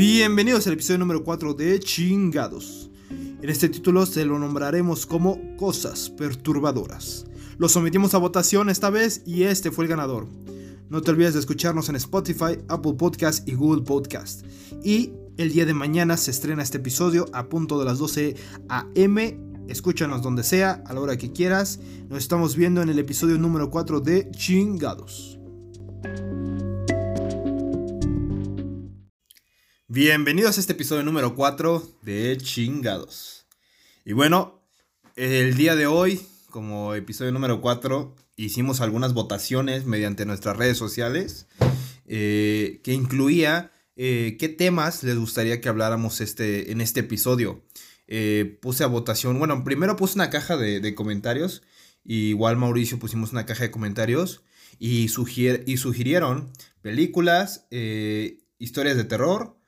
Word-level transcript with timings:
Bienvenidos 0.00 0.66
al 0.66 0.72
episodio 0.72 1.00
número 1.00 1.22
4 1.22 1.52
de 1.52 1.78
Chingados. 1.78 2.88
En 3.10 3.50
este 3.50 3.68
título 3.68 4.06
se 4.06 4.24
lo 4.24 4.38
nombraremos 4.38 5.04
como 5.04 5.54
Cosas 5.58 6.08
Perturbadoras. 6.08 7.26
Lo 7.58 7.68
sometimos 7.68 8.14
a 8.14 8.18
votación 8.18 8.70
esta 8.70 8.88
vez 8.88 9.22
y 9.26 9.42
este 9.42 9.70
fue 9.70 9.84
el 9.84 9.90
ganador. 9.90 10.26
No 10.88 11.02
te 11.02 11.10
olvides 11.10 11.34
de 11.34 11.40
escucharnos 11.40 11.90
en 11.90 11.96
Spotify, 11.96 12.56
Apple 12.68 12.94
Podcast 12.94 13.46
y 13.46 13.52
Google 13.52 13.82
Podcast. 13.82 14.46
Y 14.82 15.12
el 15.36 15.52
día 15.52 15.66
de 15.66 15.74
mañana 15.74 16.16
se 16.16 16.30
estrena 16.30 16.62
este 16.62 16.78
episodio 16.78 17.26
a 17.34 17.50
punto 17.50 17.78
de 17.78 17.84
las 17.84 17.98
12 17.98 18.36
a.m. 18.70 19.38
Escúchanos 19.68 20.22
donde 20.22 20.44
sea, 20.44 20.82
a 20.86 20.94
la 20.94 21.00
hora 21.00 21.18
que 21.18 21.30
quieras. 21.30 21.78
Nos 22.08 22.20
estamos 22.20 22.56
viendo 22.56 22.80
en 22.80 22.88
el 22.88 22.98
episodio 22.98 23.36
número 23.36 23.68
4 23.68 24.00
de 24.00 24.30
Chingados. 24.30 25.38
Bienvenidos 29.92 30.56
a 30.56 30.60
este 30.60 30.74
episodio 30.74 31.02
número 31.02 31.34
4 31.34 31.82
de 32.02 32.38
Chingados. 32.38 33.44
Y 34.04 34.12
bueno, 34.12 34.62
el 35.16 35.56
día 35.56 35.74
de 35.74 35.88
hoy, 35.88 36.20
como 36.48 36.94
episodio 36.94 37.32
número 37.32 37.60
4, 37.60 38.14
hicimos 38.36 38.80
algunas 38.80 39.14
votaciones 39.14 39.86
mediante 39.86 40.26
nuestras 40.26 40.56
redes 40.56 40.78
sociales 40.78 41.48
eh, 42.06 42.80
que 42.84 42.92
incluía 42.92 43.72
eh, 43.96 44.36
qué 44.38 44.48
temas 44.48 45.02
les 45.02 45.18
gustaría 45.18 45.60
que 45.60 45.68
habláramos 45.68 46.20
este, 46.20 46.70
en 46.70 46.80
este 46.80 47.00
episodio. 47.00 47.64
Eh, 48.06 48.60
puse 48.62 48.84
a 48.84 48.86
votación, 48.86 49.40
bueno, 49.40 49.64
primero 49.64 49.96
puse 49.96 50.14
una 50.14 50.30
caja 50.30 50.56
de, 50.56 50.94
comentarios, 50.94 51.64
igual 52.04 52.56
Mauricio 52.56 53.00
pusimos 53.00 53.32
una 53.32 53.44
caja 53.44 53.64
de 53.64 53.72
comentarios 53.72 54.44
y, 54.78 55.06
y 55.66 55.76
sugirieron 55.78 56.52
películas, 56.80 57.66
historias 58.60 58.96
de 58.96 59.02
terror, 59.02 59.59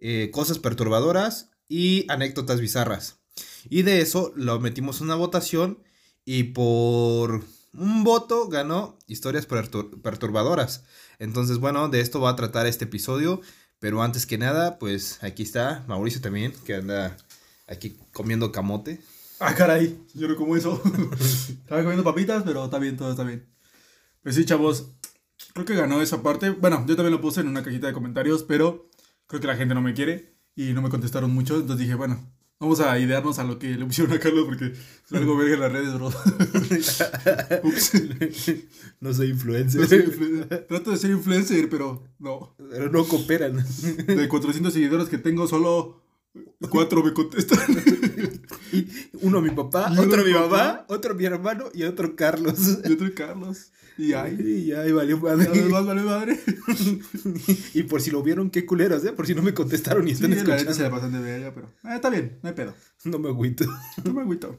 eh, 0.00 0.30
cosas 0.32 0.58
perturbadoras 0.58 1.50
y 1.68 2.06
anécdotas 2.08 2.60
bizarras. 2.60 3.20
Y 3.68 3.82
de 3.82 4.00
eso 4.00 4.32
lo 4.36 4.58
metimos 4.60 5.00
en 5.00 5.06
una 5.06 5.14
votación 5.14 5.82
y 6.24 6.44
por 6.44 7.44
un 7.72 8.04
voto 8.04 8.48
ganó 8.48 8.98
historias 9.06 9.46
perturbadoras. 9.46 10.84
Entonces, 11.18 11.58
bueno, 11.58 11.88
de 11.88 12.00
esto 12.00 12.20
va 12.20 12.30
a 12.30 12.36
tratar 12.36 12.66
este 12.66 12.86
episodio. 12.86 13.40
Pero 13.80 14.02
antes 14.02 14.26
que 14.26 14.36
nada, 14.36 14.78
pues 14.78 15.18
aquí 15.22 15.42
está 15.42 15.84
Mauricio 15.88 16.20
también, 16.20 16.52
que 16.66 16.74
anda 16.74 17.16
aquí 17.66 17.96
comiendo 18.12 18.52
camote. 18.52 19.00
Ah, 19.40 19.54
caray, 19.54 19.98
yo 20.12 20.28
no 20.28 20.36
como 20.36 20.54
eso. 20.54 20.82
Estaba 21.18 21.80
comiendo 21.80 22.04
papitas, 22.04 22.42
pero 22.44 22.66
está 22.66 22.78
bien, 22.78 22.98
todo 22.98 23.10
está 23.10 23.24
bien. 23.24 23.48
Pues 24.22 24.34
sí, 24.34 24.44
chavos, 24.44 24.90
creo 25.54 25.64
que 25.64 25.74
ganó 25.74 26.02
esa 26.02 26.22
parte. 26.22 26.50
Bueno, 26.50 26.84
yo 26.86 26.94
también 26.94 27.14
lo 27.14 27.22
puse 27.22 27.40
en 27.40 27.48
una 27.48 27.62
cajita 27.62 27.86
de 27.86 27.94
comentarios, 27.94 28.42
pero 28.42 28.89
creo 29.30 29.40
que 29.40 29.46
la 29.46 29.56
gente 29.56 29.74
no 29.76 29.80
me 29.80 29.94
quiere 29.94 30.34
y 30.56 30.72
no 30.72 30.82
me 30.82 30.90
contestaron 30.90 31.32
mucho, 31.32 31.54
entonces 31.54 31.78
dije, 31.78 31.94
bueno, 31.94 32.18
vamos 32.58 32.80
a 32.80 32.98
idearnos 32.98 33.38
a 33.38 33.44
lo 33.44 33.60
que 33.60 33.68
le 33.68 33.86
pusieron 33.86 34.12
a 34.12 34.18
Carlos 34.18 34.44
porque 34.44 34.72
es 34.72 35.12
algo 35.12 35.36
verga 35.36 35.54
en 35.54 35.60
las 35.60 35.72
redes, 35.72 35.94
bro. 35.94 36.08
Ups. 37.62 37.92
No 39.00 39.14
soy 39.14 39.30
influencer. 39.30 40.66
Trato 40.68 40.90
de 40.90 40.96
ser 40.98 41.12
influencer, 41.12 41.70
pero 41.70 42.04
no. 42.18 42.54
Pero 42.58 42.90
no 42.90 43.06
cooperan. 43.06 43.64
De 44.06 44.28
400 44.28 44.74
seguidores 44.74 45.08
que 45.08 45.16
tengo, 45.16 45.46
solo 45.46 46.02
cuatro 46.70 47.02
me 47.02 47.12
contestan. 47.12 47.58
Uno 49.22 49.40
mi 49.40 49.50
papá, 49.50 49.92
otro 49.98 50.24
mi 50.24 50.32
mamá, 50.32 50.84
otro 50.88 51.14
mi 51.14 51.24
hermano 51.24 51.66
y 51.74 51.84
otro 51.84 52.16
Carlos. 52.16 52.78
Y 52.84 52.92
otro 52.92 53.08
Carlos. 53.14 53.72
Y 53.98 54.14
ahí. 54.14 54.64
Y 54.66 54.72
ahí 54.72 54.92
valió 54.92 55.18
madre. 55.18 55.48
más 55.68 55.84
valió 55.84 56.04
madre. 56.04 56.40
y 57.74 57.82
por 57.82 58.00
si 58.00 58.10
lo 58.10 58.22
vieron, 58.22 58.50
qué 58.50 58.64
culeros, 58.64 59.04
¿eh? 59.04 59.12
Por 59.12 59.26
si 59.26 59.34
no 59.34 59.42
me 59.42 59.52
contestaron 59.52 60.08
y 60.08 60.12
están 60.12 60.32
sí, 60.32 60.38
escuchando. 60.38 60.72
se 60.72 60.82
la 60.82 60.90
pasan 60.90 61.12
de 61.12 61.20
verga, 61.20 61.52
pero. 61.54 61.66
Eh, 61.84 61.96
está 61.96 62.08
bien, 62.08 62.38
no 62.42 62.48
hay 62.48 62.54
pedo. 62.54 62.74
No 63.04 63.18
me 63.18 63.28
agüito. 63.28 63.64
No 64.04 64.14
me 64.14 64.22
agüito. 64.22 64.58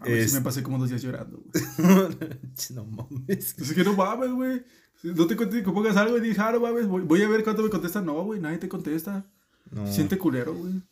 A 0.00 0.04
ver 0.04 0.28
si 0.28 0.34
me 0.34 0.40
pasé 0.40 0.62
como 0.62 0.78
dos 0.78 0.88
días 0.88 1.02
llorando, 1.02 1.42
no 2.74 2.84
mames. 2.86 3.54
Es 3.58 3.72
que 3.74 3.84
no 3.84 3.92
mames, 3.92 4.30
güey. 4.30 4.62
No 5.02 5.26
te 5.26 5.36
pongas 5.36 5.96
algo 5.96 6.16
y 6.16 6.20
dices, 6.20 6.38
ah, 6.38 6.52
no 6.52 6.60
mames, 6.60 6.86
voy, 6.86 7.22
a 7.22 7.28
ver 7.28 7.44
cuánto 7.44 7.62
me 7.62 7.70
contesta. 7.70 8.00
No, 8.00 8.24
güey, 8.24 8.40
nadie 8.40 8.58
te 8.58 8.68
contesta. 8.68 9.26
No. 9.70 9.86
Siente 9.86 10.16
culero, 10.16 10.54
güey. 10.54 10.82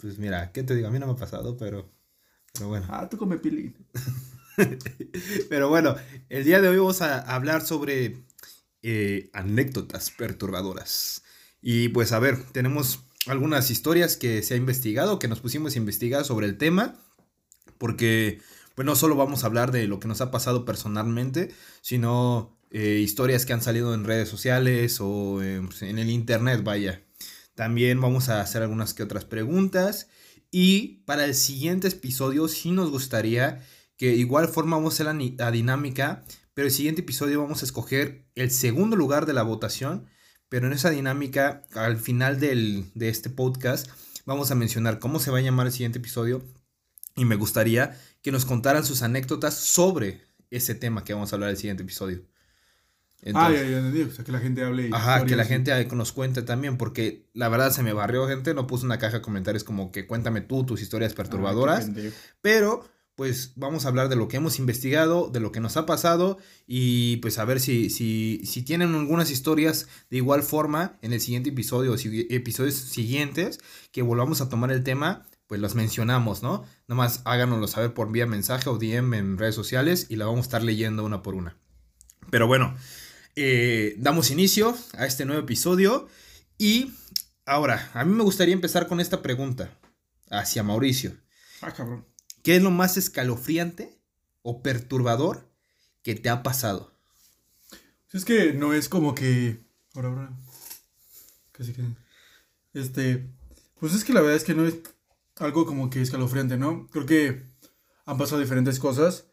Pues 0.00 0.18
mira, 0.18 0.52
¿qué 0.52 0.62
te 0.62 0.74
digo? 0.74 0.88
A 0.88 0.90
mí 0.90 0.98
no 0.98 1.06
me 1.06 1.12
ha 1.12 1.16
pasado, 1.16 1.56
pero. 1.56 1.90
Pero 2.54 2.68
bueno. 2.68 2.86
Ah, 2.88 3.08
tú 3.08 3.16
come 3.16 3.38
pilín. 3.38 3.76
Pero 5.48 5.68
bueno, 5.68 5.96
el 6.28 6.44
día 6.44 6.60
de 6.60 6.68
hoy 6.68 6.76
vamos 6.76 7.00
a 7.00 7.20
hablar 7.20 7.64
sobre 7.64 8.24
eh, 8.82 9.30
anécdotas 9.32 10.10
perturbadoras. 10.10 11.22
Y 11.62 11.88
pues 11.88 12.12
a 12.12 12.18
ver, 12.18 12.42
tenemos 12.52 13.04
algunas 13.26 13.70
historias 13.70 14.16
que 14.16 14.42
se 14.42 14.54
ha 14.54 14.56
investigado, 14.56 15.18
que 15.18 15.28
nos 15.28 15.40
pusimos 15.40 15.74
a 15.74 15.78
investigar 15.78 16.24
sobre 16.24 16.46
el 16.46 16.58
tema, 16.58 16.96
porque 17.78 18.40
pues 18.74 18.84
no 18.84 18.96
solo 18.96 19.16
vamos 19.16 19.44
a 19.44 19.46
hablar 19.46 19.72
de 19.72 19.86
lo 19.86 20.00
que 20.00 20.08
nos 20.08 20.20
ha 20.20 20.30
pasado 20.30 20.64
personalmente, 20.64 21.54
sino 21.80 22.58
eh, 22.70 23.00
historias 23.02 23.46
que 23.46 23.52
han 23.52 23.62
salido 23.62 23.94
en 23.94 24.04
redes 24.04 24.28
sociales 24.28 24.98
o 25.00 25.40
pues, 25.66 25.82
en 25.82 25.98
el 25.98 26.10
internet, 26.10 26.62
vaya. 26.64 27.02
También 27.60 28.00
vamos 28.00 28.30
a 28.30 28.40
hacer 28.40 28.62
algunas 28.62 28.94
que 28.94 29.02
otras 29.02 29.26
preguntas. 29.26 30.08
Y 30.50 31.02
para 31.04 31.26
el 31.26 31.34
siguiente 31.34 31.88
episodio 31.88 32.48
sí 32.48 32.70
nos 32.70 32.90
gustaría 32.90 33.62
que 33.98 34.14
igual 34.14 34.48
formamos 34.48 34.98
la, 35.00 35.12
la 35.12 35.50
dinámica, 35.50 36.24
pero 36.54 36.68
el 36.68 36.72
siguiente 36.72 37.02
episodio 37.02 37.42
vamos 37.42 37.60
a 37.60 37.66
escoger 37.66 38.24
el 38.34 38.50
segundo 38.50 38.96
lugar 38.96 39.26
de 39.26 39.34
la 39.34 39.42
votación, 39.42 40.06
pero 40.48 40.68
en 40.68 40.72
esa 40.72 40.88
dinámica, 40.88 41.66
al 41.74 41.98
final 41.98 42.40
del, 42.40 42.90
de 42.94 43.10
este 43.10 43.28
podcast, 43.28 43.90
vamos 44.24 44.50
a 44.50 44.54
mencionar 44.54 44.98
cómo 44.98 45.20
se 45.20 45.30
va 45.30 45.36
a 45.36 45.42
llamar 45.42 45.66
el 45.66 45.72
siguiente 45.74 45.98
episodio 45.98 46.42
y 47.14 47.26
me 47.26 47.36
gustaría 47.36 47.94
que 48.22 48.32
nos 48.32 48.46
contaran 48.46 48.86
sus 48.86 49.02
anécdotas 49.02 49.52
sobre 49.52 50.22
ese 50.48 50.74
tema 50.74 51.04
que 51.04 51.12
vamos 51.12 51.30
a 51.30 51.36
hablar 51.36 51.50
el 51.50 51.58
siguiente 51.58 51.82
episodio. 51.82 52.29
Ah, 53.34 53.50
ya, 53.52 53.62
ya, 53.62 53.90
ya, 53.90 54.06
o 54.06 54.10
sea, 54.10 54.24
que 54.24 54.32
la 54.32 54.40
gente 54.40 54.64
hable. 54.64 54.90
Ajá, 54.92 55.24
que 55.24 55.36
la 55.36 55.44
gente 55.44 55.84
nos 55.92 56.12
cuente 56.12 56.42
también, 56.42 56.76
porque 56.76 57.26
la 57.34 57.48
verdad 57.48 57.70
se 57.70 57.82
me 57.82 57.92
barrió 57.92 58.26
gente, 58.28 58.54
no 58.54 58.66
puse 58.66 58.86
una 58.86 58.98
caja 58.98 59.18
de 59.18 59.22
comentarios 59.22 59.64
como 59.64 59.92
que 59.92 60.06
cuéntame 60.06 60.40
tú 60.40 60.64
tus 60.64 60.82
historias 60.82 61.12
ah, 61.12 61.16
perturbadoras, 61.16 61.90
pero 62.40 62.84
pues 63.20 63.52
vamos 63.56 63.84
a 63.84 63.88
hablar 63.88 64.08
de 64.08 64.16
lo 64.16 64.28
que 64.28 64.38
hemos 64.38 64.58
investigado, 64.58 65.28
de 65.28 65.40
lo 65.40 65.52
que 65.52 65.60
nos 65.60 65.76
ha 65.76 65.84
pasado 65.84 66.38
y 66.66 67.18
pues 67.18 67.38
a 67.38 67.44
ver 67.44 67.60
si, 67.60 67.90
si, 67.90 68.40
si 68.46 68.62
tienen 68.62 68.94
algunas 68.94 69.30
historias 69.30 69.88
de 70.08 70.16
igual 70.16 70.42
forma 70.42 70.98
en 71.02 71.12
el 71.12 71.20
siguiente 71.20 71.50
episodio 71.50 71.92
o 71.92 71.96
episodios 71.98 72.74
siguientes 72.76 73.60
que 73.92 74.00
volvamos 74.00 74.40
a 74.40 74.48
tomar 74.48 74.72
el 74.72 74.82
tema, 74.84 75.26
pues 75.46 75.60
los 75.60 75.74
mencionamos, 75.74 76.42
¿no? 76.42 76.64
Nomás 76.88 77.20
háganoslo 77.26 77.66
saber 77.68 77.92
por 77.92 78.10
vía 78.10 78.24
mensaje 78.24 78.70
o 78.70 78.78
DM 78.78 79.12
en 79.12 79.36
redes 79.36 79.54
sociales 79.54 80.06
y 80.08 80.16
la 80.16 80.24
vamos 80.24 80.40
a 80.40 80.48
estar 80.48 80.62
leyendo 80.62 81.04
una 81.04 81.22
por 81.22 81.34
una. 81.34 81.58
Pero 82.30 82.46
bueno, 82.46 82.74
eh, 83.42 83.94
damos 83.96 84.30
inicio 84.30 84.76
a 84.98 85.06
este 85.06 85.24
nuevo 85.24 85.40
episodio 85.40 86.08
y 86.58 86.92
ahora, 87.46 87.90
a 87.94 88.04
mí 88.04 88.14
me 88.14 88.22
gustaría 88.22 88.52
empezar 88.52 88.86
con 88.86 89.00
esta 89.00 89.22
pregunta 89.22 89.78
hacia 90.28 90.62
Mauricio. 90.62 91.16
Ah, 91.62 91.72
cabrón. 91.72 92.04
¿Qué 92.42 92.56
es 92.56 92.62
lo 92.62 92.70
más 92.70 92.98
escalofriante 92.98 93.98
o 94.42 94.62
perturbador 94.62 95.48
que 96.02 96.14
te 96.14 96.28
ha 96.28 96.42
pasado? 96.42 96.92
Es 98.12 98.26
que 98.26 98.52
no 98.52 98.74
es 98.74 98.90
como 98.90 99.14
que. 99.14 99.64
Ahora, 99.94 100.08
ahora. 100.08 100.32
Casi 101.52 101.72
que. 101.72 101.82
Este. 102.74 103.26
Pues 103.78 103.94
es 103.94 104.04
que 104.04 104.12
la 104.12 104.20
verdad 104.20 104.36
es 104.36 104.44
que 104.44 104.54
no 104.54 104.66
es 104.66 104.80
algo 105.36 105.64
como 105.64 105.88
que 105.88 106.02
escalofriante, 106.02 106.58
¿no? 106.58 106.88
Creo 106.88 107.06
que 107.06 107.42
han 108.04 108.18
pasado 108.18 108.38
diferentes 108.38 108.78
cosas. 108.78 109.24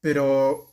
Pero 0.00 0.72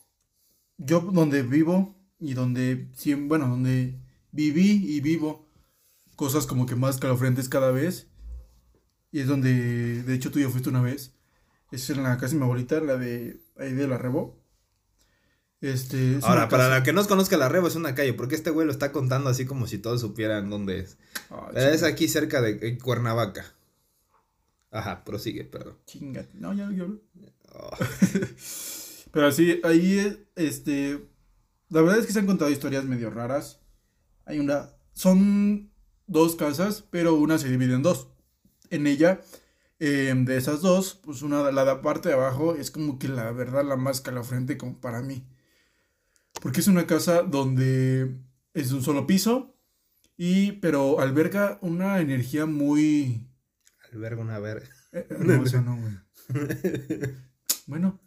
yo 0.78 1.00
donde 1.00 1.42
vivo 1.42 1.95
y 2.20 2.34
donde. 2.34 2.88
Bueno, 3.20 3.48
donde 3.48 4.00
viví 4.32 4.86
y 4.86 5.02
vivo 5.02 5.48
cosas 6.16 6.46
como 6.46 6.66
que 6.66 6.76
más 6.76 6.96
escalofriantes 6.96 7.50
cada 7.50 7.72
vez. 7.72 8.08
Y 9.12 9.20
es 9.20 9.28
donde. 9.28 10.04
De 10.04 10.14
hecho, 10.14 10.32
tú 10.32 10.40
ya 10.40 10.50
fuiste 10.50 10.70
una 10.70 10.82
vez 10.82 11.16
es 11.76 11.90
en 11.90 12.04
la 12.04 12.18
casa 12.18 12.34
de 12.34 12.40
mi 12.40 12.44
abuelita, 12.44 12.80
la 12.80 12.98
de 12.98 13.40
ahí 13.58 13.74
de 13.74 13.88
la 13.88 13.98
Rebo. 13.98 14.42
Este, 15.62 16.20
Ahora, 16.22 16.48
para 16.48 16.70
la 16.70 16.84
que 16.84 16.94
no 16.94 17.06
conozca 17.08 17.38
la 17.38 17.50
Rebo 17.50 17.68
es 17.68 17.76
una 17.76 17.96
calle, 17.96 18.14
porque 18.14 18.36
este 18.36 18.50
güey 18.50 18.68
lo 18.68 18.72
está 18.72 18.92
contando 18.92 19.30
así 19.30 19.46
como 19.46 19.68
si 19.68 19.78
todos 19.78 20.02
supieran 20.02 20.50
dónde 20.50 20.80
es. 20.80 20.98
es 21.56 21.84
aquí 21.84 22.08
cerca 22.08 22.42
de 22.42 22.78
Cuernavaca. 22.78 23.46
Ajá, 24.72 25.04
prosigue, 25.06 25.46
perdón. 25.46 25.78
Chinga. 25.86 26.26
No, 26.34 26.54
ya, 26.54 26.70
ya. 26.72 26.86
Oh. 27.54 27.72
Pero 29.12 29.28
así, 29.28 29.62
ahí, 29.64 30.28
este, 30.36 31.00
la 31.70 31.82
verdad 31.82 32.00
es 32.00 32.06
que 32.06 32.14
se 32.14 32.20
han 32.20 32.26
contado 32.28 32.52
historias 32.52 32.86
medio 32.86 33.10
raras. 33.10 33.62
Hay 34.26 34.40
una, 34.40 34.70
son 34.94 35.72
dos 36.08 36.36
casas, 36.36 36.84
pero 36.90 37.16
una 37.16 37.38
se 37.38 37.50
divide 37.50 37.76
en 37.76 37.84
dos. 37.84 38.10
En 38.70 38.88
ella 38.88 39.22
Em, 39.78 40.24
de 40.24 40.38
esas 40.38 40.62
dos, 40.62 40.96
pues 41.04 41.22
una, 41.22 41.52
la 41.52 41.66
de 41.66 41.76
parte 41.82 42.08
de 42.10 42.16
abajo 42.16 42.56
es 42.56 42.72
como 42.72 42.98
que 42.98 43.10
la 43.10 43.32
verdad 43.32 43.66
la 43.66 43.76
más 43.76 44.00
calafriante 44.02 44.58
como 44.58 44.80
para 44.80 45.02
mí. 45.02 45.28
Porque 46.42 46.62
es 46.62 46.68
una 46.68 46.88
casa 46.88 47.24
donde 47.24 48.16
es 48.54 48.72
un 48.72 48.84
solo 48.84 49.08
piso 49.08 49.56
Y, 50.18 50.54
pero 50.54 51.00
alberga 51.00 51.60
una 51.62 52.00
energía 52.00 52.46
muy... 52.46 53.28
Alberga 53.92 54.22
una 54.22 54.40
verga. 54.40 54.70
Eh, 54.94 55.08
eh, 55.10 55.18
no, 55.20 55.44
eso 55.44 55.62
no, 55.62 55.78
güey. 55.78 55.94
Bueno, 57.68 58.00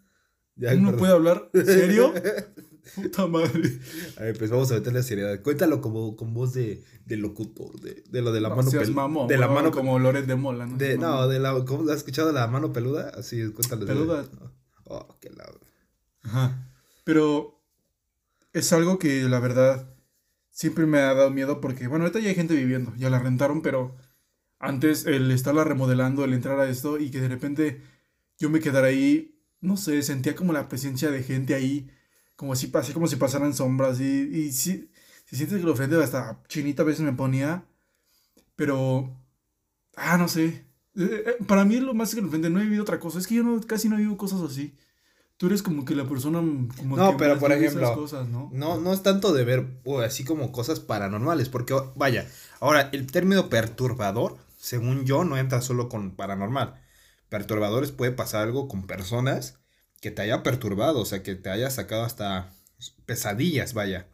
Ya, 0.56 0.72
uno 0.74 0.90
perdón. 0.90 0.98
puede 0.98 1.12
hablar 1.12 1.50
serio. 1.52 2.14
Puta 2.94 3.26
madre. 3.26 3.78
A 4.16 4.22
ver, 4.22 4.38
pues 4.38 4.50
vamos 4.50 4.70
a 4.70 4.74
meterle 4.74 5.02
seriedad. 5.02 5.40
Cuéntalo 5.42 5.80
como 5.80 6.16
con 6.16 6.34
voz 6.34 6.52
de, 6.54 6.84
de 7.06 7.16
locutor, 7.16 7.80
de, 7.80 8.02
de 8.08 8.22
lo 8.22 8.32
de 8.32 8.40
la 8.40 8.48
No 8.50 8.56
mano 8.56 8.70
peluda. 8.70 8.94
mamón, 8.94 9.28
de 9.28 9.38
la 9.38 9.48
mano 9.48 9.70
como 9.70 9.98
Loret 9.98 10.26
de 10.26 10.36
Mola, 10.36 10.66
¿no? 10.66 10.76
De, 10.76 10.98
no, 10.98 11.28
de 11.28 11.38
la. 11.38 11.64
¿Cómo 11.64 11.90
has 11.90 11.98
escuchado 11.98 12.32
la 12.32 12.46
mano 12.46 12.72
peluda? 12.72 13.10
Así, 13.16 13.50
cuéntale. 13.52 13.86
Peluda. 13.86 14.24
Oh, 14.84 15.16
qué 15.20 15.30
la. 15.30 15.44
Ajá. 16.22 16.70
Pero 17.04 17.62
es 18.52 18.72
algo 18.72 18.98
que 18.98 19.22
la 19.22 19.40
verdad 19.40 19.94
siempre 20.50 20.86
me 20.86 20.98
ha 20.98 21.14
dado 21.14 21.30
miedo 21.30 21.60
porque, 21.60 21.86
bueno, 21.86 22.04
ahorita 22.04 22.20
ya 22.20 22.28
hay 22.30 22.34
gente 22.34 22.54
viviendo, 22.54 22.92
ya 22.96 23.10
la 23.10 23.18
rentaron, 23.20 23.62
pero 23.62 23.96
antes 24.58 25.06
el 25.06 25.30
estarla 25.30 25.64
remodelando, 25.64 26.24
el 26.24 26.32
entrar 26.32 26.58
a 26.58 26.68
esto 26.68 26.98
y 26.98 27.10
que 27.10 27.20
de 27.20 27.28
repente 27.28 27.82
yo 28.38 28.50
me 28.50 28.60
quedara 28.60 28.88
ahí, 28.88 29.40
no 29.60 29.76
sé, 29.76 30.02
sentía 30.02 30.34
como 30.34 30.52
la 30.52 30.68
presencia 30.68 31.10
de 31.10 31.22
gente 31.22 31.54
ahí, 31.54 31.90
como 32.38 32.56
si, 32.56 32.72
así 32.74 32.94
como 32.94 33.08
si 33.08 33.16
pasaran 33.18 33.54
sombras 33.54 34.00
y, 34.00 34.04
y 34.06 34.52
sí, 34.52 34.90
si 35.26 35.36
sientes 35.36 35.58
que 35.60 35.66
lo 35.66 35.76
frente 35.76 36.02
hasta 36.02 36.42
chinita 36.48 36.84
a 36.84 36.86
veces 36.86 37.02
me 37.02 37.12
ponía, 37.12 37.66
pero, 38.56 39.10
ah, 39.96 40.18
no 40.18 40.28
sé. 40.28 40.64
Eh, 40.96 41.24
eh, 41.26 41.36
Para 41.46 41.64
mí 41.66 41.80
lo 41.80 41.94
más 41.94 42.14
que 42.14 42.20
lo 42.22 42.30
frente 42.30 42.50
no 42.50 42.60
he 42.60 42.64
vivido 42.64 42.82
otra 42.82 43.00
cosa, 43.00 43.18
es 43.18 43.26
que 43.26 43.36
yo 43.36 43.44
no, 43.44 43.60
casi 43.62 43.88
no 43.88 43.96
vivo 43.98 44.16
cosas 44.16 44.40
así. 44.42 44.74
Tú 45.36 45.46
eres 45.46 45.62
como 45.62 45.84
que 45.84 45.94
la 45.94 46.08
persona 46.08 46.40
como 46.40 46.96
No, 46.96 47.12
que 47.12 47.18
pero 47.18 47.38
por 47.38 47.50
vive 47.50 47.66
esas 47.66 47.76
ejemplo, 47.76 48.02
cosas, 48.02 48.28
¿no? 48.28 48.50
No, 48.52 48.80
no 48.80 48.92
es 48.92 49.02
tanto 49.04 49.32
de 49.32 49.44
ver 49.44 49.66
o 49.84 50.00
así 50.00 50.24
como 50.24 50.52
cosas 50.52 50.80
paranormales, 50.80 51.48
porque 51.48 51.74
vaya, 51.96 52.26
ahora 52.60 52.90
el 52.92 53.06
término 53.06 53.48
perturbador, 53.48 54.36
según 54.58 55.04
yo, 55.04 55.24
no 55.24 55.36
entra 55.38 55.60
solo 55.60 55.88
con 55.88 56.12
paranormal. 56.16 56.74
Perturbadores 57.28 57.92
puede 57.92 58.12
pasar 58.12 58.42
algo 58.42 58.68
con 58.68 58.86
personas 58.86 59.58
que 60.00 60.10
te 60.10 60.22
haya 60.22 60.42
perturbado, 60.42 61.00
o 61.00 61.04
sea, 61.04 61.22
que 61.22 61.34
te 61.36 61.50
haya 61.50 61.70
sacado 61.70 62.04
hasta 62.04 62.52
pesadillas, 63.06 63.74
vaya. 63.74 64.08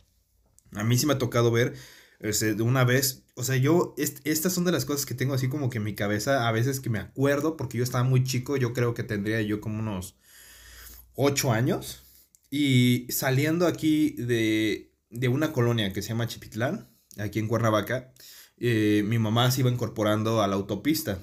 A 0.73 0.85
mí 0.85 0.99
sí 0.99 1.07
me 1.07 1.15
ha 1.15 1.19
tocado 1.19 1.51
ver 1.53 1.75
este, 2.21 2.55
de 2.55 2.63
una 2.63 2.85
vez, 2.85 3.25
o 3.37 3.45
sea, 3.45 3.57
yo, 3.57 3.95
est- 3.99 4.21
estas 4.27 4.53
son 4.53 4.65
de 4.65 4.73
las 4.73 4.85
cosas 4.85 5.07
que 5.07 5.15
tengo 5.15 5.35
así 5.35 5.49
como 5.49 5.71
que 5.71 5.79
en 5.79 5.85
mi 5.85 5.95
cabeza, 5.95 6.49
a 6.49 6.53
veces 6.53 6.81
que 6.81 6.91
me 6.91 6.99
acuerdo, 7.01 7.57
porque 7.57 7.79
yo 7.79 7.85
estaba 7.85 8.05
muy 8.05 8.25
chico, 8.25 8.57
yo 8.57 8.73
creo 8.73 8.95
que 8.95 9.05
tendría 9.05 9.43
yo 9.43 9.61
como 9.61 9.79
unos 9.81 10.17
8 11.15 11.53
años. 11.53 12.03
Y 12.51 13.07
saliendo 13.11 13.67
aquí 13.67 14.11
de, 14.13 14.95
de 15.11 15.29
una 15.29 15.53
colonia 15.53 15.93
que 15.93 16.03
se 16.03 16.11
llama 16.11 16.29
Chipitlán, 16.29 16.89
aquí 17.19 17.39
en 17.39 17.49
Cuernavaca, 17.49 18.13
eh, 18.59 19.03
mi 19.07 19.19
mamá 19.19 19.51
se 19.51 19.61
iba 19.63 19.71
incorporando 19.71 20.43
a 20.43 20.47
la 20.49 20.55
autopista. 20.57 21.19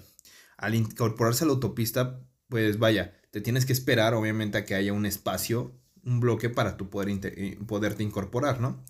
Al 0.57 0.75
incorporarse 0.75 1.43
a 1.43 1.47
la 1.47 1.53
autopista, 1.53 2.21
pues 2.49 2.79
vaya, 2.79 3.20
te 3.31 3.41
tienes 3.41 3.65
que 3.65 3.73
esperar 3.73 4.13
obviamente 4.13 4.57
a 4.57 4.65
que 4.65 4.75
haya 4.75 4.93
un 4.93 5.05
espacio, 5.05 5.73
un 6.03 6.19
bloque 6.19 6.49
para 6.49 6.77
tú 6.77 6.89
poder 6.89 7.09
eh, 7.23 7.57
poderte 7.65 8.03
incorporar, 8.03 8.59
¿no? 8.59 8.83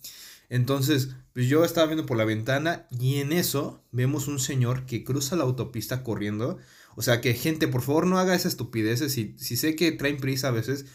Entonces, 0.49 1.11
pues 1.33 1.47
yo 1.47 1.63
estaba 1.63 1.87
viendo 1.87 2.05
por 2.05 2.17
la 2.17 2.25
ventana 2.25 2.87
y 2.91 3.17
en 3.17 3.31
eso 3.31 3.85
vemos 3.91 4.27
un 4.27 4.39
señor 4.39 4.85
que 4.85 5.05
cruza 5.05 5.37
la 5.37 5.43
autopista 5.43 6.03
corriendo. 6.03 6.57
O 6.95 7.01
sea 7.01 7.21
que 7.21 7.33
gente, 7.33 7.69
por 7.69 7.81
favor 7.81 8.05
no 8.05 8.19
haga 8.19 8.35
esas 8.35 8.53
estupideces. 8.53 9.13
Si, 9.13 9.33
si 9.37 9.55
sé 9.55 9.77
que 9.77 9.93
traen 9.93 10.17
prisa 10.17 10.49
a 10.49 10.51
veces, 10.51 10.85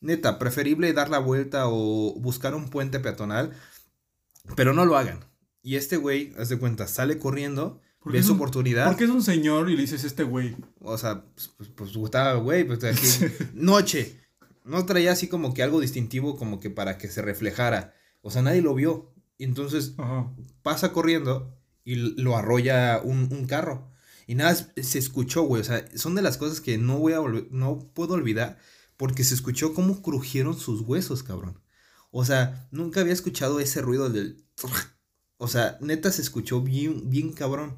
neta, 0.00 0.38
preferible 0.38 0.92
dar 0.92 1.10
la 1.10 1.20
vuelta 1.20 1.68
o 1.68 2.18
buscar 2.18 2.56
un 2.56 2.68
puente 2.70 2.98
peatonal, 2.98 3.52
pero 4.56 4.72
no 4.72 4.84
lo 4.84 4.96
hagan. 4.96 5.24
Y 5.62 5.76
este 5.76 5.96
güey, 5.96 6.34
haz 6.36 6.48
de 6.48 6.58
cuenta, 6.58 6.88
sale 6.88 7.18
corriendo, 7.18 7.80
Porque 8.04 8.16
ve 8.18 8.20
es 8.20 8.26
su 8.26 8.32
un- 8.32 8.38
oportunidad. 8.38 8.86
Porque 8.86 9.04
es 9.04 9.10
un 9.10 9.22
señor 9.22 9.68
y 9.70 9.74
le 9.76 9.82
dices 9.82 10.04
este 10.04 10.22
güey. 10.22 10.54
O 10.80 10.96
sea, 10.98 11.24
pues, 11.34 11.48
pues, 11.56 11.68
pues 11.74 11.96
estaba, 11.96 12.34
güey, 12.34 12.64
pues 12.64 12.84
aquí, 12.84 13.06
noche. 13.54 14.20
No 14.64 14.86
traía 14.86 15.12
así 15.12 15.26
como 15.28 15.52
que 15.54 15.62
algo 15.62 15.80
distintivo 15.80 16.36
como 16.36 16.60
que 16.60 16.70
para 16.70 16.96
que 16.98 17.08
se 17.08 17.20
reflejara. 17.22 17.94
O 18.22 18.30
sea, 18.30 18.42
nadie 18.42 18.62
lo 18.62 18.74
vio. 18.74 19.12
Y 19.36 19.44
entonces 19.44 19.94
Ajá. 19.98 20.32
pasa 20.62 20.92
corriendo 20.92 21.58
y 21.84 21.96
lo 21.96 22.36
arrolla 22.36 23.00
un, 23.02 23.28
un 23.32 23.46
carro. 23.46 23.90
Y 24.26 24.36
nada, 24.36 24.54
se 24.54 24.98
escuchó, 24.98 25.42
güey. 25.42 25.60
O 25.60 25.64
sea, 25.64 25.84
son 25.96 26.14
de 26.14 26.22
las 26.22 26.38
cosas 26.38 26.60
que 26.62 26.78
no 26.78 26.98
voy 26.98 27.12
a 27.12 27.18
no 27.50 27.78
puedo 27.94 28.14
olvidar 28.14 28.58
porque 28.96 29.24
se 29.24 29.34
escuchó 29.34 29.74
cómo 29.74 30.00
crujieron 30.02 30.56
sus 30.58 30.80
huesos, 30.82 31.22
cabrón. 31.22 31.60
O 32.10 32.24
sea, 32.24 32.68
nunca 32.70 33.00
había 33.00 33.12
escuchado 33.12 33.60
ese 33.60 33.82
ruido 33.82 34.08
del... 34.08 34.44
O 35.44 35.48
sea, 35.48 35.76
neta 35.82 36.10
se 36.10 36.22
escuchó 36.22 36.62
bien, 36.62 37.10
bien 37.10 37.32
cabrón. 37.32 37.76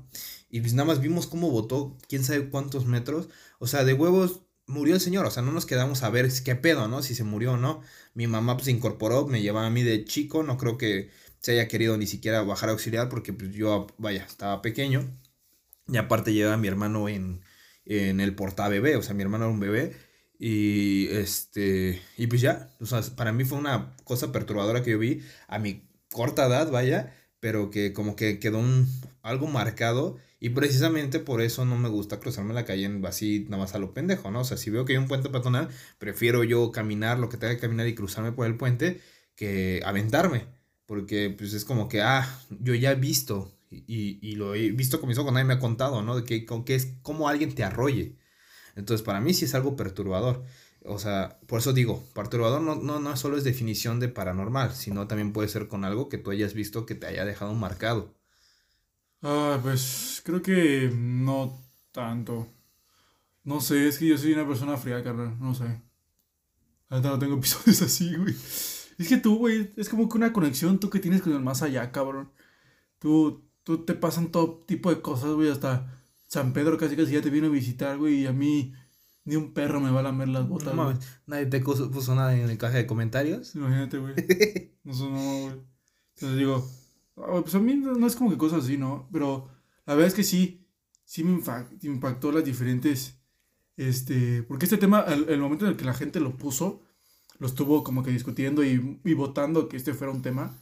Y 0.49 0.61
pues 0.61 0.73
nada 0.75 0.87
más 0.87 1.01
vimos 1.01 1.27
cómo 1.27 1.51
botó 1.51 1.99
quién 2.09 2.23
sabe 2.23 2.49
cuántos 2.49 2.87
metros. 2.87 3.29
O 3.59 3.67
sea, 3.67 3.85
de 3.85 3.93
huevos 3.93 4.43
murió 4.69 4.95
el 4.95 5.01
señor. 5.01 5.27
O 5.27 5.33
sea, 5.33 5.43
no 5.43 5.51
nos 5.51 5.67
quedamos 5.67 6.05
a 6.05 6.11
ver 6.11 6.31
qué 6.45 6.55
pedo, 6.55 6.87
¿no? 6.87 7.03
Si 7.03 7.17
se 7.17 7.25
murió 7.25 7.55
o 7.55 7.57
no. 7.57 7.83
Mi 8.15 8.29
mamá 8.29 8.55
pues 8.57 8.67
se 8.67 8.71
incorporó, 8.71 9.27
me 9.27 9.43
llevaba 9.43 9.67
a 9.67 9.71
mí 9.71 9.83
de 9.83 10.05
chico. 10.05 10.45
No 10.45 10.59
creo 10.59 10.79
que 10.79 11.11
se 11.41 11.53
haya 11.53 11.67
querido 11.67 11.97
ni 11.99 12.07
siquiera 12.07 12.43
bajar 12.43 12.69
a 12.69 12.73
auxiliar 12.73 13.09
porque 13.09 13.33
pues 13.33 13.53
yo, 13.53 13.89
vaya, 13.99 14.25
estaba 14.25 14.63
pequeño. 14.63 15.05
Y 15.89 15.97
aparte 15.97 16.33
llevaba 16.33 16.55
a 16.55 16.59
mi 16.59 16.69
hermano 16.69 17.09
en, 17.09 17.43
en 17.85 18.21
el 18.21 18.37
portabebé. 18.37 18.95
O 18.95 19.03
sea, 19.03 19.15
mi 19.15 19.23
hermano 19.25 19.47
era 19.47 19.53
un 19.55 19.61
bebé. 19.61 19.97
Y 20.39 21.09
este, 21.09 22.01
y 22.17 22.29
pues 22.29 22.41
ya, 22.43 22.71
o 22.81 22.87
sea, 22.87 23.01
para 23.17 23.33
mí 23.33 23.45
fue 23.45 23.59
una 23.59 23.97
cosa 24.05 24.31
perturbadora 24.31 24.83
que 24.85 24.93
yo 24.93 24.99
vi 25.01 25.23
a 25.49 25.59
mi 25.59 25.89
corta 26.13 26.47
edad, 26.47 26.71
vaya, 26.71 27.13
pero 27.47 27.71
que 27.71 27.93
como 27.93 28.17
que 28.17 28.41
quedó 28.41 28.59
un, 28.59 28.89
algo 29.23 29.47
marcado 29.47 30.17
y 30.41 30.49
precisamente 30.49 31.21
por 31.21 31.41
eso 31.41 31.65
no 31.65 31.79
me 31.79 31.89
gusta 31.89 32.19
cruzarme 32.19 32.53
la 32.55 32.65
calle 32.65 32.87
en, 32.87 33.07
así 33.07 33.47
nada 33.49 33.59
más 33.63 33.75
a 33.77 33.79
lo 33.79 33.95
pendejo, 33.95 34.33
¿no? 34.33 34.41
O 34.41 34.45
sea, 34.45 34.57
si 34.57 34.69
veo 34.69 34.85
que 34.85 34.95
hay 34.95 34.99
un 34.99 35.07
puente 35.07 35.31
peatonal, 35.31 35.69
prefiero 36.01 36.43
yo 36.43 36.73
caminar 36.73 37.21
lo 37.21 37.29
que 37.29 37.37
tenga 37.37 37.55
que 37.55 37.61
caminar 37.61 37.87
y 37.87 37.95
cruzarme 37.95 38.33
por 38.33 38.49
el 38.49 38.57
puente 38.57 39.01
que 39.37 39.81
aventarme, 39.85 40.47
porque 40.87 41.31
pues 41.39 41.55
es 41.55 41.65
como 41.65 41.89
que, 41.89 42.03
ah, 42.03 42.27
yo 42.51 42.75
ya 42.75 42.91
he 42.91 42.97
visto 42.97 43.57
y, 43.71 44.19
y 44.21 44.35
lo 44.35 44.57
he 44.57 44.73
visto 44.73 44.99
con 44.99 45.09
mis 45.09 45.19
ojos, 45.19 45.33
nadie 45.33 45.45
me 45.45 45.55
ha 45.55 45.61
contado, 45.61 46.03
¿no? 46.03 46.17
De 46.17 46.25
que, 46.25 46.47
con 46.47 46.65
que 46.65 46.75
es 46.75 46.95
como 47.03 47.29
alguien 47.29 47.55
te 47.55 47.63
arrolle. 47.63 48.17
Entonces, 48.75 49.05
para 49.05 49.21
mí 49.21 49.35
sí 49.35 49.45
es 49.45 49.55
algo 49.55 49.77
perturbador. 49.77 50.45
O 50.89 50.99
sea, 50.99 51.39
por 51.47 51.61
eso 51.61 51.73
digo, 51.73 52.05
perturbador 52.15 52.63
no, 52.63 52.77
no, 52.77 53.01
no 53.01 53.17
solo 53.17 53.37
es 53.37 53.45
definición 53.45 54.01
de 54.01 54.09
paranormal, 54.09 54.75
sino 54.75 55.07
también 55.07 55.33
puede 55.33 55.49
ser 55.49 55.69
con 55.69 55.85
algo 55.85 56.09
que 56.09 56.19
tú 56.19 56.31
hayas 56.31 56.55
visto 56.55 56.87
que 56.87 56.95
te 56.95 57.07
haya 57.07 57.25
dejado 57.25 57.55
marcado. 57.55 58.15
Ah, 59.23 59.59
pues 59.63 60.23
creo 60.25 60.43
que 60.43 60.91
no 60.95 61.61
tanto. 61.93 62.49
No 63.45 63.61
sé, 63.61 63.89
es 63.89 63.99
que 63.99 64.07
yo 64.07 64.19
soy 64.19 64.33
una 64.33 64.47
persona 64.47 64.77
fría, 64.77 65.03
carnal. 65.03 65.39
No 65.41 65.55
sé. 65.55 65.83
Ahorita 66.89 67.11
no 67.11 67.19
tengo 67.19 67.35
episodios 67.39 67.83
así, 67.83 68.15
güey. 68.17 68.35
Es 68.99 69.09
que 69.09 69.17
tú, 69.19 69.39
güey, 69.39 69.73
es 69.77 69.89
como 69.89 70.09
que 70.09 70.19
una 70.19 70.33
conexión 70.33 70.79
tú 70.81 70.91
que 70.91 71.01
tienes 71.01 71.23
con 71.23 71.33
el 71.33 71.41
más 71.41 71.63
allá, 71.63 71.93
cabrón. 71.93 72.33
Tú, 72.99 73.45
tú 73.65 73.85
te 73.85 73.95
pasan 73.95 74.31
todo 74.33 74.65
tipo 74.67 74.91
de 74.91 75.01
cosas, 75.03 75.31
güey. 75.33 75.51
Hasta 75.51 76.03
San 76.27 76.53
Pedro 76.53 76.79
casi 76.79 76.97
casi 76.97 77.13
ya 77.13 77.23
te 77.23 77.31
vino 77.31 77.49
a 77.49 77.51
visitar, 77.51 77.99
güey. 77.99 78.23
Y 78.23 78.27
a 78.27 78.33
mí 78.33 78.75
ni 79.27 79.37
un 79.37 79.53
perro 79.53 79.81
me 79.81 79.91
va 79.91 80.01
a 80.01 80.05
lamer 80.05 80.29
las 80.29 80.49
botas, 80.49 80.75
No 80.75 80.85
mames, 80.85 80.99
nadie 81.27 81.47
te 81.47 81.61
puso, 81.61 81.91
puso 81.91 82.15
nada 82.15 82.35
en 82.35 82.49
el 82.49 82.57
caja 82.57 82.79
de 82.79 82.87
comentarios. 82.87 83.55
Imagínate, 83.55 83.99
güey. 83.99 84.15
No 84.85 84.95
sé, 84.95 85.03
no, 85.03 85.41
güey. 85.41 85.61
Entonces 86.15 86.39
digo, 86.39 86.71
ah, 87.17 87.41
pues 87.43 87.55
a 87.57 87.59
mí 87.59 87.75
no, 87.75 88.07
es 88.07 88.15
como 88.15 88.31
que 88.31 88.39
cosas 88.39 88.65
así, 88.65 88.79
¿no? 88.79 89.09
Pero 89.13 89.49
la 89.85 89.95
verdad 89.95 90.07
es 90.07 90.15
que 90.15 90.23
sí, 90.23 90.65
sí 91.05 91.25
me 91.25 91.41
impactó 91.83 92.31
las 92.31 92.45
diferentes, 92.45 93.19
este, 93.77 94.45
porque 94.45 94.67
este 94.67 94.79
tema, 94.79 95.01
al 95.01 95.29
el 95.29 95.41
momento 95.41 95.65
en 95.65 95.73
el 95.73 95.77
que 95.77 95.85
la 95.85 95.93
gente 95.93 96.21
lo 96.21 96.37
puso, 96.39 96.83
lo 97.39 97.49
estuvo 97.49 97.83
como 97.83 98.05
que 98.05 98.13
discutiendo 98.13 98.65
y, 98.65 99.01
y 99.05 99.15
votando 99.15 99.69
que 99.69 99.77
este 99.77 99.93
fuera 99.93 100.13
un 100.13 100.23
tema, 100.23 100.57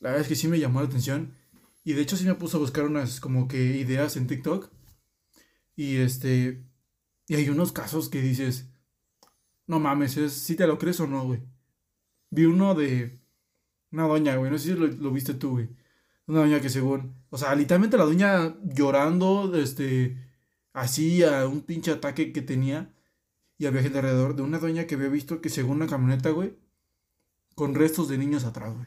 la 0.00 0.10
verdad 0.10 0.22
es 0.22 0.28
que 0.28 0.36
sí 0.36 0.46
me 0.46 0.60
llamó 0.60 0.80
la 0.80 0.88
atención. 0.88 1.34
Y 1.84 1.94
de 1.94 2.02
hecho 2.02 2.16
sí 2.16 2.26
me 2.26 2.34
puso 2.34 2.58
a 2.58 2.60
buscar 2.60 2.84
unas 2.84 3.20
como 3.20 3.48
que 3.48 3.76
ideas 3.76 4.16
en 4.16 4.26
TikTok. 4.26 4.70
Y 5.76 5.96
este, 5.96 6.62
y 7.28 7.34
hay 7.36 7.48
unos 7.48 7.72
casos 7.72 8.08
que 8.08 8.20
dices, 8.22 8.68
no 9.66 9.80
mames, 9.80 10.16
es, 10.16 10.32
si 10.32 10.56
te 10.56 10.66
lo 10.66 10.78
crees 10.78 11.00
o 11.00 11.06
no, 11.06 11.24
güey. 11.26 11.42
Vi 12.30 12.44
uno 12.46 12.74
de 12.74 13.20
una 13.92 14.04
doña, 14.08 14.36
güey, 14.36 14.50
no 14.50 14.58
sé 14.58 14.74
si 14.74 14.78
lo, 14.78 15.10
viste 15.12 15.34
tú, 15.34 15.52
güey. 15.52 15.70
Una 16.26 16.40
doña 16.40 16.60
que 16.60 16.70
según, 16.70 17.14
o 17.30 17.38
sea, 17.38 17.54
literalmente 17.54 17.96
la 17.98 18.04
doña 18.04 18.56
llorando, 18.64 19.54
este, 19.56 20.18
así 20.72 21.22
a 21.24 21.46
un 21.46 21.62
pinche 21.62 21.92
ataque 21.92 22.32
que 22.32 22.42
tenía. 22.42 22.94
Y 23.58 23.66
había 23.66 23.82
gente 23.82 23.98
alrededor 23.98 24.36
de 24.36 24.42
una 24.42 24.58
doña 24.58 24.86
que 24.86 24.96
había 24.96 25.08
visto 25.08 25.40
que 25.40 25.50
según 25.50 25.76
una 25.78 25.86
camioneta, 25.88 26.30
güey, 26.30 26.56
con 27.56 27.74
restos 27.74 28.08
de 28.08 28.18
niños 28.18 28.44
atrás, 28.44 28.74
güey. 28.74 28.86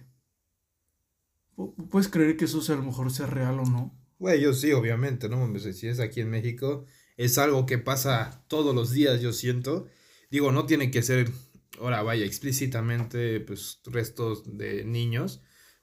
Pu- 1.56 1.74
¿Puedes 1.89 2.08
creer 2.10 2.38
que 2.38 2.46
eso 2.46 2.62
sea, 2.62 2.75
a 2.75 2.77
lo 2.79 2.86
mejor 2.86 3.12
sea 3.12 3.25
real 3.27 3.60
o 3.60 3.65
no? 3.65 3.94
Güey, 4.20 4.41
yo 4.41 4.53
sí, 4.53 4.72
obviamente, 4.72 5.29
¿no? 5.29 5.58
Si 5.60 5.88
es 5.88 6.00
aquí 6.00 6.22
en 6.22 6.29
México, 6.29 6.86
es 7.17 7.38
algo 7.38 7.65
que 7.65 7.77
pasa 7.79 8.45
todos 8.47 8.75
los 8.75 8.91
días, 8.91 9.21
yo 9.21 9.33
siento. 9.33 9.88
Digo, 10.31 10.51
no 10.51 10.65
tiene 10.65 10.91
que 10.91 11.01
ser, 11.03 11.31
ahora 11.79 12.03
vaya, 12.03 12.25
explícitamente, 12.25 13.39
pues, 13.41 13.81
restos 13.86 14.57
de 14.57 14.86
niños, 14.86 15.41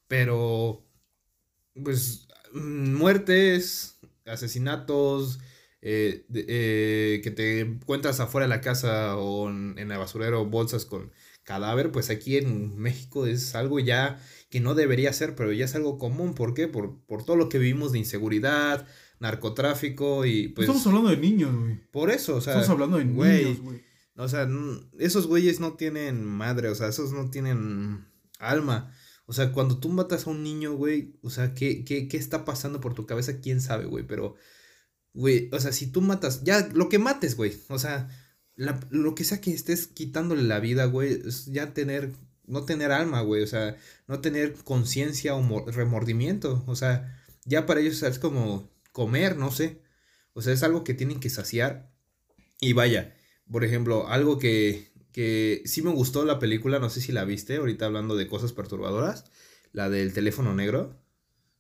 pero, 0.09 0.87
pues, 1.83 2.29
mm, 2.53 2.95
muertes, 2.97 4.01
asesinatos, 4.27 5.41
eh, 5.87 6.27
eh, 6.35 7.21
que 7.23 7.31
te 7.31 7.61
encuentras 7.61 8.19
afuera 8.21 8.47
de 8.47 8.49
la 8.49 8.63
casa 8.63 9.19
o 9.19 9.51
en, 9.51 9.79
el 9.79 9.99
basurero 9.99 10.47
bolsas 10.47 10.87
con 10.87 11.13
cadáver, 11.43 11.93
pues 11.93 12.09
aquí 12.09 12.39
en 12.39 12.79
México 12.79 13.27
es 13.27 13.55
algo 13.55 13.79
ya 13.81 14.19
que 14.49 14.61
no 14.61 14.75
debería 14.75 15.13
ser, 15.13 15.35
pero 15.37 15.53
ya 15.53 15.67
es 15.67 15.75
algo 15.75 15.99
común. 15.99 16.35
¿Por 16.35 16.55
qué? 16.55 16.69
Por, 16.69 17.05
por 17.05 17.25
todo 17.25 17.37
lo 17.37 17.51
que 17.51 17.59
vivimos 17.59 17.93
de 17.93 17.99
inseguridad, 17.99 18.89
narcotráfico 19.21 20.25
y 20.25 20.49
pues... 20.49 20.69
Estamos 20.69 20.87
hablando 20.87 21.11
de 21.11 21.17
niños, 21.17 21.55
güey. 21.55 21.81
Por 21.91 22.11
eso, 22.11 22.37
o 22.37 22.41
sea... 22.41 22.55
Estamos 22.55 22.71
hablando 22.71 22.99
de 22.99 23.05
niños, 23.05 23.61
güey. 23.61 23.83
O 24.17 24.29
sea, 24.29 24.49
esos 24.99 25.27
güeyes 25.27 25.61
no 25.61 25.75
tienen 25.75 26.25
madre, 26.25 26.69
o 26.69 26.75
sea, 26.75 26.89
esos 26.89 27.13
no 27.13 27.31
tienen 27.31 28.07
alma. 28.39 28.93
O 29.27 29.33
sea, 29.33 29.53
cuando 29.53 29.79
tú 29.79 29.89
matas 29.89 30.27
a 30.27 30.31
un 30.31 30.43
niño, 30.43 30.75
güey, 30.75 31.19
o 31.23 31.31
sea, 31.31 31.55
¿qué, 31.55 31.85
qué, 31.85 32.09
qué 32.09 32.17
está 32.17 32.45
pasando 32.45 32.81
por 32.81 32.95
tu 32.95 33.07
cabeza? 33.07 33.41
¿Quién 33.41 33.61
sabe, 33.61 33.87
güey? 33.87 34.07
Pero, 34.07 34.37
güey, 35.15 35.49
o 35.53 35.59
sea, 35.59 35.73
si 35.73 35.89
tú 35.91 36.01
matas, 36.01 36.45
ya, 36.45 36.69
lo 36.75 36.89
que 36.89 36.99
mates, 36.99 37.37
güey, 37.37 37.57
o 37.69 37.79
sea, 37.79 38.09
lo 38.57 39.15
que 39.15 39.25
sea 39.25 39.41
que 39.41 39.53
estés 39.53 39.89
quitándole 39.89 40.43
la 40.43 40.61
vida, 40.61 40.85
güey, 40.85 41.13
es 41.27 41.47
ya 41.47 41.73
tener, 41.75 42.13
no 42.47 42.65
tener 42.65 42.93
alma, 42.93 43.23
güey, 43.23 43.43
o 43.43 43.47
sea, 43.47 43.77
no 44.07 44.21
tener 44.21 44.55
conciencia 44.65 45.35
o 45.35 45.71
remordimiento, 45.71 46.63
o 46.67 46.77
sea, 46.77 47.21
ya 47.45 47.67
para 47.67 47.81
ellos 47.81 48.03
es 48.03 48.19
como 48.19 48.71
comer, 48.95 49.37
no 49.37 49.51
sé, 49.51 49.83
o 50.35 50.41
sea, 50.41 50.53
es 50.53 50.63
algo 50.63 50.85
que 50.85 50.95
tienen 50.95 51.19
que 51.19 51.29
saciar. 51.29 51.93
Y 52.61 52.75
vaya, 52.75 53.13
por 53.51 53.65
ejemplo, 53.65 54.09
algo 54.09 54.39
que, 54.39 54.93
que 55.13 55.63
sí 55.67 55.83
me 55.83 55.91
gustó 55.91 56.25
la 56.25 56.39
película, 56.39 56.79
no 56.79 56.89
sé 56.89 57.01
si 57.01 57.11
la 57.11 57.25
viste, 57.25 57.57
ahorita 57.57 57.87
hablando 57.87 58.17
de 58.17 58.29
cosas 58.29 58.53
perturbadoras, 58.53 59.25
la 59.73 59.91
del 59.91 60.13
teléfono 60.13 60.55
negro, 60.55 60.97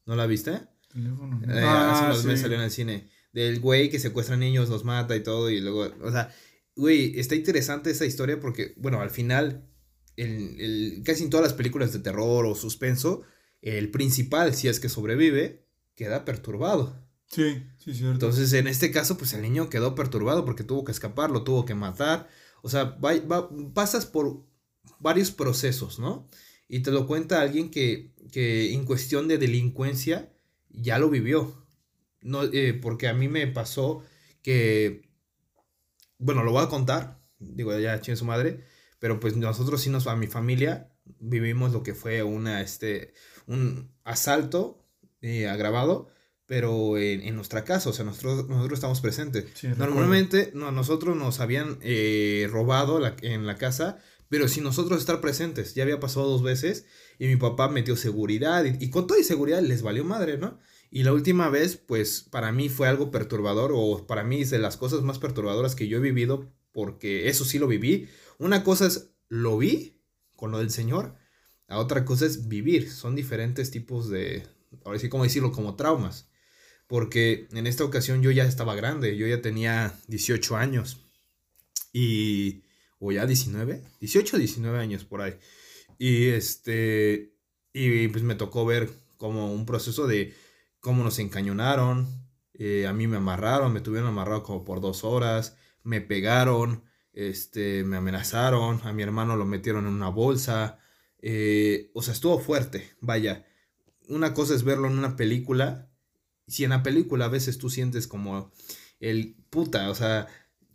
¿no 0.07 0.15
la 0.15 0.27
viste? 0.27 0.63
Teléfono 0.93 1.41
eh, 1.43 1.47
negro. 1.49 1.69
hace 1.69 2.05
ah, 2.05 2.07
unos 2.07 2.25
meses 2.25 2.43
salió 2.43 2.57
en 2.57 2.63
el 2.63 2.71
cine. 2.71 3.11
Del 3.33 3.59
güey 3.59 3.91
que 3.91 3.99
secuestra 3.99 4.37
niños, 4.37 4.69
los 4.69 4.85
mata 4.85 5.17
y 5.17 5.23
todo, 5.25 5.51
y 5.51 5.61
luego, 5.61 5.93
o 6.03 6.13
sea, 6.13 6.33
güey, 6.77 7.19
está 7.19 7.35
interesante 7.35 7.91
esa 7.91 8.07
historia 8.07 8.39
porque, 8.39 8.75
bueno, 8.77 9.01
al 9.01 9.11
final, 9.11 9.69
el, 10.17 10.61
el, 10.61 11.03
casi 11.05 11.25
en 11.25 11.31
todas 11.31 11.45
las 11.45 11.55
películas 11.55 11.93
de 11.93 11.99
terror 11.99 12.47
o 12.47 12.55
suspenso, 12.55 13.23
el 13.61 13.91
principal, 13.91 14.55
si 14.55 14.69
es 14.69 14.79
que 14.79 14.89
sobrevive, 14.89 15.67
queda 15.97 16.25
perturbado. 16.25 17.04
Sí, 17.35 17.67
sí, 17.79 17.93
cierto. 17.95 18.13
Entonces, 18.13 18.53
en 18.53 18.69
este 18.69 18.93
caso, 18.93 19.19
pues 19.19 19.33
el 19.33 19.43
niño 19.43 19.69
quedó 19.69 19.97
perturbado 19.97 20.45
porque 20.45 20.63
tuvo 20.63 20.85
que 20.85 20.93
escapar, 20.93 21.33
lo 21.33 21.43
tuvo 21.43 21.65
que 21.65 21.75
matar. 21.75 22.29
O 22.63 22.69
sea, 22.69 22.97
va, 23.05 23.49
pasas 23.75 24.07
por 24.07 24.47
varios 25.01 25.33
procesos, 25.33 25.99
¿no? 25.99 26.29
Y 26.69 26.81
te 26.81 26.93
lo 26.93 27.09
cuenta 27.09 27.41
alguien 27.41 27.71
que, 27.71 28.15
que 28.31 28.73
en 28.73 28.85
cuestión 28.85 29.27
de 29.27 29.39
delincuencia 29.39 30.33
ya 30.71 30.99
lo 31.01 31.11
vivió. 31.11 31.67
No, 32.23 32.45
eh, 32.45 32.73
porque 32.75 33.09
a 33.09 33.15
mí 33.15 33.27
me 33.29 33.49
pasó 33.49 34.05
que, 34.43 35.11
bueno, 36.19 36.45
lo 36.45 36.53
voy 36.53 36.63
a 36.63 36.69
contar, 36.69 37.21
digo, 37.41 37.77
ya 37.79 38.01
chingue 38.01 38.17
su 38.17 38.25
madre, 38.25 38.65
pero 39.01 39.19
pues 39.19 39.37
nosotros 39.37 39.81
sí 39.83 39.91
nos, 39.91 40.07
a 40.07 40.15
mi 40.15 40.29
familia, 40.29 40.93
vivimos 41.19 41.73
lo 41.73 41.83
que 41.83 41.95
fue 41.95 42.23
una, 42.23 42.63
este, 42.63 43.13
un 43.47 43.93
asalto 44.05 44.87
eh, 45.21 45.49
agravado 45.49 46.09
pero 46.47 46.99
en, 46.99 47.35
nuestra 47.35 47.65
casa, 47.65 47.89
o 47.89 47.93
sea, 47.93 48.05
nosotros, 48.05 48.49
nosotros 48.49 48.77
estamos 48.77 49.01
presentes. 49.01 49.47
Normalmente 49.79 50.51
no, 50.55 50.73
nosotros 50.73 51.17
nos 51.17 51.41
habían 51.41 51.79
eh, 51.81 52.49
robado 52.51 53.01
en 53.23 53.47
la 53.47 53.57
casa, 53.57 53.99
pero 54.29 54.49
sin 54.49 54.65
nosotros 54.65 54.99
estar 54.99 55.21
presentes. 55.21 55.75
Ya 55.75 55.85
había 55.85 56.01
pasado 56.01 56.29
dos 56.29 56.43
veces 56.43 56.85
y 57.19 57.29
mi 57.29 57.37
papá 57.37 57.69
metió 57.69 57.97
seguridad 57.97 58.65
y, 58.65 58.91
con 58.91 59.07
toda 59.07 59.23
seguridad 59.23 59.63
les 59.63 59.83
valió 59.83 60.05
madre, 60.05 60.37
¿no? 60.37 60.59
Y 60.91 61.03
la 61.03 61.13
última 61.13 61.49
vez, 61.49 61.77
pues 61.77 62.27
para 62.31 62.53
mí 62.53 62.69
fue 62.69 62.89
algo 62.89 63.11
perturbador 63.11 63.73
o 63.75 64.07
para 64.07 64.23
mí 64.23 64.43
es 64.43 64.51
de 64.51 64.59
las 64.59 64.77
cosas 64.77 65.03
más 65.03 65.19
perturbadoras 65.19 65.75
que 65.75 65.89
yo 65.89 65.99
he 65.99 66.01
vivido 66.01 66.53
porque 66.73 67.29
eso 67.29 67.45
sí 67.45 67.59
lo 67.59 67.67
viví. 67.67 68.09
Una 68.39 68.65
cosa 68.65 68.87
es 68.87 69.13
lo 69.29 69.57
vi 69.57 70.03
con 70.37 70.51
lo 70.51 70.59
del 70.59 70.71
Señor, 70.71 71.15
a 71.69 71.79
otra 71.79 72.05
cosa 72.05 72.27
es 72.27 72.49
vivir. 72.49 72.91
Son 72.91 73.17
diferentes 73.17 73.71
tipos 73.71 74.11
de, 74.11 74.47
ahora 74.85 74.99
sí, 74.99 75.09
¿cómo 75.09 75.25
decirlo? 75.25 75.51
Como 75.51 75.75
traumas 75.75 76.29
porque 76.87 77.49
en 77.53 77.67
esta 77.67 77.85
ocasión 77.85 78.23
yo 78.23 78.31
ya 78.31 78.45
estaba 78.45 78.75
grande, 78.75 79.17
yo 79.17 79.27
ya 79.27 79.41
tenía 79.43 79.99
18 80.09 80.57
años 80.57 81.01
y 81.93 82.63
o 82.99 83.13
ya 83.13 83.27
19, 83.27 83.83
18 84.01 84.39
19 84.39 84.79
años 84.79 85.05
por 85.05 85.23
ahí. 85.23 85.35
Y 85.99 86.29
este 86.29 87.35
y 87.73 88.09
pues 88.09 88.23
me 88.23 88.35
tocó 88.35 88.65
ver 88.67 88.91
como 89.17 89.53
un 89.53 89.67
proceso 89.67 90.07
de 90.07 90.35
cómo 90.81 91.03
nos 91.03 91.19
encañonaron, 91.19 92.07
eh, 92.55 92.87
a 92.87 92.93
mí 92.93 93.07
me 93.07 93.17
amarraron, 93.17 93.73
me 93.73 93.81
tuvieron 93.81 94.09
amarrado 94.09 94.43
como 94.43 94.65
por 94.65 94.81
dos 94.81 95.03
horas, 95.03 95.57
me 95.83 96.01
pegaron, 96.01 96.85
este, 97.13 97.85
me 97.85 97.97
amenazaron, 97.97 98.81
a 98.85 98.93
mi 98.93 99.03
hermano 99.03 99.37
lo 99.37 99.45
metieron 99.45 99.87
en 99.87 99.93
una 99.93 100.09
bolsa, 100.09 100.79
eh, 101.21 101.91
o 101.95 102.03
sea, 102.03 102.15
estuvo 102.15 102.39
fuerte, 102.39 102.93
vaya. 103.01 103.47
Una 104.09 104.35
cosa 104.35 104.55
es 104.55 104.63
verlo 104.63 104.87
en 104.89 104.99
una 104.99 105.17
película 105.17 105.91
si 106.47 106.65
en 106.65 106.71
la 106.71 106.83
película 106.83 107.27
a 107.27 107.29
veces 107.29 107.59
tú 107.59 107.71
sientes 107.71 108.07
como 108.07 108.53
el 109.01 109.37
puta, 109.51 109.91
o 109.91 109.95
sea, 109.95 110.27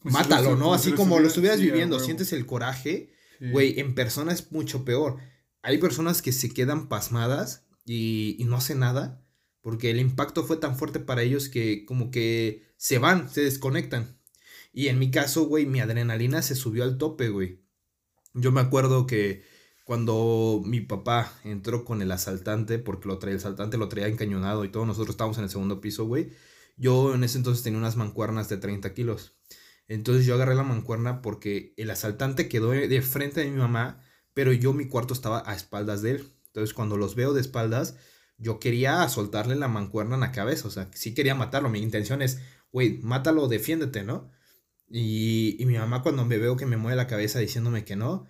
mátalo, 0.04 0.56
¿no? 0.56 0.74
Así 0.74 0.94
como 0.94 1.20
lo 1.20 1.28
estuvieras 1.28 1.62
viviendo, 1.62 2.00
sientes 2.00 2.34
el 2.34 2.46
coraje, 2.46 3.12
güey, 3.52 3.80
en 3.80 3.96
persona 3.96 4.34
es 4.34 4.52
mucho 4.52 4.86
peor. 4.86 5.18
Hay 5.62 5.78
personas 5.78 6.22
que 6.22 6.32
se 6.32 6.50
quedan 6.50 6.88
pasmadas 6.88 7.66
y, 7.86 8.36
y 8.40 8.46
no 8.46 8.58
hacen 8.58 8.80
nada 8.80 9.24
porque 9.62 9.92
el 9.92 10.00
impacto 10.00 10.44
fue 10.44 10.58
tan 10.58 10.78
fuerte 10.78 11.00
para 11.00 11.22
ellos 11.22 11.50
que 11.50 11.86
como 11.86 12.12
que 12.12 12.64
se 12.78 12.98
van, 12.98 13.30
se 13.30 13.42
desconectan. 13.42 14.18
Y 14.72 14.88
en 14.88 15.00
mi 15.00 15.12
caso, 15.12 15.46
güey, 15.46 15.66
mi 15.66 15.80
adrenalina 15.80 16.42
se 16.42 16.56
subió 16.56 16.84
al 16.84 16.98
tope, 16.98 17.30
güey. 17.30 17.62
Yo 18.34 18.52
me 18.52 18.62
acuerdo 18.62 19.06
que 19.06 19.44
cuando 19.90 20.62
mi 20.64 20.82
papá 20.82 21.34
entró 21.44 21.84
con 21.84 22.04
el 22.04 22.12
asaltante, 22.12 22.78
porque 22.78 23.08
lo 23.08 23.18
traía, 23.18 23.34
el 23.34 23.40
asaltante 23.40 23.76
lo 23.76 23.90
traía 23.90 24.08
encañonado 24.08 24.64
y 24.64 24.70
todos 24.70 24.86
nosotros 24.86 25.16
estábamos 25.16 25.40
en 25.40 25.46
el 25.46 25.50
segundo 25.50 25.82
piso, 25.82 26.06
güey. 26.06 26.30
Yo 26.78 27.16
en 27.16 27.24
ese 27.24 27.40
entonces 27.40 27.64
tenía 27.64 27.80
unas 27.80 27.96
mancuernas 27.96 28.50
de 28.50 28.58
30 28.58 28.94
kilos. 28.94 29.34
Entonces 29.88 30.28
yo 30.28 30.36
agarré 30.36 30.54
la 30.54 30.62
mancuerna 30.62 31.24
porque 31.24 31.74
el 31.76 31.90
asaltante 31.90 32.48
quedó 32.48 32.70
de 32.70 33.02
frente 33.02 33.40
de 33.40 33.50
mi 33.50 33.58
mamá, 33.58 34.00
pero 34.36 34.54
yo 34.54 34.74
mi 34.74 34.88
cuarto 34.88 35.16
estaba 35.16 35.42
a 35.44 35.56
espaldas 35.56 36.04
de 36.04 36.12
él. 36.12 36.34
Entonces 36.46 36.76
cuando 36.76 36.96
los 36.96 37.16
veo 37.16 37.34
de 37.34 37.42
espaldas, 37.42 37.96
yo 38.38 38.60
quería 38.60 39.10
soltarle 39.10 39.56
la 39.56 39.70
mancuerna 39.70 40.14
en 40.14 40.22
la 40.22 40.32
cabeza. 40.32 40.68
O 40.68 40.72
sea, 40.72 40.88
sí 40.94 41.16
quería 41.16 41.34
matarlo. 41.34 41.68
Mi 41.68 41.80
intención 41.80 42.22
es, 42.22 42.40
güey, 42.72 43.00
mátalo, 43.02 43.48
defiéndete, 43.48 44.04
¿no? 44.04 44.30
Y, 44.88 45.58
y 45.60 45.66
mi 45.66 45.80
mamá 45.80 46.04
cuando 46.04 46.26
me 46.26 46.38
veo 46.38 46.58
que 46.58 46.68
me 46.68 46.78
mueve 46.78 46.96
la 46.96 47.08
cabeza 47.08 47.40
diciéndome 47.40 47.86
que 47.86 47.96
no, 47.96 48.28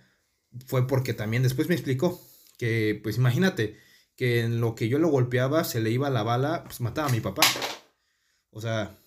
fue 0.66 0.86
porque 0.86 1.14
también 1.14 1.42
después 1.42 1.68
me 1.68 1.74
explicó 1.74 2.20
que, 2.58 2.98
pues 3.02 3.16
imagínate, 3.16 3.78
que 4.16 4.40
en 4.40 4.60
lo 4.60 4.74
que 4.74 4.88
yo 4.88 4.98
lo 4.98 5.08
golpeaba 5.08 5.64
se 5.64 5.80
le 5.80 5.90
iba 5.90 6.10
la 6.10 6.22
bala, 6.22 6.64
pues 6.64 6.80
mataba 6.80 7.08
a 7.08 7.12
mi 7.12 7.20
papá. 7.20 7.42
O 8.50 8.60
sea, 8.60 8.98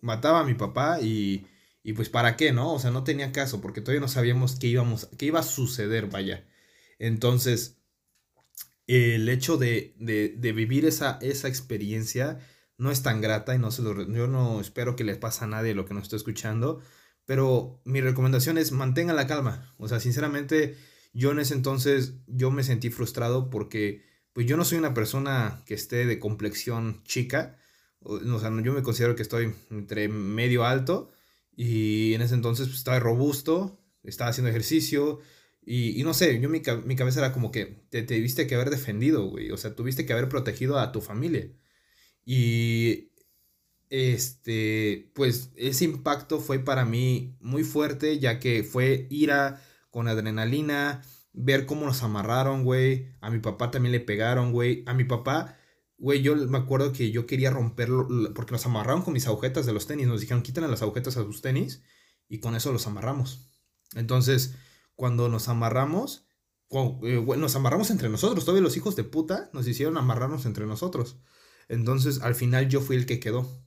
mataba 0.00 0.40
a 0.40 0.44
mi 0.44 0.54
papá 0.54 1.00
y, 1.00 1.46
y 1.82 1.92
pues 1.92 2.08
para 2.08 2.36
qué, 2.36 2.52
¿no? 2.52 2.72
O 2.74 2.78
sea, 2.80 2.90
no 2.90 3.04
tenía 3.04 3.32
caso 3.32 3.60
porque 3.60 3.80
todavía 3.80 4.00
no 4.00 4.08
sabíamos 4.08 4.56
qué, 4.56 4.68
íbamos, 4.68 5.08
qué 5.18 5.26
iba 5.26 5.40
a 5.40 5.44
suceder, 5.44 6.08
vaya. 6.08 6.44
Entonces, 6.98 7.76
el 8.86 9.28
hecho 9.28 9.56
de, 9.56 9.94
de, 9.98 10.34
de 10.36 10.52
vivir 10.52 10.86
esa, 10.86 11.18
esa 11.20 11.48
experiencia 11.48 12.40
no 12.78 12.90
es 12.90 13.02
tan 13.02 13.20
grata 13.20 13.54
y 13.54 13.58
no 13.58 13.70
se 13.70 13.82
lo, 13.82 14.06
yo 14.12 14.26
no 14.26 14.60
espero 14.60 14.96
que 14.96 15.04
le 15.04 15.16
pase 15.16 15.44
a 15.44 15.48
nadie 15.48 15.74
lo 15.74 15.86
que 15.86 15.94
nos 15.94 16.04
está 16.04 16.16
escuchando, 16.16 16.82
pero 17.26 17.80
mi 17.84 18.00
recomendación 18.00 18.56
es 18.56 18.72
mantenga 18.72 19.12
la 19.12 19.26
calma. 19.26 19.74
O 19.78 19.88
sea, 19.88 20.00
sinceramente, 20.00 20.76
yo 21.12 21.32
en 21.32 21.40
ese 21.40 21.54
entonces 21.54 22.14
yo 22.26 22.50
me 22.50 22.64
sentí 22.64 22.90
frustrado 22.90 23.50
porque 23.50 24.04
pues 24.32 24.46
yo 24.46 24.56
no 24.56 24.64
soy 24.64 24.78
una 24.78 24.94
persona 24.94 25.62
que 25.66 25.74
esté 25.74 26.06
de 26.06 26.18
complexión 26.18 27.02
chica. 27.04 27.58
O, 28.00 28.38
sea, 28.38 28.50
yo 28.62 28.72
me 28.72 28.82
considero 28.82 29.16
que 29.16 29.22
estoy 29.22 29.52
entre 29.70 30.08
medio 30.08 30.64
alto 30.64 31.10
y 31.56 32.14
en 32.14 32.22
ese 32.22 32.34
entonces 32.34 32.68
pues, 32.68 32.78
estaba 32.78 33.00
robusto, 33.00 33.80
estaba 34.04 34.30
haciendo 34.30 34.50
ejercicio 34.50 35.20
y, 35.68 36.00
no 36.04 36.14
sé, 36.14 36.40
yo 36.40 36.48
mi, 36.48 36.62
mi, 36.84 36.96
cabeza 36.96 37.18
era 37.18 37.32
como 37.32 37.50
que 37.50 37.86
te, 37.90 38.02
te 38.02 38.16
tuviste 38.18 38.46
que 38.46 38.54
haber 38.54 38.70
defendido, 38.70 39.26
güey. 39.26 39.50
O 39.50 39.56
sea, 39.56 39.74
tuviste 39.74 40.06
que 40.06 40.12
haber 40.12 40.28
protegido 40.28 40.78
a 40.78 40.92
tu 40.92 41.00
familia. 41.00 41.50
Y 42.24 43.10
este, 43.90 45.10
pues 45.14 45.52
ese 45.56 45.84
impacto 45.84 46.40
fue 46.40 46.58
para 46.58 46.84
mí 46.84 47.36
muy 47.40 47.64
fuerte, 47.64 48.18
ya 48.18 48.38
que 48.38 48.64
fue 48.64 49.06
ira 49.10 49.62
con 49.90 50.08
adrenalina, 50.08 51.02
ver 51.32 51.66
cómo 51.66 51.86
nos 51.86 52.02
amarraron, 52.02 52.64
güey. 52.64 53.14
A 53.20 53.30
mi 53.30 53.38
papá 53.38 53.70
también 53.70 53.92
le 53.92 54.00
pegaron, 54.00 54.52
güey. 54.52 54.82
A 54.86 54.94
mi 54.94 55.04
papá, 55.04 55.56
güey, 55.98 56.22
yo 56.22 56.36
me 56.36 56.58
acuerdo 56.58 56.92
que 56.92 57.10
yo 57.10 57.26
quería 57.26 57.50
romperlo, 57.50 58.08
porque 58.34 58.52
nos 58.52 58.66
amarraron 58.66 59.02
con 59.02 59.14
mis 59.14 59.26
agujetas 59.26 59.66
de 59.66 59.72
los 59.72 59.86
tenis. 59.86 60.06
Nos 60.06 60.20
dijeron, 60.20 60.42
quítenle 60.42 60.68
las 60.68 60.82
agujetas 60.82 61.16
a 61.16 61.22
sus 61.22 61.42
tenis, 61.42 61.82
y 62.28 62.40
con 62.40 62.56
eso 62.56 62.72
los 62.72 62.86
amarramos. 62.86 63.48
Entonces, 63.94 64.54
cuando 64.94 65.28
nos 65.28 65.48
amarramos, 65.48 66.26
eh, 67.02 67.24
nos 67.38 67.56
amarramos 67.56 67.90
entre 67.90 68.08
nosotros. 68.08 68.44
Todavía 68.44 68.62
los 68.62 68.76
hijos 68.76 68.96
de 68.96 69.04
puta 69.04 69.50
nos 69.52 69.68
hicieron 69.68 69.96
amarrarnos 69.98 70.46
entre 70.46 70.66
nosotros. 70.66 71.18
Entonces, 71.68 72.20
al 72.22 72.34
final 72.34 72.68
yo 72.68 72.80
fui 72.80 72.96
el 72.96 73.06
que 73.06 73.20
quedó. 73.20 73.65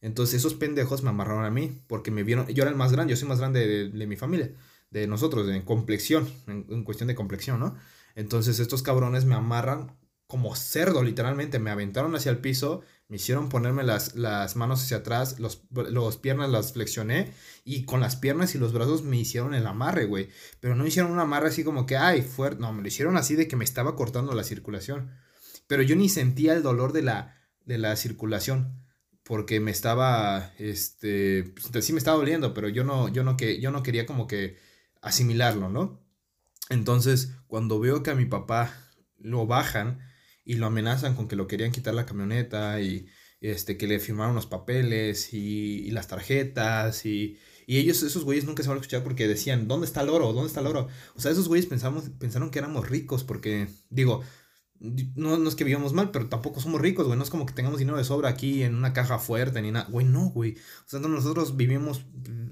Entonces, 0.00 0.36
esos 0.36 0.54
pendejos 0.54 1.02
me 1.02 1.10
amarraron 1.10 1.44
a 1.44 1.50
mí 1.50 1.82
porque 1.86 2.10
me 2.10 2.22
vieron. 2.22 2.46
Yo 2.48 2.62
era 2.62 2.70
el 2.70 2.76
más 2.76 2.92
grande, 2.92 3.12
yo 3.12 3.16
soy 3.16 3.28
más 3.28 3.38
grande 3.38 3.88
de, 3.90 4.06
mi 4.06 4.16
familia, 4.16 4.52
de 4.90 5.06
nosotros, 5.06 5.48
en 5.48 5.62
complexión, 5.62 6.28
en, 6.46 6.84
cuestión 6.84 7.08
de 7.08 7.14
complexión, 7.14 7.60
¿no? 7.60 7.76
Entonces, 8.14 8.60
estos 8.60 8.82
cabrones 8.82 9.24
me 9.24 9.34
amarran 9.34 9.96
como 10.26 10.54
cerdo, 10.54 11.02
literalmente. 11.02 11.58
Me 11.58 11.70
aventaron 11.70 12.14
hacia 12.14 12.30
el 12.30 12.38
piso, 12.38 12.82
me 13.08 13.16
hicieron 13.16 13.48
ponerme 13.48 13.82
las, 13.82 14.14
las 14.14 14.56
manos 14.56 14.82
hacia 14.82 14.98
atrás, 14.98 15.40
los, 15.40 15.62
los 15.70 16.16
piernas 16.18 16.50
las 16.50 16.74
flexioné 16.74 17.32
y 17.64 17.84
con 17.84 18.00
las 18.00 18.16
piernas 18.16 18.54
y 18.54 18.58
los 18.58 18.72
brazos 18.72 19.02
me 19.02 19.16
hicieron 19.16 19.54
el 19.54 19.66
amarre, 19.66 20.04
güey. 20.04 20.28
Pero 20.60 20.76
no 20.76 20.86
hicieron 20.86 21.10
un 21.10 21.18
amarre 21.18 21.48
así 21.48 21.64
como 21.64 21.86
que, 21.86 21.96
ay, 21.96 22.22
fuerte. 22.22 22.60
No, 22.60 22.72
me 22.72 22.82
lo 22.82 22.88
hicieron 22.88 23.16
así 23.16 23.34
de 23.34 23.48
que 23.48 23.56
me 23.56 23.64
estaba 23.64 23.96
cortando 23.96 24.32
la 24.34 24.44
circulación. 24.44 25.10
Pero 25.66 25.82
yo 25.82 25.96
ni 25.96 26.08
sentía 26.08 26.54
el 26.54 26.62
dolor 26.62 26.92
de 26.92 27.02
la, 27.02 27.36
de 27.64 27.78
la 27.78 27.96
circulación 27.96 28.87
porque 29.28 29.60
me 29.60 29.70
estaba, 29.70 30.54
este, 30.58 31.52
pues, 31.70 31.84
sí 31.84 31.92
me 31.92 31.98
estaba 31.98 32.16
doliendo, 32.16 32.54
pero 32.54 32.70
yo 32.70 32.82
no, 32.82 33.08
yo 33.08 33.24
no, 33.24 33.36
que, 33.36 33.60
yo 33.60 33.70
no 33.70 33.82
quería 33.82 34.06
como 34.06 34.26
que 34.26 34.56
asimilarlo, 35.02 35.68
¿no? 35.68 36.02
Entonces, 36.70 37.34
cuando 37.46 37.78
veo 37.78 38.02
que 38.02 38.10
a 38.10 38.14
mi 38.14 38.24
papá 38.24 38.74
lo 39.18 39.46
bajan 39.46 40.00
y 40.46 40.54
lo 40.54 40.64
amenazan 40.66 41.14
con 41.14 41.28
que 41.28 41.36
lo 41.36 41.46
querían 41.46 41.72
quitar 41.72 41.92
la 41.92 42.06
camioneta 42.06 42.80
y 42.80 43.06
este, 43.42 43.76
que 43.76 43.86
le 43.86 44.00
firmaron 44.00 44.34
los 44.34 44.46
papeles 44.46 45.34
y, 45.34 45.90
las 45.90 46.08
tarjetas 46.08 47.04
y, 47.04 47.38
y, 47.66 47.78
ellos, 47.78 48.02
esos 48.02 48.24
güeyes 48.24 48.46
nunca 48.46 48.62
se 48.62 48.70
van 48.70 48.78
a 48.78 48.80
escuchar 48.80 49.02
porque 49.04 49.28
decían, 49.28 49.68
¿dónde 49.68 49.86
está 49.86 50.00
el 50.00 50.08
oro? 50.08 50.32
¿Dónde 50.32 50.48
está 50.48 50.60
el 50.60 50.68
oro? 50.68 50.88
O 51.14 51.20
sea, 51.20 51.32
esos 51.32 51.48
güeyes 51.48 51.66
pensamos, 51.66 52.08
pensaron 52.18 52.50
que 52.50 52.60
éramos 52.60 52.88
ricos 52.88 53.24
porque, 53.24 53.68
digo, 53.90 54.22
no, 54.80 55.36
no 55.38 55.48
es 55.48 55.56
que 55.56 55.64
vivamos 55.64 55.92
mal, 55.92 56.10
pero 56.10 56.28
tampoco 56.28 56.60
somos 56.60 56.80
ricos, 56.80 57.06
güey. 57.06 57.18
No 57.18 57.24
es 57.24 57.30
como 57.30 57.46
que 57.46 57.52
tengamos 57.52 57.78
dinero 57.78 57.98
de 57.98 58.04
sobra 58.04 58.28
aquí 58.28 58.62
en 58.62 58.74
una 58.74 58.92
caja 58.92 59.18
fuerte 59.18 59.60
ni 59.60 59.72
nada. 59.72 59.86
Güey, 59.90 60.06
no, 60.06 60.30
güey. 60.30 60.56
O 60.86 60.88
sea, 60.88 61.00
nosotros 61.00 61.56
vivimos 61.56 62.04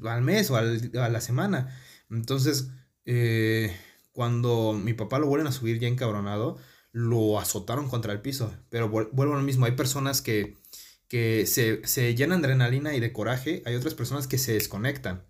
al 0.04 0.23
mes 0.23 0.50
o 0.50 0.56
a 0.56 0.62
la 1.09 1.21
semana. 1.21 1.76
Entonces, 2.11 2.71
eh, 3.04 3.76
cuando 4.12 4.73
mi 4.73 4.92
papá 4.92 5.18
lo 5.18 5.28
vuelven 5.28 5.47
a 5.47 5.52
subir 5.52 5.78
ya 5.78 5.88
encabronado, 5.88 6.59
lo 6.90 7.38
azotaron 7.38 7.88
contra 7.88 8.12
el 8.12 8.21
piso. 8.21 8.52
Pero 8.71 8.88
vuelvo 8.88 9.35
a 9.35 9.37
lo 9.37 9.42
mismo. 9.42 9.66
Hay 9.66 9.73
personas 9.73 10.21
que, 10.21 10.56
que 11.09 11.47
se, 11.47 11.87
se 11.87 12.14
llenan 12.16 12.42
de 12.42 12.47
adrenalina 12.49 12.95
y 12.97 13.00
de 13.00 13.12
coraje. 13.12 13.62
Hay 13.66 13.76
otras 13.76 13.95
personas 13.95 14.26
que 14.26 14.38
se 14.38 14.52
desconectan. 14.52 15.26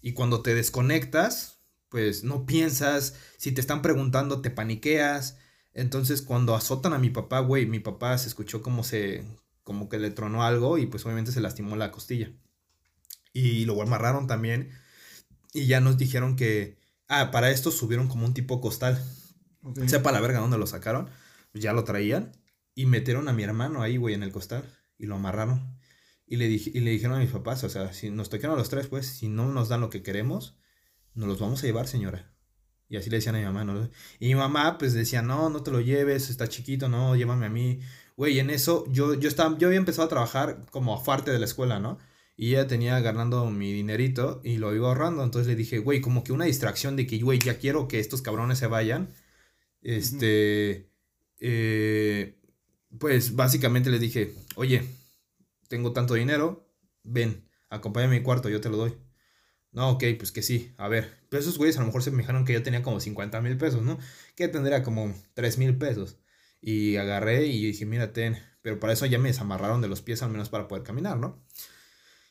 Y 0.00 0.12
cuando 0.12 0.42
te 0.42 0.54
desconectas, 0.54 1.60
pues 1.88 2.24
no 2.24 2.46
piensas. 2.46 3.14
Si 3.38 3.52
te 3.52 3.60
están 3.60 3.80
preguntando, 3.80 4.40
te 4.40 4.50
paniqueas 4.50 5.38
entonces 5.76 6.22
cuando 6.22 6.54
azotan 6.54 6.94
a 6.94 6.98
mi 6.98 7.10
papá, 7.10 7.40
güey, 7.40 7.66
mi 7.66 7.80
papá 7.80 8.16
se 8.16 8.28
escuchó 8.28 8.62
como 8.62 8.82
se, 8.82 9.24
como 9.62 9.90
que 9.90 9.98
le 9.98 10.10
tronó 10.10 10.42
algo 10.42 10.78
y 10.78 10.86
pues 10.86 11.04
obviamente 11.04 11.32
se 11.32 11.42
lastimó 11.42 11.76
la 11.76 11.92
costilla. 11.92 12.32
Y 13.34 13.66
lo 13.66 13.80
amarraron 13.82 14.26
también 14.26 14.70
y 15.52 15.66
ya 15.66 15.80
nos 15.80 15.98
dijeron 15.98 16.34
que, 16.34 16.78
ah, 17.08 17.30
para 17.30 17.50
esto 17.50 17.70
subieron 17.70 18.08
como 18.08 18.24
un 18.24 18.32
tipo 18.32 18.62
costal. 18.62 18.98
Sepa 19.86 20.12
la 20.12 20.20
verga 20.20 20.40
dónde 20.40 20.56
lo 20.56 20.66
sacaron, 20.66 21.10
pues 21.52 21.62
ya 21.62 21.74
lo 21.74 21.84
traían 21.84 22.32
y 22.74 22.86
metieron 22.86 23.28
a 23.28 23.34
mi 23.34 23.42
hermano 23.42 23.82
ahí, 23.82 23.98
güey, 23.98 24.14
en 24.14 24.22
el 24.22 24.32
costal 24.32 24.64
y 24.96 25.04
lo 25.04 25.16
amarraron. 25.16 25.78
Y 26.26 26.36
le, 26.36 26.46
y 26.46 26.80
le 26.80 26.90
dijeron 26.90 27.16
a 27.16 27.20
mis 27.20 27.30
papás, 27.30 27.62
o 27.64 27.68
sea, 27.68 27.92
si 27.92 28.10
nos 28.10 28.30
tocaron 28.30 28.56
a 28.56 28.58
los 28.58 28.70
tres, 28.70 28.86
pues, 28.86 29.06
si 29.06 29.28
no 29.28 29.52
nos 29.52 29.68
dan 29.68 29.82
lo 29.82 29.90
que 29.90 30.02
queremos, 30.02 30.56
nos 31.12 31.28
los 31.28 31.38
vamos 31.38 31.62
a 31.62 31.66
llevar, 31.66 31.86
señora. 31.86 32.35
Y 32.88 32.96
así 32.96 33.10
le 33.10 33.16
decían 33.16 33.34
a 33.34 33.38
mi 33.38 33.44
mamá, 33.44 33.64
¿no? 33.64 33.88
Y 34.20 34.28
mi 34.28 34.34
mamá, 34.36 34.78
pues 34.78 34.92
decía, 34.94 35.22
no, 35.22 35.50
no 35.50 35.62
te 35.62 35.70
lo 35.70 35.80
lleves, 35.80 36.30
está 36.30 36.48
chiquito, 36.48 36.88
no, 36.88 37.16
llévame 37.16 37.46
a 37.46 37.48
mí. 37.48 37.80
Güey, 38.16 38.38
en 38.38 38.50
eso 38.50 38.84
yo, 38.90 39.14
yo, 39.14 39.28
estaba, 39.28 39.58
yo 39.58 39.68
había 39.68 39.78
empezado 39.78 40.06
a 40.06 40.08
trabajar 40.08 40.64
como 40.70 40.94
aparte 40.94 41.30
de 41.30 41.38
la 41.38 41.44
escuela, 41.46 41.80
¿no? 41.80 41.98
Y 42.36 42.50
ella 42.50 42.66
tenía 42.66 43.00
ganando 43.00 43.50
mi 43.50 43.72
dinerito 43.72 44.40
y 44.44 44.58
lo 44.58 44.74
iba 44.74 44.88
ahorrando. 44.88 45.24
Entonces 45.24 45.48
le 45.48 45.56
dije, 45.56 45.78
güey, 45.78 46.00
como 46.00 46.22
que 46.24 46.32
una 46.32 46.44
distracción 46.44 46.96
de 46.96 47.06
que, 47.06 47.18
güey, 47.20 47.38
ya 47.38 47.58
quiero 47.58 47.88
que 47.88 47.98
estos 48.00 48.22
cabrones 48.22 48.58
se 48.58 48.66
vayan. 48.68 49.10
Este, 49.82 50.90
eh, 51.40 52.38
pues 52.98 53.34
básicamente 53.36 53.90
le 53.90 53.98
dije, 53.98 54.34
oye, 54.56 54.82
tengo 55.68 55.92
tanto 55.92 56.14
dinero, 56.14 56.68
ven, 57.04 57.48
acompáñame 57.70 58.16
a 58.16 58.18
mi 58.20 58.24
cuarto, 58.24 58.48
yo 58.48 58.60
te 58.60 58.70
lo 58.70 58.76
doy. 58.76 59.05
No, 59.76 59.90
ok, 59.90 60.04
pues 60.18 60.32
que 60.32 60.40
sí. 60.40 60.72
A 60.78 60.88
ver, 60.88 61.18
pero 61.28 61.42
esos 61.42 61.58
güeyes 61.58 61.76
a 61.76 61.80
lo 61.80 61.86
mejor 61.86 62.02
se 62.02 62.10
me 62.10 62.22
dijeron 62.22 62.46
que 62.46 62.54
yo 62.54 62.62
tenía 62.62 62.82
como 62.82 62.98
50 62.98 63.42
mil 63.42 63.58
pesos, 63.58 63.82
¿no? 63.82 63.98
Que 64.34 64.48
tendría 64.48 64.82
como 64.82 65.14
3 65.34 65.58
mil 65.58 65.76
pesos. 65.76 66.16
Y 66.62 66.96
agarré 66.96 67.44
y 67.46 67.66
dije, 67.66 67.84
mira, 67.84 68.14
ten. 68.14 68.38
Pero 68.62 68.80
para 68.80 68.94
eso 68.94 69.04
ya 69.04 69.18
me 69.18 69.28
desamarraron 69.28 69.82
de 69.82 69.88
los 69.88 70.00
pies 70.00 70.22
al 70.22 70.30
menos 70.30 70.48
para 70.48 70.66
poder 70.66 70.82
caminar, 70.82 71.18
¿no? 71.18 71.44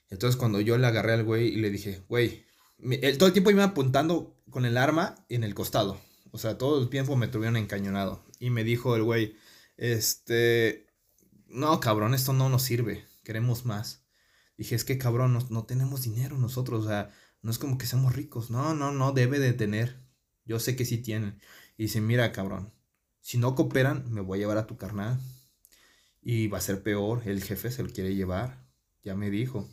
Entonces 0.10 0.38
cuando 0.38 0.60
yo 0.60 0.80
le 0.80 0.88
agarré 0.88 1.14
al 1.14 1.24
güey 1.24 1.50
y 1.50 1.58
le 1.58 1.70
dije, 1.70 2.04
güey, 2.10 2.46
todo 3.20 3.28
el 3.28 3.34
tiempo 3.34 3.52
iba 3.52 3.64
apuntando 3.64 4.42
con 4.50 4.66
el 4.66 4.76
arma 4.76 5.14
en 5.30 5.44
el 5.44 5.54
costado. 5.54 6.02
O 6.32 6.40
sea, 6.40 6.58
todo 6.58 6.82
el 6.82 6.90
tiempo 6.90 7.16
me 7.16 7.28
tuvieron 7.28 7.58
encañonado. 7.58 8.26
Y 8.40 8.50
me 8.50 8.64
dijo 8.64 8.96
el 8.96 9.04
güey, 9.04 9.38
este, 9.78 10.88
no, 11.48 11.80
cabrón, 11.80 12.16
esto 12.16 12.34
no 12.34 12.50
nos 12.50 12.64
sirve. 12.64 13.06
Queremos 13.24 13.66
más. 13.66 14.04
Dije, 14.58 14.74
es 14.74 14.84
que 14.84 14.98
cabrón, 14.98 15.34
no, 15.34 15.46
no 15.52 15.66
tenemos 15.66 16.02
dinero 16.02 16.40
nosotros. 16.40 16.86
O 16.86 16.88
sea, 16.88 17.12
no 17.46 17.52
es 17.52 17.60
como 17.60 17.78
que 17.78 17.86
seamos 17.86 18.16
ricos. 18.16 18.50
No, 18.50 18.74
no, 18.74 18.92
no, 18.92 19.12
debe 19.12 19.38
de 19.38 19.54
tener. 19.54 20.02
Yo 20.46 20.60
sé 20.60 20.76
que 20.76 20.84
sí 20.84 20.98
tienen. 20.98 21.40
Y 21.78 21.84
dice, 21.84 22.02
mira, 22.02 22.32
cabrón, 22.32 22.74
si 23.22 23.38
no 23.38 23.54
cooperan, 23.54 24.12
me 24.12 24.22
voy 24.22 24.40
a 24.40 24.42
llevar 24.42 24.58
a 24.58 24.66
tu 24.66 24.78
carnal. 24.78 25.20
Y 26.24 26.48
va 26.48 26.58
a 26.58 26.62
ser 26.62 26.82
peor. 26.82 27.22
El 27.26 27.44
jefe 27.44 27.70
se 27.70 27.84
lo 27.84 27.90
quiere 27.90 28.16
llevar. 28.16 28.66
Ya 29.04 29.14
me 29.14 29.30
dijo. 29.30 29.70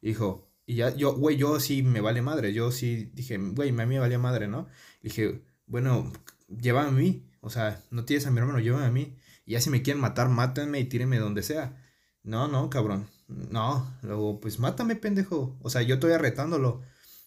Dijo, 0.00 0.50
y 0.64 0.76
ya, 0.76 0.96
yo, 0.96 1.14
güey, 1.14 1.36
yo 1.36 1.60
sí 1.60 1.82
me 1.82 2.00
vale 2.00 2.22
madre. 2.22 2.54
Yo 2.54 2.72
sí 2.72 3.10
dije, 3.12 3.36
güey, 3.36 3.68
a 3.68 3.72
mí 3.72 3.84
me 3.84 3.98
valía 3.98 4.18
madre, 4.18 4.48
¿no? 4.48 4.66
dije, 5.02 5.42
bueno, 5.66 6.10
llévame 6.48 6.88
a 6.88 6.92
mí. 6.92 7.30
O 7.42 7.50
sea, 7.50 7.84
no 7.90 8.06
tienes 8.06 8.26
a 8.26 8.30
mi 8.30 8.38
hermano, 8.38 8.60
llévame 8.60 8.86
a 8.86 8.90
mí. 8.90 9.14
Y 9.44 9.52
ya 9.52 9.60
si 9.60 9.68
me 9.68 9.82
quieren 9.82 10.00
matar, 10.00 10.30
mátenme 10.30 10.80
y 10.80 10.84
tírenme 10.86 11.18
donde 11.18 11.42
sea. 11.42 11.76
No, 12.22 12.48
no, 12.48 12.70
cabrón. 12.70 13.08
No, 13.28 13.94
luego, 14.00 14.40
pues 14.40 14.58
mátame, 14.58 14.96
pendejo. 14.96 15.58
O 15.60 15.68
sea, 15.68 15.82
yo 15.82 15.96
estoy 15.96 16.12
arretándolo. 16.12 16.82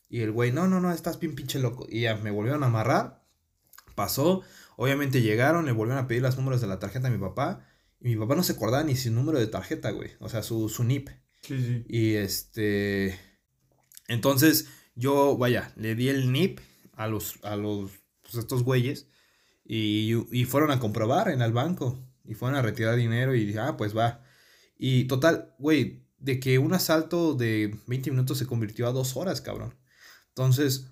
Y 0.10 0.22
el 0.22 0.32
güey, 0.32 0.52
no, 0.52 0.68
no, 0.68 0.80
no, 0.80 0.92
estás 0.92 1.20
bien 1.20 1.36
pinche 1.36 1.60
loco. 1.60 1.86
Y 1.90 2.02
ya 2.02 2.16
me 2.16 2.32
volvieron 2.32 2.64
a 2.64 2.68
amarrar. 2.68 3.24
Pasó. 3.96 4.42
Obviamente 4.76 5.22
llegaron, 5.22 5.66
le 5.66 5.72
volvieron 5.72 6.04
a 6.04 6.08
pedir 6.08 6.22
los 6.22 6.38
números 6.38 6.62
de 6.62 6.68
la 6.68 6.80
tarjeta 6.80 7.08
a 7.08 7.12
mi 7.12 7.18
papá. 7.18 7.66
Y 8.00 8.10
mi 8.10 8.16
papá 8.16 8.36
no 8.36 8.44
se 8.44 8.54
acordaba 8.54 8.84
ni 8.84 8.96
su 8.96 9.12
número 9.12 9.40
de 9.40 9.48
tarjeta, 9.48 9.92
güey. 9.92 10.12
O 10.20 10.30
sea, 10.30 10.44
su, 10.44 10.70
su 10.70 10.84
NIP. 10.84 11.10
Sí, 11.42 11.60
sí. 11.60 11.86
Y 11.90 12.14
este. 12.16 13.20
Entonces, 14.08 14.70
yo, 14.96 15.38
vaya, 15.38 15.74
le 15.76 15.96
di 15.96 16.10
el 16.10 16.32
NIP 16.32 16.60
a 16.94 17.08
los, 17.08 17.40
a 17.44 17.56
los, 17.56 17.92
pues, 18.22 18.36
estos 18.36 18.64
güeyes. 18.64 19.08
Y, 19.66 20.14
y 20.32 20.46
fueron 20.46 20.72
a 20.72 20.80
comprobar 20.80 21.30
en 21.30 21.42
el 21.42 21.52
banco. 21.52 22.00
Y 22.24 22.36
fueron 22.36 22.58
a 22.58 22.62
retirar 22.62 22.96
dinero 22.96 23.36
y 23.36 23.46
dije, 23.46 23.60
ah, 23.60 23.78
pues 23.78 23.96
va. 23.98 24.24
Y 24.78 25.06
total, 25.06 25.56
güey, 25.58 26.06
de 26.20 26.40
que 26.40 26.60
un 26.60 26.74
asalto 26.74 27.34
de 27.34 27.76
20 27.88 28.12
minutos 28.12 28.38
se 28.38 28.46
convirtió 28.46 28.88
a 28.88 28.92
dos 28.92 29.16
horas, 29.18 29.42
cabrón. 29.42 29.76
Entonces, 30.38 30.86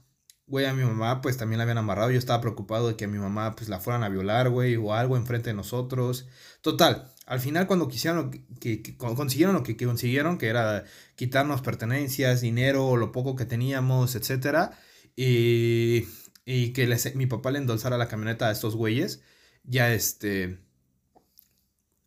güey, 0.47 0.65
a 0.65 0.73
mi 0.73 0.84
mamá 0.84 1.21
pues 1.21 1.38
también 1.38 1.60
la 1.60 1.63
habían 1.63 1.77
amarrado. 1.77 2.10
Yo 2.10 2.17
estaba 2.17 2.41
preocupado 2.41 2.88
de 2.88 2.95
que 2.95 3.05
a 3.05 3.08
mi 3.08 3.19
mamá 3.19 3.55
pues 3.55 3.69
la 3.69 3.79
fueran 3.79 4.03
a 4.03 4.10
violar, 4.10 4.49
güey, 4.49 4.75
o 4.75 4.93
algo 4.93 5.17
enfrente 5.17 5.51
de 5.51 5.53
nosotros. 5.53 6.27
Total, 6.62 7.12
al 7.27 7.39
final 7.39 7.67
cuando 7.67 7.88
quisieron 7.88 8.31
que, 8.60 8.97
consiguieron 8.97 9.53
lo 9.53 9.62
que, 9.62 9.77
consiguieron, 9.77 10.39
que 10.39 10.47
era 10.47 10.84
quitarnos 11.15 11.62
pertenencias, 11.62 12.41
dinero, 12.41 12.97
lo 12.97 13.12
poco 13.12 13.36
que 13.36 13.45
teníamos, 13.45 14.15
etcétera, 14.15 14.71
y, 15.15 16.08
y 16.43 16.73
que 16.73 16.88
mi 17.13 17.27
papá 17.27 17.51
le 17.51 17.60
endolzara 17.60 17.99
la 17.99 18.08
camioneta 18.08 18.47
a 18.47 18.51
estos 18.51 18.75
güeyes, 18.75 19.21
ya 19.63 19.93
este... 19.93 20.60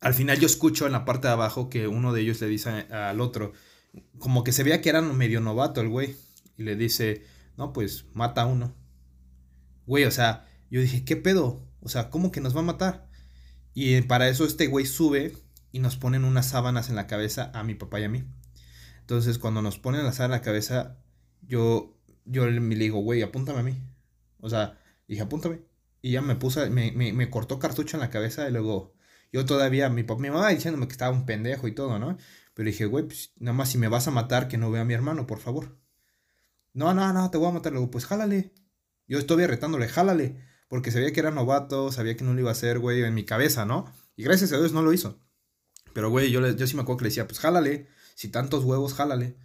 Al 0.01 0.13
final 0.13 0.39
yo 0.39 0.45
escucho 0.45 0.85
en 0.87 0.93
la 0.93 1.05
parte 1.05 1.27
de 1.27 1.33
abajo 1.33 1.69
que 1.69 1.87
uno 1.87 2.13
de 2.13 2.21
ellos 2.21 2.41
le 2.41 2.47
dice 2.47 2.69
al 2.69 3.21
otro, 3.21 3.53
como 4.17 4.43
que 4.43 4.51
se 4.51 4.63
veía 4.63 4.81
que 4.81 4.89
era 4.89 5.01
medio 5.01 5.41
novato 5.41 5.81
el 5.81 5.89
güey 5.89 6.15
y 6.59 6.63
le 6.63 6.75
dice, 6.75 7.23
no, 7.57 7.71
pues 7.71 8.05
mata 8.13 8.41
a 8.41 8.45
uno. 8.45 8.75
Güey, 9.85 10.03
o 10.03 10.11
sea, 10.11 10.45
yo 10.69 10.81
dije, 10.81 11.05
¿qué 11.05 11.15
pedo? 11.15 11.65
O 11.79 11.87
sea, 11.87 12.09
¿cómo 12.09 12.33
que 12.33 12.41
nos 12.41 12.53
va 12.53 12.59
a 12.59 12.63
matar? 12.63 13.09
Y 13.73 14.01
para 14.01 14.27
eso 14.27 14.43
este 14.43 14.67
güey 14.67 14.85
sube 14.85 15.37
y 15.71 15.79
nos 15.79 15.95
ponen 15.95 16.25
unas 16.25 16.49
sábanas 16.49 16.89
en 16.89 16.97
la 16.97 17.07
cabeza 17.07 17.49
a 17.53 17.63
mi 17.63 17.75
papá 17.75 18.01
y 18.01 18.03
a 18.03 18.09
mí. 18.09 18.25
Entonces, 18.99 19.37
cuando 19.37 19.61
nos 19.61 19.79
ponen 19.79 20.03
la 20.03 20.11
sábana 20.11 20.35
en 20.35 20.39
la 20.41 20.45
cabeza, 20.45 20.97
yo, 21.41 21.97
yo 22.25 22.45
le, 22.45 22.59
digo, 22.75 22.99
güey, 22.99 23.21
apúntame 23.21 23.59
a 23.59 23.63
mí. 23.63 23.81
O 24.41 24.49
sea, 24.49 24.77
dije, 25.07 25.21
apúntame. 25.21 25.61
Y 26.01 26.11
ya 26.11 26.21
me 26.21 26.35
puso, 26.35 26.69
me, 26.69 26.91
me, 26.91 27.29
cortó 27.29 27.57
cartucho 27.57 27.95
en 27.95 28.01
la 28.01 28.09
cabeza 28.09 28.49
y 28.49 28.51
luego 28.51 28.93
yo 29.31 29.45
todavía, 29.45 29.89
mi, 29.89 30.03
mi 30.03 30.29
mamá 30.29 30.49
diciéndome 30.49 30.87
que 30.87 30.93
estaba 30.93 31.15
un 31.15 31.25
pendejo 31.25 31.69
y 31.69 31.73
todo, 31.73 31.99
¿no? 31.99 32.17
Pero 32.53 32.67
dije, 32.67 32.85
güey, 32.85 33.05
pues 33.05 33.31
nada 33.37 33.55
más 33.55 33.69
si 33.69 33.77
me 33.77 33.87
vas 33.87 34.09
a 34.09 34.11
matar, 34.11 34.49
que 34.49 34.57
no 34.57 34.71
vea 34.71 34.81
a 34.81 34.85
mi 34.85 34.93
hermano, 34.93 35.25
por 35.25 35.39
favor. 35.39 35.79
No, 36.79 36.93
no, 36.93 37.11
no, 37.11 37.29
te 37.29 37.37
voy 37.37 37.49
a 37.49 37.51
matar. 37.51 37.73
Luego, 37.73 37.91
pues 37.91 38.05
jálale. 38.05 38.53
Yo 39.05 39.19
estoy 39.19 39.45
retándole, 39.45 39.89
jálale. 39.89 40.37
Porque 40.69 40.91
sabía 40.91 41.11
que 41.11 41.19
era 41.19 41.29
novato, 41.29 41.91
sabía 41.91 42.15
que 42.15 42.23
no 42.23 42.33
lo 42.33 42.39
iba 42.39 42.51
a 42.51 42.53
hacer, 42.53 42.79
güey, 42.79 43.03
en 43.03 43.13
mi 43.13 43.25
cabeza, 43.25 43.65
¿no? 43.65 43.93
Y 44.15 44.23
gracias 44.23 44.53
a 44.53 44.57
Dios 44.57 44.71
no 44.71 44.81
lo 44.81 44.93
hizo. 44.93 45.19
Pero, 45.93 46.09
güey, 46.09 46.31
yo, 46.31 46.47
yo 46.51 46.67
sí 46.67 46.77
me 46.77 46.83
acuerdo 46.83 46.99
que 46.99 47.03
le 47.03 47.09
decía, 47.09 47.27
pues 47.27 47.39
jálale, 47.41 47.89
si 48.15 48.29
tantos 48.29 48.63
huevos, 48.63 48.93
jálale. 48.93 49.35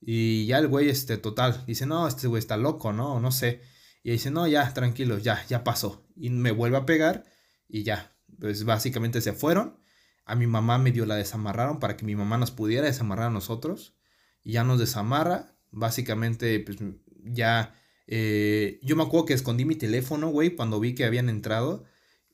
Y 0.00 0.46
ya 0.46 0.58
el 0.58 0.68
güey, 0.68 0.88
este, 0.90 1.16
total, 1.16 1.64
dice, 1.66 1.86
no, 1.86 2.06
este 2.06 2.28
güey 2.28 2.38
está 2.38 2.56
loco, 2.56 2.92
¿no? 2.92 3.18
No 3.18 3.32
sé. 3.32 3.62
Y 4.04 4.12
dice, 4.12 4.30
no, 4.30 4.46
ya, 4.46 4.72
tranquilo, 4.72 5.18
ya, 5.18 5.44
ya 5.48 5.64
pasó. 5.64 6.06
Y 6.14 6.30
me 6.30 6.52
vuelve 6.52 6.76
a 6.76 6.86
pegar 6.86 7.24
y 7.66 7.82
ya. 7.82 8.16
Pues 8.38 8.62
básicamente 8.64 9.20
se 9.22 9.32
fueron. 9.32 9.80
A 10.24 10.36
mi 10.36 10.46
mamá 10.46 10.78
medio 10.78 11.04
la 11.04 11.16
desamarraron 11.16 11.80
para 11.80 11.96
que 11.96 12.04
mi 12.04 12.14
mamá 12.14 12.38
nos 12.38 12.52
pudiera 12.52 12.86
desamarrar 12.86 13.26
a 13.26 13.30
nosotros. 13.30 13.96
Y 14.44 14.52
ya 14.52 14.62
nos 14.62 14.78
desamarra. 14.78 15.56
Básicamente, 15.70 16.60
pues 16.60 16.78
ya... 17.24 17.74
Eh, 18.12 18.80
yo 18.82 18.96
me 18.96 19.04
acuerdo 19.04 19.26
que 19.26 19.34
escondí 19.34 19.64
mi 19.64 19.76
teléfono, 19.76 20.30
güey, 20.30 20.56
cuando 20.56 20.80
vi 20.80 20.94
que 20.94 21.04
habían 21.04 21.28
entrado. 21.28 21.84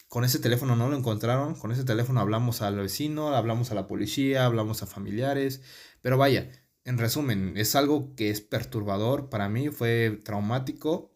Con 0.09 0.25
ese 0.25 0.39
teléfono 0.39 0.77
no 0.77 0.89
lo 0.89 0.97
encontraron. 0.97 1.55
Con 1.55 1.73
ese 1.73 1.85
teléfono 1.85 2.21
hablamos 2.21 2.63
al 2.63 2.77
vecino, 2.77 3.35
hablamos 3.35 3.71
a 3.71 3.75
la 3.75 3.87
policía, 3.87 4.47
hablamos 4.47 4.83
a 4.83 4.87
familiares. 4.87 5.63
Pero 6.01 6.17
vaya, 6.17 6.51
en 6.87 6.99
resumen, 6.99 7.55
es 7.57 7.75
algo 7.75 8.15
que 8.15 8.31
es 8.31 8.41
perturbador 8.41 9.29
para 9.29 9.49
mí, 9.49 9.71
fue 9.71 10.21
traumático. 10.25 11.13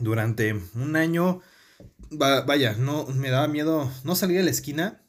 Durante 0.00 0.54
un 0.74 0.96
año, 0.96 1.40
vaya, 2.10 2.72
no 2.72 3.06
me 3.06 3.28
daba 3.28 3.46
miedo 3.46 3.90
no 4.02 4.16
salir 4.16 4.38
de 4.38 4.44
la 4.44 4.50
esquina, 4.50 5.06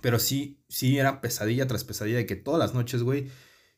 pero 0.00 0.18
sí, 0.18 0.64
sí 0.68 0.98
era 0.98 1.20
pesadilla 1.20 1.66
tras 1.66 1.84
pesadilla 1.84 2.16
de 2.16 2.26
que 2.26 2.36
todas 2.36 2.58
las 2.58 2.72
noches, 2.72 3.02
güey, 3.02 3.30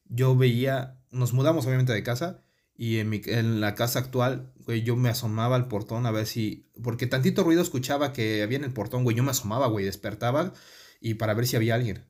yo 0.04 0.36
veía, 0.36 0.99
nos 1.10 1.32
mudamos 1.32 1.66
obviamente 1.66 1.92
de 1.92 2.02
casa 2.02 2.42
y 2.76 2.98
en, 2.98 3.10
mi, 3.10 3.20
en 3.26 3.60
la 3.60 3.74
casa 3.74 3.98
actual, 3.98 4.52
güey, 4.64 4.82
yo 4.82 4.96
me 4.96 5.10
asomaba 5.10 5.56
al 5.56 5.68
portón 5.68 6.06
a 6.06 6.10
ver 6.10 6.26
si, 6.26 6.70
porque 6.82 7.06
tantito 7.06 7.44
ruido 7.44 7.62
escuchaba 7.62 8.12
que 8.12 8.42
había 8.42 8.58
en 8.58 8.64
el 8.64 8.72
portón, 8.72 9.04
güey, 9.04 9.16
yo 9.16 9.22
me 9.22 9.32
asomaba, 9.32 9.66
güey, 9.66 9.84
despertaba 9.84 10.54
y 11.00 11.14
para 11.14 11.34
ver 11.34 11.46
si 11.46 11.56
había 11.56 11.74
alguien. 11.74 12.06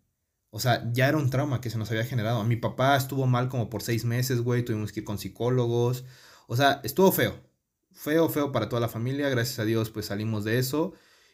O 0.50 0.58
sea, 0.58 0.90
ya 0.92 1.08
era 1.08 1.16
un 1.16 1.30
trauma 1.30 1.60
que 1.60 1.70
se 1.70 1.78
nos 1.78 1.90
había 1.90 2.04
generado. 2.04 2.42
Mi 2.44 2.56
papá 2.56 2.96
estuvo 2.96 3.26
mal 3.26 3.48
como 3.48 3.70
por 3.70 3.82
seis 3.82 4.04
meses, 4.04 4.40
güey. 4.42 4.64
Tuvimos 4.64 4.92
que 4.92 5.00
ir 5.00 5.04
con 5.06 5.18
psicólogos. 5.18 6.04
O 6.48 6.56
sea, 6.56 6.80
estuvo 6.82 7.12
feo. 7.12 7.40
Feo, 7.92 8.28
feo 8.28 8.50
para 8.52 8.68
toda 8.68 8.80
la 8.80 8.88
familia. 8.88 9.28
Gracias 9.28 9.60
a 9.60 9.64
Dios, 9.64 9.90
pues 9.90 10.06
salimos 10.06 10.44
de 10.44 10.58
eso. 10.58 10.92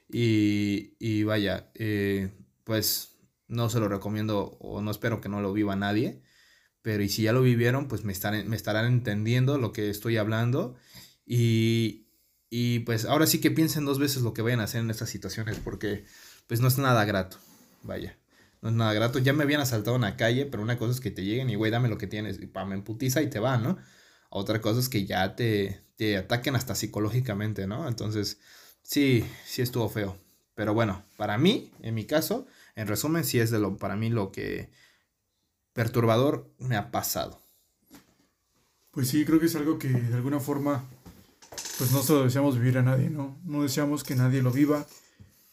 Y, 0.09 0.97
y 0.99 1.25
vaya, 1.25 1.71
eh, 1.75 2.31
pues 2.65 3.17
no 3.49 3.71
se 3.71 3.81
lo 3.81 3.89
recomiendo 3.89 4.57
o 4.61 4.83
no 4.83 4.91
espero 4.91 5.21
que 5.21 5.29
no 5.31 5.41
lo 5.41 5.53
viva 5.53 5.77
nadie. 5.77 6.23
Pero 6.87 7.03
y 7.03 7.09
si 7.09 7.23
ya 7.23 7.33
lo 7.33 7.43
vivieron, 7.43 7.89
pues 7.89 8.05
me, 8.05 8.13
están, 8.13 8.49
me 8.49 8.55
estarán 8.55 8.87
entendiendo 8.87 9.59
lo 9.59 9.73
que 9.73 9.91
estoy 9.91 10.19
hablando. 10.19 10.77
Y, 11.27 12.07
y 12.49 12.79
pues 12.81 13.07
ahora 13.07 13.27
sí 13.27 13.41
que 13.41 13.51
piensen 13.51 13.85
dos 13.85 13.99
veces 13.99 14.23
lo 14.23 14.33
que 14.33 14.43
vayan 14.43 14.61
a 14.61 14.65
hacer 14.65 14.83
en 14.83 14.91
estas 14.91 15.11
situaciones 15.11 15.59
porque 15.59 16.05
pues 16.47 16.61
no 16.61 16.69
es 16.69 16.79
nada 16.79 17.05
grato. 17.05 17.39
Vaya 17.83 18.17
no 18.63 18.69
es 18.69 18.75
nada 18.75 18.93
grato. 18.93 19.19
Ya 19.19 19.33
me 19.33 19.43
habían 19.43 19.61
asaltado 19.61 19.97
en 19.97 20.03
la 20.03 20.17
calle, 20.17 20.47
pero 20.47 20.63
una 20.63 20.79
cosa 20.79 20.93
es 20.93 21.01
que 21.01 21.11
te 21.11 21.25
lleguen 21.25 21.51
y, 21.51 21.57
güey, 21.57 21.73
dame 21.73 21.89
lo 21.89 21.99
que 21.99 22.07
tienes, 22.07 22.41
y 22.41 22.47
pa, 22.47 22.65
me 22.65 22.77
emputiza 22.77 23.21
y 23.21 23.29
te 23.29 23.41
va, 23.41 23.59
¿no? 23.59 23.79
Otra 24.31 24.61
cosa 24.61 24.79
es 24.79 24.89
que 24.89 25.07
ya 25.07 25.37
te, 25.37 25.81
te 25.97 26.17
ataquen 26.17 26.57
hasta 26.57 26.77
psicológicamente, 26.77 27.67
¿no? 27.67 27.89
Entonces, 27.89 28.39
sí, 28.83 29.25
sí 29.45 29.63
estuvo 29.63 29.89
feo. 29.89 30.17
Pero 30.55 30.75
bueno, 30.75 31.05
para 31.17 31.37
mí, 31.37 31.73
en 31.83 31.95
mi 31.95 32.07
caso, 32.07 32.47
en 32.77 32.87
resumen, 32.87 33.25
sí 33.25 33.41
es 33.41 33.51
de 33.51 33.59
lo, 33.59 33.77
para 33.77 33.97
mí 33.97 34.09
lo 34.11 34.33
que 34.33 34.71
perturbador 35.77 36.51
me 36.59 36.75
ha 36.75 36.91
pasado. 36.91 37.39
Pues 38.91 39.09
sí, 39.09 39.27
creo 39.27 39.39
que 39.39 39.45
es 39.45 39.55
algo 39.57 39.79
que 39.79 39.89
de 39.89 40.15
alguna 40.15 40.41
forma, 40.41 40.83
pues 41.77 41.93
no 41.93 42.03
se 42.03 42.15
lo 42.15 42.25
deseamos 42.25 42.59
vivir 42.59 42.79
a 42.79 42.83
nadie, 42.83 43.11
¿no? 43.11 43.39
No 43.45 43.63
deseamos 43.63 44.03
que 44.03 44.17
nadie 44.17 44.41
lo 44.41 44.51
viva, 44.51 44.87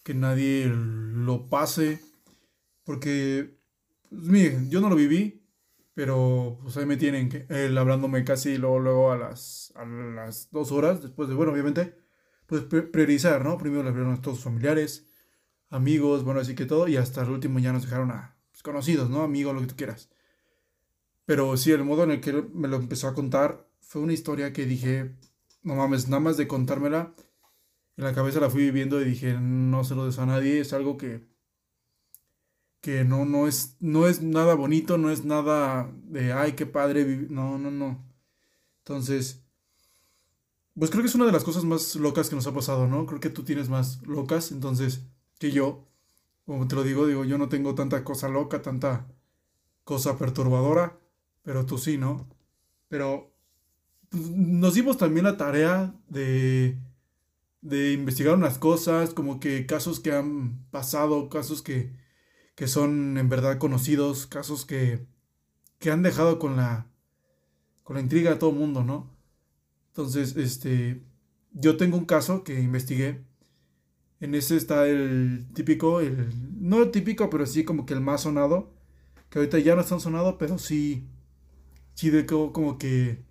que 0.01 0.13
nadie 0.13 0.71
lo 0.73 1.49
pase, 1.49 1.99
porque, 2.85 3.59
pues, 4.09 4.23
miren, 4.23 4.71
yo 4.71 4.79
no 4.79 4.89
lo 4.89 4.95
viví, 4.95 5.45
pero 5.93 6.57
pues 6.63 6.77
ahí 6.77 6.85
me 6.85 6.95
tienen, 6.95 7.45
él 7.49 7.77
hablándome 7.77 8.23
casi 8.23 8.57
luego, 8.57 8.79
luego 8.79 9.11
a, 9.11 9.17
las, 9.17 9.73
a 9.75 9.83
las 9.83 10.49
dos 10.51 10.71
horas, 10.71 11.01
después 11.01 11.27
de, 11.27 11.35
bueno, 11.35 11.51
obviamente, 11.51 11.97
pues 12.45 12.63
priorizar, 12.63 13.43
¿no? 13.43 13.57
Primero 13.57 13.83
le 13.83 13.89
hablaron 13.89 14.13
a 14.13 14.21
todos 14.21 14.37
sus 14.37 14.45
familiares, 14.45 15.05
amigos, 15.67 16.23
bueno, 16.23 16.39
así 16.39 16.55
que 16.55 16.65
todo, 16.65 16.87
y 16.87 16.95
hasta 16.95 17.23
el 17.23 17.29
último 17.29 17.59
ya 17.59 17.73
nos 17.73 17.83
dejaron 17.83 18.11
a 18.11 18.37
pues, 18.51 18.63
conocidos, 18.63 19.09
¿no? 19.09 19.23
Amigos, 19.23 19.53
lo 19.53 19.59
que 19.59 19.67
tú 19.67 19.75
quieras. 19.75 20.12
Pero 21.25 21.55
sí, 21.57 21.71
el 21.71 21.83
modo 21.83 22.03
en 22.03 22.11
el 22.11 22.21
que 22.21 22.33
me 22.53 22.67
lo 22.67 22.77
empezó 22.77 23.07
a 23.07 23.13
contar 23.13 23.67
fue 23.81 24.01
una 24.01 24.13
historia 24.13 24.53
que 24.53 24.65
dije, 24.65 25.15
no 25.63 25.75
mames, 25.75 26.07
nada 26.09 26.19
más 26.19 26.37
de 26.37 26.47
contármela, 26.47 27.13
en 27.97 28.03
la 28.03 28.13
cabeza 28.13 28.39
la 28.39 28.49
fui 28.49 28.63
viviendo 28.63 29.01
y 29.01 29.05
dije, 29.05 29.37
no 29.39 29.83
se 29.83 29.95
lo 29.95 30.05
des 30.05 30.19
a 30.19 30.25
nadie, 30.25 30.59
es 30.59 30.73
algo 30.73 30.97
que 30.97 31.33
que 32.83 33.05
no, 33.05 33.23
no, 33.23 33.47
es, 33.47 33.77
no 33.79 34.07
es 34.09 34.21
nada 34.21 34.55
bonito, 34.55 34.97
no 34.97 35.09
es 35.09 35.23
nada 35.23 35.89
de, 36.03 36.33
ay, 36.33 36.51
qué 36.51 36.65
padre. 36.65 37.05
No, 37.29 37.57
no, 37.57 37.71
no. 37.71 38.05
Entonces, 38.79 39.41
pues 40.77 40.91
creo 40.91 41.01
que 41.01 41.07
es 41.07 41.15
una 41.15 41.25
de 41.25 41.31
las 41.31 41.45
cosas 41.45 41.63
más 41.63 41.95
locas 41.95 42.29
que 42.29 42.35
nos 42.35 42.45
ha 42.45 42.53
pasado, 42.53 42.87
¿no? 42.87 43.05
Creo 43.05 43.21
que 43.21 43.29
tú 43.29 43.43
tienes 43.43 43.69
más 43.69 44.01
locas, 44.05 44.51
entonces, 44.51 45.05
que 45.39 45.51
yo. 45.51 45.87
Como 46.45 46.67
te 46.67 46.75
lo 46.75 46.83
digo, 46.83 47.07
digo, 47.07 47.23
yo 47.23 47.37
no 47.37 47.47
tengo 47.47 47.73
tanta 47.73 48.03
cosa 48.03 48.27
loca, 48.27 48.61
tanta 48.61 49.07
cosa 49.85 50.17
perturbadora, 50.17 50.99
pero 51.43 51.65
tú 51.65 51.77
sí, 51.77 51.97
¿no? 51.97 52.27
Pero 52.89 53.33
pues, 54.09 54.29
nos 54.31 54.75
dimos 54.75 54.97
también 54.97 55.25
la 55.25 55.37
tarea 55.37 55.95
de, 56.09 56.79
de 57.61 57.93
investigar 57.93 58.35
unas 58.35 58.57
cosas, 58.59 59.13
como 59.13 59.39
que 59.39 59.65
casos 59.65 59.99
que 59.99 60.13
han 60.13 60.65
pasado, 60.71 61.29
casos 61.29 61.61
que 61.61 61.93
que 62.55 62.67
son 62.67 63.17
en 63.17 63.29
verdad 63.29 63.57
conocidos, 63.59 64.27
casos 64.27 64.65
que, 64.65 65.05
que 65.79 65.91
han 65.91 66.03
dejado 66.03 66.39
con 66.39 66.57
la, 66.57 66.87
con 67.83 67.95
la 67.95 68.01
intriga 68.01 68.33
a 68.33 68.39
todo 68.39 68.51
el 68.51 68.57
mundo, 68.57 68.83
¿no? 68.83 69.09
Entonces, 69.89 70.35
este, 70.37 71.03
yo 71.53 71.77
tengo 71.77 71.97
un 71.97 72.05
caso 72.05 72.43
que 72.43 72.59
investigué. 72.61 73.23
En 74.19 74.35
ese 74.35 74.55
está 74.57 74.87
el 74.87 75.47
típico, 75.53 75.99
el, 75.99 76.31
no 76.59 76.81
el 76.83 76.91
típico, 76.91 77.29
pero 77.29 77.45
sí 77.45 77.65
como 77.65 77.85
que 77.85 77.93
el 77.93 78.01
más 78.01 78.21
sonado, 78.21 78.71
que 79.29 79.39
ahorita 79.39 79.59
ya 79.59 79.75
no 79.75 79.81
es 79.81 79.89
tan 79.89 79.99
sonado, 79.99 80.37
pero 80.37 80.57
sí, 80.57 81.07
sí 81.95 82.09
de 82.09 82.25
como 82.25 82.77
que 82.77 83.23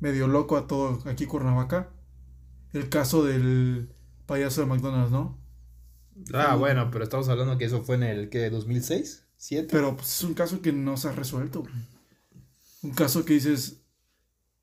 medio 0.00 0.28
loco 0.28 0.56
a 0.56 0.66
todo 0.66 0.98
aquí 1.06 1.26
Cuernavaca. 1.26 1.90
El 2.72 2.88
caso 2.88 3.24
del 3.24 3.88
payaso 4.26 4.60
de 4.60 4.66
McDonald's, 4.66 5.10
¿no? 5.10 5.38
Ah, 6.34 6.56
bueno, 6.56 6.90
pero 6.90 7.04
estamos 7.04 7.28
hablando 7.28 7.58
que 7.58 7.64
eso 7.64 7.82
fue 7.82 7.96
en 7.96 8.02
el 8.02 8.28
que 8.28 8.50
2006, 8.50 9.26
7. 9.36 9.68
Pero 9.70 9.96
pues, 9.96 10.08
es 10.08 10.24
un 10.24 10.34
caso 10.34 10.60
que 10.60 10.72
no 10.72 10.96
se 10.96 11.08
ha 11.08 11.12
resuelto, 11.12 11.64
Un 12.82 12.90
caso 12.90 13.24
que 13.24 13.34
dices, 13.34 13.80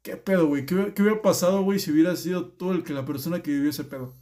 ¿qué 0.01 0.17
pedo, 0.17 0.47
güey? 0.47 0.65
¿Qué, 0.65 0.75
hubiera 0.75 1.21
pasado, 1.21 1.63
güey, 1.63 1.79
si 1.79 1.91
hubiera 1.91 2.15
sido 2.15 2.47
tú 2.47 2.71
el 2.71 2.83
que 2.83 2.93
la 2.93 3.05
persona 3.05 3.41
que 3.41 3.51
vivió 3.51 3.69
ese 3.69 3.83
pedo? 3.83 4.13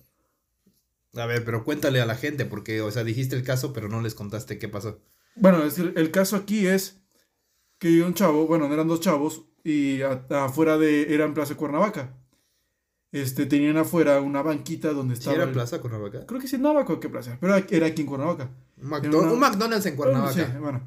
A 1.15 1.25
ver, 1.25 1.43
pero 1.45 1.63
cuéntale 1.63 2.01
a 2.01 2.06
la 2.06 2.15
gente, 2.15 2.45
porque, 2.45 2.82
o 2.82 2.89
sea, 2.89 3.03
dijiste 3.03 3.36
el 3.36 3.43
caso, 3.43 3.73
pero 3.73 3.89
no 3.89 4.01
les 4.01 4.15
contaste 4.15 4.58
qué 4.58 4.67
pasó. 4.67 4.99
Bueno, 5.36 5.63
es 5.63 5.77
el, 5.77 6.12
caso 6.12 6.36
aquí 6.36 6.67
es 6.67 7.02
que 7.84 8.02
un 8.02 8.13
chavo, 8.13 8.48
bueno, 8.48 8.74
eran 8.74 8.88
dos 8.88 9.02
chavos, 9.02 9.43
y 9.62 10.00
afuera 10.02 10.78
de, 10.78 11.13
era 11.13 11.26
en 11.26 11.34
Plaza 11.34 11.56
Cuernavaca. 11.56 12.15
Este, 13.12 13.46
tenían 13.46 13.76
afuera 13.76 14.22
una 14.22 14.41
banquita 14.41 14.93
donde 14.93 15.15
estaba. 15.15 15.36
¿Sí 15.36 15.41
era 15.41 15.52
Plaza 15.52 15.82
Cuernavaca? 15.82 16.26
Creo 16.26 16.39
que 16.39 16.48
sí, 16.48 16.58
no 16.58 16.74
me 16.74 16.80
acuerdo 16.80 17.02
qué 17.02 17.10
plaza, 17.10 17.38
pero 17.41 17.58
era 17.58 17.88
aquí 17.88 18.04
en 18.04 18.08
Cuernavaca. 18.08 18.52
Un, 18.82 18.88
McDonald's 19.38 19.86
en 19.86 19.98
Cuernavaca. 19.98 20.32
Sí, 20.32 20.43
bueno. 20.62 20.82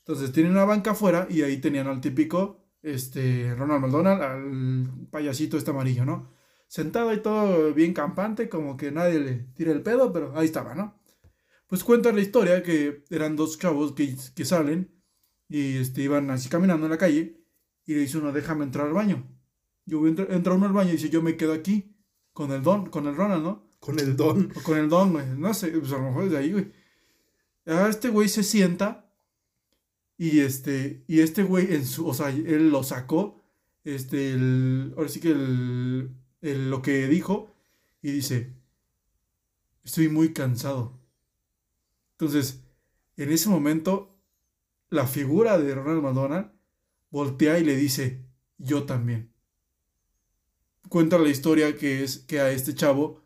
Entonces 0.00 0.32
tienen 0.32 0.52
una 0.52 0.66
banca 0.66 0.90
afuera 0.90 1.26
y 1.30 1.40
ahí 1.40 1.56
tenían 1.62 1.86
al 1.86 2.02
típico 2.02 2.60
este, 2.82 3.54
Ronald 3.54 3.80
McDonald, 3.80 4.22
al 4.22 5.08
payasito 5.10 5.56
este 5.56 5.70
amarillo, 5.70 6.04
¿no? 6.04 6.28
Sentado 6.68 7.10
y 7.14 7.22
todo 7.22 7.72
bien 7.72 7.94
campante, 7.94 8.50
como 8.50 8.76
que 8.76 8.92
nadie 8.92 9.18
le 9.18 9.34
tira 9.54 9.72
el 9.72 9.80
pedo, 9.80 10.12
pero 10.12 10.36
ahí 10.36 10.44
estaba, 10.44 10.74
¿no? 10.74 11.00
Pues 11.68 11.82
cuenta 11.84 12.12
la 12.12 12.20
historia 12.20 12.62
que 12.62 13.02
eran 13.08 13.34
dos 13.34 13.58
chavos 13.58 13.92
que, 13.92 14.14
que 14.34 14.44
salen 14.44 14.93
y 15.48 15.76
este, 15.76 16.02
iban 16.02 16.30
así 16.30 16.48
caminando 16.48 16.86
en 16.86 16.92
la 16.92 16.98
calle 16.98 17.40
y 17.86 17.94
le 17.94 18.00
dice 18.00 18.18
uno, 18.18 18.32
déjame 18.32 18.64
entrar 18.64 18.86
al 18.86 18.92
baño. 18.92 19.28
Yo 19.86 20.06
entra, 20.06 20.54
uno 20.54 20.66
al 20.66 20.72
baño 20.72 20.90
y 20.90 20.94
dice, 20.94 21.10
yo 21.10 21.22
me 21.22 21.36
quedo 21.36 21.52
aquí 21.52 21.94
con 22.32 22.50
el 22.52 22.62
don, 22.62 22.86
con 22.86 23.06
el 23.06 23.16
Ronald, 23.16 23.44
¿no? 23.44 23.68
Con 23.78 23.98
el 23.98 24.16
don. 24.16 24.50
O 24.56 24.62
con 24.62 24.78
el 24.78 24.88
don, 24.88 25.12
güey. 25.12 25.26
No 25.36 25.52
sé, 25.52 25.68
pues 25.68 25.92
a 25.92 25.98
lo 25.98 26.04
mejor 26.04 26.24
es 26.24 26.30
de 26.30 26.38
ahí, 26.38 26.52
güey. 26.52 26.72
Este 27.66 28.08
güey 28.08 28.28
se 28.28 28.42
sienta 28.42 29.10
y 30.16 30.40
este, 30.40 31.04
y 31.06 31.20
este 31.20 31.42
güey 31.42 31.74
en 31.74 31.84
su, 31.84 32.06
o 32.06 32.14
sea, 32.14 32.28
él 32.30 32.70
lo 32.70 32.82
sacó, 32.82 33.42
este, 33.84 34.32
el, 34.32 34.94
ahora 34.96 35.08
sí 35.08 35.20
que 35.20 35.30
el, 35.30 36.10
el, 36.40 36.70
lo 36.70 36.82
que 36.82 37.08
dijo 37.08 37.54
y 38.00 38.12
dice, 38.12 38.52
estoy 39.82 40.08
muy 40.08 40.32
cansado. 40.32 40.98
Entonces, 42.12 42.62
en 43.16 43.32
ese 43.32 43.48
momento, 43.48 44.13
la 44.94 45.06
figura 45.06 45.58
de 45.58 45.74
Ronald 45.74 46.02
McDonald 46.02 46.50
voltea 47.10 47.58
y 47.58 47.64
le 47.64 47.76
dice, 47.76 48.24
yo 48.58 48.84
también 48.84 49.34
cuenta 50.88 51.18
la 51.18 51.28
historia 51.28 51.76
que 51.76 52.04
es 52.04 52.18
que 52.18 52.40
a 52.40 52.50
este 52.50 52.74
chavo 52.74 53.22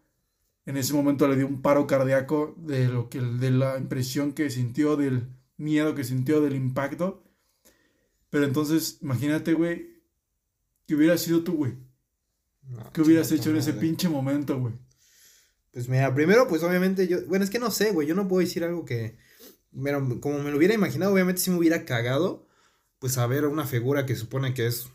en 0.65 0.77
ese 0.77 0.95
momento 0.95 1.29
le 1.29 1.37
dio 1.37 1.47
un 1.47 1.63
paro 1.63 1.87
cardíaco 1.87 2.55
de 2.59 2.89
lo 2.89 3.09
que 3.09 3.21
de 3.21 3.51
la 3.51 3.79
impresión 3.79 4.33
que 4.33 4.51
sintió 4.51 4.97
del, 4.97 5.29
miedo 5.59 5.95
que 5.95 6.05
sintió 6.05 6.41
del 6.41 6.55
impacto. 6.55 7.23
Pero 8.31 8.45
entonces, 8.45 8.99
imagínate, 9.03 9.55
güey, 9.55 10.03
que 10.87 10.95
hubiera 10.95 11.19
sido 11.19 11.43
tú, 11.43 11.57
güey. 11.57 11.75
¿Qué 12.93 13.01
hubieras 13.03 13.33
hecho 13.33 13.51
en 13.51 13.57
ese 13.57 13.73
pinche 13.73 14.09
momento, 14.09 14.59
güey? 14.59 14.75
Pues 15.73 15.89
mira, 15.89 16.15
primero, 16.15 16.47
pues 16.49 16.63
obviamente 16.63 17.09
yo, 17.09 17.25
bueno, 17.27 17.45
es 17.45 17.51
que 17.51 17.59
no 17.59 17.71
sé, 17.71 17.93
güey, 17.93 18.07
yo 18.07 18.15
no 18.15 18.29
puedo 18.29 18.41
decir 18.41 18.65
algo 18.65 18.85
que, 18.85 19.17
pero 19.83 20.21
como 20.21 20.39
me 20.41 20.51
lo 20.51 20.57
hubiera 20.57 20.75
imaginado, 20.75 21.13
obviamente 21.13 21.41
si 21.41 21.51
me 21.51 21.59
hubiera 21.59 21.85
cagado, 21.85 22.47
pues 22.99 23.19
a 23.19 23.27
ver 23.27 23.47
una 23.47 23.67
figura 23.67 24.07
que 24.07 24.17
supone 24.17 24.55
que 24.55 24.67
es, 24.67 24.89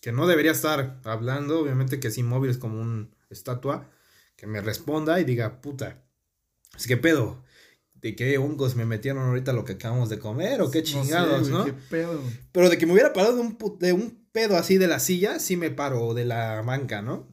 que 0.00 0.12
no 0.12 0.26
debería 0.26 0.52
estar 0.52 1.00
hablando, 1.04 1.60
obviamente 1.60 2.00
que 2.00 2.08
es 2.08 2.18
inmóvil, 2.18 2.50
es 2.50 2.58
como 2.58 2.80
una 2.80 3.08
estatua, 3.30 3.90
que 4.36 4.46
me 4.46 4.60
responda 4.60 5.20
y 5.20 5.24
diga, 5.24 5.60
puta, 5.60 6.02
es 6.76 6.86
que 6.86 6.96
pedo, 6.96 7.42
de 7.94 8.14
qué 8.14 8.36
hongos 8.36 8.76
me 8.76 8.84
metieron 8.84 9.26
ahorita 9.26 9.52
lo 9.52 9.64
que 9.64 9.72
acabamos 9.72 10.10
de 10.10 10.18
comer 10.18 10.60
o 10.60 10.70
qué 10.70 10.82
chingados, 10.82 11.48
¿no? 11.48 11.64
Qué 11.64 11.72
pedo, 11.72 12.20
Pero 12.52 12.68
de 12.68 12.76
que 12.76 12.84
me 12.84 12.92
hubiera 12.92 13.14
parado 13.14 13.36
de 13.36 13.40
un, 13.40 13.58
de 13.78 13.92
un 13.94 14.26
pedo 14.30 14.56
así 14.56 14.76
de 14.76 14.88
la 14.88 15.00
silla, 15.00 15.38
sí 15.38 15.56
me 15.56 15.70
paro, 15.70 16.12
de 16.12 16.26
la 16.26 16.60
banca, 16.60 17.00
¿no? 17.00 17.26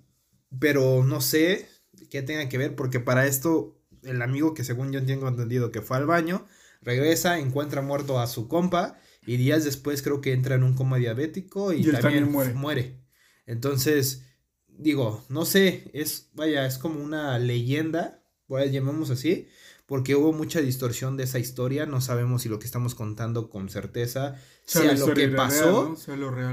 Pero 0.60 1.04
no 1.04 1.20
sé 1.20 1.68
qué 2.10 2.22
tenga 2.22 2.48
que 2.48 2.58
ver, 2.58 2.76
porque 2.76 3.02
para 3.02 3.28
esto, 3.28 3.78
el 4.04 4.22
amigo 4.22 4.54
que 4.54 4.64
según 4.64 4.92
yo 4.92 5.06
tengo 5.06 5.28
entendido 5.28 5.72
que 5.72 5.82
fue 5.82 5.98
al 5.98 6.06
baño, 6.06 6.48
regresa, 6.82 7.40
encuentra 7.40 7.82
muerto 7.82 8.20
a 8.20 8.28
su 8.28 8.48
compa 8.48 9.00
y 9.26 9.38
días 9.38 9.64
después 9.64 10.02
creo 10.02 10.22
que 10.22 10.34
entra 10.34 10.56
en 10.56 10.64
un 10.64 10.74
coma 10.74 10.98
diabético 10.98 11.74
y, 11.74 11.84
también, 11.84 12.32
muere. 12.32 12.54
muere. 12.54 13.02
Entonces, 13.46 14.26
digo, 14.68 15.24
no 15.30 15.46
sé, 15.46 15.90
es, 15.94 16.30
vaya, 16.34 16.66
es 16.66 16.78
como 16.78 17.02
una 17.02 17.38
leyenda, 17.38 18.24
pues 18.48 18.72
llamemos 18.72 19.10
así, 19.10 19.48
porque 19.86 20.16
hubo 20.16 20.34
mucha 20.34 20.62
distorsión 20.62 21.18
de 21.18 21.26
esa 21.26 21.40
historia, 21.40 21.86
no 21.86 22.02
sabemos 22.02 22.44
si 22.44 22.50
lo 22.50 22.60
que 22.60 22.66
estamos 22.66 22.96
contando 22.96 23.50
con 23.50 23.70
certeza 23.70 24.36
sea, 24.64 24.94
lo 24.94 25.14
que 25.14 25.28
pasó, 25.30 25.96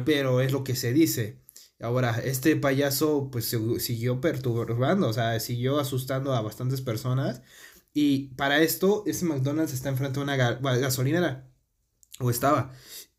pero 0.05 0.41
es 0.41 0.53
lo 0.53 0.65
que 0.65 0.75
se 0.75 0.93
dice. 0.93 1.41
Ahora, 1.81 2.21
este 2.25 2.57
payaso 2.57 3.29
pues 3.31 3.57
siguió 3.79 4.21
perturbando, 4.21 5.09
o 5.09 5.13
sea, 5.13 5.39
siguió 5.39 5.79
asustando 5.79 6.35
a 6.35 6.41
bastantes 6.41 6.81
personas 6.81 7.43
y 7.93 8.29
para 8.35 8.61
esto, 8.61 9.03
ese 9.07 9.25
McDonald's 9.25 9.73
está 9.73 9.89
enfrente 9.89 10.21
de 10.21 10.25
una 10.25 10.37
gasolinera, 10.37 11.49
o 12.21 12.31
estaba, 12.31 12.73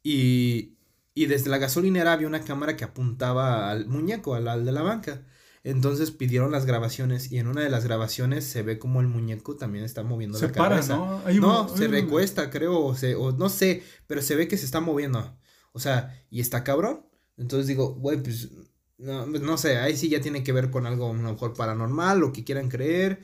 y, 0.04 0.78
y 1.14 1.26
desde 1.26 1.50
la 1.50 1.58
gasolinera 1.58 2.14
había 2.14 2.28
una 2.28 2.44
cámara 2.44 2.76
que 2.76 2.84
apuntaba 2.84 3.70
al 3.70 3.88
muñeco, 3.88 4.36
al 4.36 4.66
de 4.66 4.72
la 4.72 4.82
banca. 4.82 5.26
Entonces 5.64 6.12
pidieron 6.12 6.52
las 6.52 6.66
grabaciones 6.66 7.32
y 7.32 7.38
en 7.38 7.48
una 7.48 7.62
de 7.62 7.70
las 7.70 7.84
grabaciones 7.84 8.46
se 8.46 8.64
ve 8.64 8.80
como 8.80 9.02
el 9.02 9.08
muñeco 9.08 9.58
también 9.58 9.84
está 9.84 10.04
moviendo 10.04 10.40
la 10.40 10.52
cabeza. 10.52 10.96
¿no? 10.96 11.22
no, 11.34 11.68
se 11.76 11.88
recuesta, 11.90 12.50
creo, 12.50 12.80
o, 12.80 12.96
se, 12.96 13.16
o 13.16 13.34
no 13.34 13.50
sé, 13.50 13.84
pero 14.08 14.22
se 14.22 14.36
ve 14.36 14.48
que 14.48 14.58
se 14.58 14.66
está 14.66 14.80
moviendo. 14.80 15.38
O 15.74 15.80
sea, 15.80 16.24
y 16.30 16.40
está 16.40 16.64
cabrón. 16.64 17.06
Entonces 17.38 17.68
digo, 17.68 17.94
güey, 17.96 18.24
pues 18.24 18.50
no, 18.98 19.26
no 19.26 19.58
sé, 19.58 19.78
ahí 19.78 19.98
sí 19.98 20.10
ya 20.10 20.22
tiene 20.22 20.44
que 20.44 20.54
ver 20.54 20.70
con 20.70 20.86
algo 20.86 21.10
a 21.10 21.14
lo 21.14 21.34
mejor 21.34 21.54
paranormal, 21.54 22.20
lo 22.20 22.32
que 22.32 22.44
quieran 22.46 22.70
creer. 22.70 23.20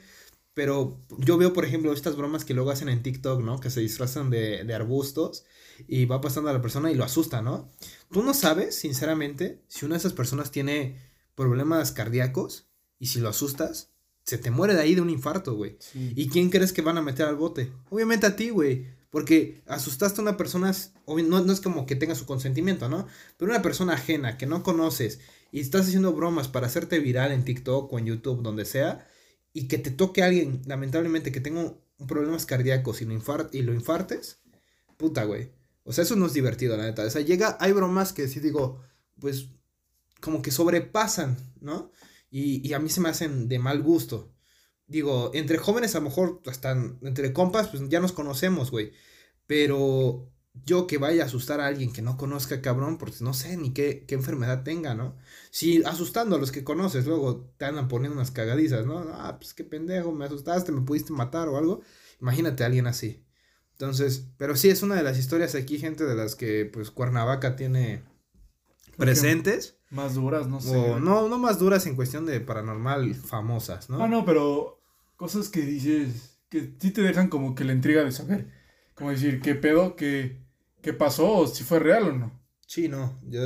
Pero 0.55 1.05
yo 1.19 1.37
veo, 1.37 1.53
por 1.53 1.65
ejemplo, 1.65 1.93
estas 1.93 2.15
bromas 2.15 2.45
que 2.45 2.55
luego 2.55 2.71
hacen 2.71 2.89
en 2.89 3.03
TikTok, 3.03 3.41
¿no? 3.41 3.59
Que 3.59 3.69
se 3.69 3.81
disfrazan 3.81 4.31
de, 4.31 4.63
de 4.63 4.73
arbustos 4.73 5.45
y 5.87 6.05
va 6.05 6.21
pasando 6.21 6.49
a 6.49 6.53
la 6.53 6.61
persona 6.61 6.89
y 6.89 6.95
lo 6.95 7.03
asusta, 7.03 7.43
¿no? 7.43 7.69
Tú 8.11 8.23
no 8.23 8.33
sabes, 8.33 8.75
sinceramente, 8.75 9.61
si 9.67 9.85
una 9.85 9.95
de 9.95 9.99
esas 9.99 10.13
personas 10.13 10.49
tiene 10.51 10.97
problemas 11.35 11.91
cardíacos 11.91 12.67
y 12.97 13.07
si 13.07 13.19
lo 13.19 13.29
asustas, 13.29 13.91
se 14.23 14.39
te 14.39 14.49
muere 14.49 14.73
de 14.73 14.81
ahí 14.81 14.95
de 14.95 15.01
un 15.01 15.09
infarto, 15.09 15.55
güey. 15.55 15.77
¿Y 15.93 16.29
quién 16.29 16.49
crees 16.49 16.73
que 16.73 16.81
van 16.81 16.97
a 16.97 17.01
meter 17.01 17.27
al 17.27 17.35
bote? 17.35 17.71
Obviamente 17.89 18.25
a 18.25 18.35
ti, 18.35 18.49
güey. 18.49 18.87
Porque 19.11 19.61
asustaste 19.67 20.19
a 20.19 20.23
una 20.23 20.35
persona, 20.35 20.73
no, 21.07 21.41
no 21.41 21.53
es 21.53 21.61
como 21.61 21.85
que 21.85 21.95
tenga 21.95 22.15
su 22.15 22.25
consentimiento, 22.25 22.89
¿no? 22.89 23.07
Pero 23.37 23.51
una 23.51 23.61
persona 23.61 23.93
ajena 23.93 24.37
que 24.37 24.47
no 24.47 24.63
conoces 24.63 25.19
y 25.51 25.59
estás 25.59 25.87
haciendo 25.87 26.11
bromas 26.13 26.47
para 26.47 26.67
hacerte 26.67 26.99
viral 26.99 27.31
en 27.31 27.45
TikTok 27.45 27.93
o 27.93 27.99
en 27.99 28.07
YouTube, 28.07 28.41
donde 28.41 28.65
sea, 28.65 29.07
y 29.55 29.69
que 29.69 29.77
te 29.77 29.89
toque 29.89 30.21
a 30.21 30.25
alguien, 30.25 30.61
lamentablemente, 30.65 31.31
que 31.31 31.39
tenga 31.39 31.73
problemas 32.09 32.45
cardíacos 32.45 33.01
y 33.01 33.05
lo, 33.05 33.13
y 33.53 33.61
lo 33.61 33.73
infartes, 33.73 34.41
puta, 34.97 35.23
güey. 35.23 35.53
O 35.85 35.93
sea, 35.93 36.03
eso 36.03 36.17
no 36.17 36.25
es 36.25 36.33
divertido, 36.33 36.75
la 36.75 36.83
neta. 36.83 37.05
O 37.05 37.09
sea, 37.09 37.21
llega, 37.21 37.55
hay 37.61 37.71
bromas 37.71 38.11
que 38.11 38.27
sí 38.27 38.41
digo, 38.41 38.81
pues 39.17 39.47
como 40.19 40.41
que 40.41 40.51
sobrepasan, 40.51 41.37
¿no? 41.61 41.89
Y, 42.29 42.67
y, 42.67 42.73
a 42.73 42.79
mí 42.79 42.89
se 42.89 42.99
me 42.99 43.07
hacen 43.07 43.47
de 43.47 43.57
mal 43.57 43.81
gusto. 43.81 44.35
Digo, 44.87 45.31
entre 45.33 45.57
jóvenes 45.57 45.95
a 45.95 45.99
lo 45.99 46.09
mejor 46.09 46.41
están, 46.47 46.99
entre 47.01 47.31
compas, 47.31 47.69
pues 47.69 47.87
ya 47.87 48.01
nos 48.01 48.11
conocemos, 48.11 48.71
güey. 48.71 48.91
Pero 49.47 50.33
yo 50.63 50.87
que 50.87 50.97
vaya 50.97 51.23
a 51.23 51.25
asustar 51.25 51.59
a 51.59 51.67
alguien 51.67 51.91
que 51.91 52.01
no 52.01 52.17
conozca, 52.17 52.61
cabrón, 52.61 52.97
porque 52.97 53.17
no 53.21 53.33
sé 53.33 53.57
ni 53.57 53.73
qué, 53.73 54.05
qué 54.07 54.15
enfermedad 54.15 54.63
tenga, 54.63 54.95
¿no? 54.95 55.15
Si 55.51 55.83
asustando 55.83 56.35
a 56.35 56.39
los 56.39 56.51
que 56.51 56.63
conoces, 56.63 57.05
luego 57.05 57.51
te 57.57 57.65
andan 57.65 57.87
poniendo 57.87 58.15
unas 58.15 58.31
cagadizas, 58.31 58.85
¿no? 58.85 58.99
Ah, 59.13 59.37
pues 59.37 59.53
qué 59.53 59.63
pendejo, 59.63 60.11
me 60.11 60.25
asustaste, 60.25 60.71
me 60.71 60.81
pudiste 60.81 61.13
matar 61.13 61.49
o 61.49 61.57
algo. 61.57 61.81
Imagínate 62.21 62.63
a 62.63 62.67
alguien 62.67 62.87
así. 62.87 63.23
Entonces, 63.73 64.27
pero 64.37 64.55
sí 64.55 64.69
es 64.69 64.83
una 64.83 64.95
de 64.95 65.03
las 65.03 65.17
historias 65.17 65.53
aquí, 65.53 65.77
gente, 65.77 66.05
de 66.05 66.15
las 66.15 66.35
que 66.35 66.65
pues 66.65 66.91
Cuernavaca 66.91 67.55
tiene 67.55 68.03
presentes. 68.97 69.77
Más 69.89 70.15
duras, 70.15 70.47
no 70.47 70.61
sé. 70.61 70.75
O 70.75 70.99
no, 70.99 71.27
no 71.27 71.37
más 71.37 71.59
duras 71.59 71.85
en 71.85 71.95
cuestión 71.95 72.25
de 72.25 72.39
paranormal 72.39 73.13
famosas, 73.15 73.89
¿no? 73.89 74.01
Ah, 74.01 74.07
no, 74.07 74.25
pero 74.25 74.81
cosas 75.17 75.49
que 75.49 75.61
dices 75.61 76.39
que 76.49 76.73
sí 76.79 76.91
te 76.91 77.01
dejan 77.01 77.27
como 77.27 77.53
que 77.53 77.65
la 77.65 77.73
intriga 77.73 78.03
de 78.03 78.11
saber. 78.11 78.47
Como 78.93 79.11
decir, 79.11 79.41
¿qué 79.41 79.55
pedo? 79.55 79.97
¿Qué, 79.97 80.44
qué 80.85 80.93
pasó? 80.93 81.39
¿O 81.39 81.47
si 81.47 81.63
fue 81.63 81.79
real 81.79 82.03
o 82.03 82.13
no? 82.13 82.45
Sí, 82.67 82.87
no. 82.87 83.19
Yo, 83.27 83.41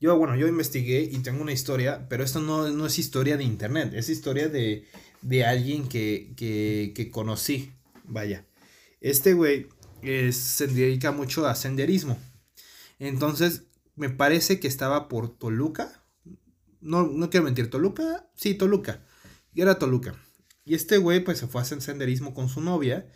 yo, 0.00 0.16
bueno, 0.16 0.36
yo 0.36 0.46
investigué 0.46 1.02
y 1.02 1.18
tengo 1.18 1.42
una 1.42 1.52
historia, 1.52 2.06
pero 2.08 2.22
esto 2.22 2.40
no, 2.40 2.68
no 2.70 2.86
es 2.86 3.00
historia 3.00 3.36
de 3.36 3.42
internet, 3.42 3.92
es 3.94 4.08
historia 4.08 4.48
de, 4.48 4.86
de 5.20 5.44
alguien 5.44 5.88
que, 5.88 6.34
que, 6.36 6.92
que 6.94 7.10
conocí. 7.10 7.72
Vaya. 8.04 8.46
Este 9.00 9.34
güey 9.34 9.66
se 10.30 10.68
dedica 10.68 11.10
mucho 11.10 11.46
a 11.48 11.56
senderismo. 11.56 12.16
Entonces, 13.00 13.64
me 13.96 14.08
parece 14.08 14.60
que 14.60 14.68
estaba 14.68 15.08
por 15.08 15.36
Toluca. 15.36 16.04
No, 16.80 17.08
no 17.08 17.28
quiero 17.28 17.44
mentir, 17.44 17.70
Toluca. 17.70 18.30
Sí, 18.36 18.54
Toluca. 18.54 19.04
Y 19.52 19.62
era 19.62 19.80
Toluca. 19.80 20.14
Y 20.64 20.74
este 20.74 20.98
güey 20.98 21.24
pues 21.24 21.38
se 21.38 21.48
fue 21.48 21.60
a 21.60 21.62
hacer 21.62 21.82
senderismo 21.82 22.34
con 22.34 22.48
su 22.48 22.60
novia. 22.60 23.10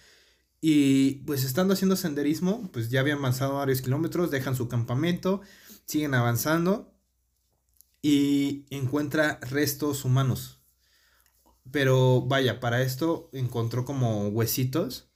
Y 0.64 1.24
pues 1.26 1.42
estando 1.42 1.74
haciendo 1.74 1.96
senderismo, 1.96 2.70
pues 2.72 2.88
ya 2.88 3.00
habían 3.00 3.18
avanzado 3.18 3.54
varios 3.54 3.82
kilómetros, 3.82 4.30
dejan 4.30 4.54
su 4.54 4.68
campamento, 4.68 5.40
siguen 5.86 6.14
avanzando 6.14 6.94
y 8.00 8.64
encuentra 8.70 9.40
restos 9.42 10.04
humanos. 10.04 10.60
Pero 11.72 12.22
vaya, 12.22 12.60
para 12.60 12.80
esto 12.80 13.28
encontró 13.32 13.84
como 13.84 14.28
huesitos 14.28 15.10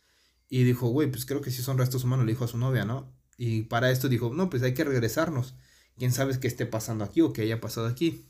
y 0.49 0.65
dijo, 0.65 0.89
güey, 0.89 1.09
pues 1.09 1.25
creo 1.27 1.43
que 1.43 1.53
sí 1.53 1.63
son 1.63 1.79
restos 1.79 2.03
humanos, 2.03 2.27
le 2.27 2.33
dijo 2.33 2.45
a 2.45 2.49
su 2.49 2.59
novia, 2.59 2.85
¿no? 2.85 3.15
Y 3.39 3.63
para 3.63 3.93
esto 3.93 4.09
dijo, 4.09 4.35
no, 4.35 4.51
pues 4.51 4.65
hay 4.65 4.75
que 4.75 4.83
regresarnos. 4.83 5.55
Quién 5.97 6.11
sabe 6.11 6.41
qué 6.41 6.49
esté 6.49 6.67
pasando 6.67 7.05
aquí 7.05 7.21
o 7.21 7.33
qué 7.33 7.43
haya 7.43 7.61
pasado 7.61 7.87
aquí. 7.87 8.27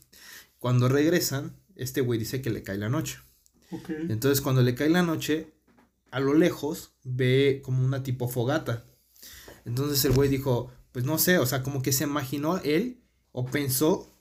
Cuando 0.59 0.87
regresan, 0.87 1.57
este 1.75 2.01
güey 2.01 2.19
dice 2.19 2.43
que 2.43 2.51
le 2.51 2.61
cae 2.61 2.77
la 2.77 2.89
noche. 2.89 3.17
Entonces, 4.07 4.39
cuando 4.39 4.61
le 4.61 4.75
cae 4.75 4.89
la 4.89 5.01
noche, 5.01 5.56
a 6.11 6.19
lo 6.19 6.33
lejos 6.33 6.93
ve 7.03 7.61
como 7.63 7.83
una 7.83 8.03
tipo 8.03 8.27
fogata. 8.27 8.85
Entonces 9.65 10.03
el 10.05 10.13
güey 10.13 10.29
dijo, 10.29 10.71
pues 10.91 11.05
no 11.05 11.17
sé, 11.17 11.37
o 11.39 11.45
sea, 11.45 11.63
como 11.63 11.81
que 11.81 11.91
se 11.91 12.05
imaginó 12.05 12.57
él 12.59 13.03
o 13.31 13.45
pensó 13.45 14.11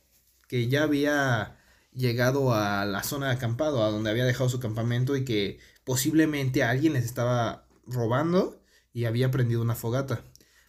que 0.48 0.68
ya 0.68 0.82
había 0.82 1.58
llegado 1.92 2.52
a 2.54 2.84
la 2.84 3.02
zona 3.02 3.28
de 3.28 3.34
acampado, 3.34 3.82
a 3.82 3.90
donde 3.90 4.10
había 4.10 4.24
dejado 4.24 4.48
su 4.48 4.60
campamento 4.60 5.16
y 5.16 5.24
que 5.24 5.58
posiblemente 5.84 6.62
alguien 6.62 6.92
les 6.92 7.04
estaba 7.04 7.66
robando 7.86 8.62
y 8.92 9.04
había 9.04 9.30
prendido 9.30 9.62
una 9.62 9.74
fogata. 9.74 10.22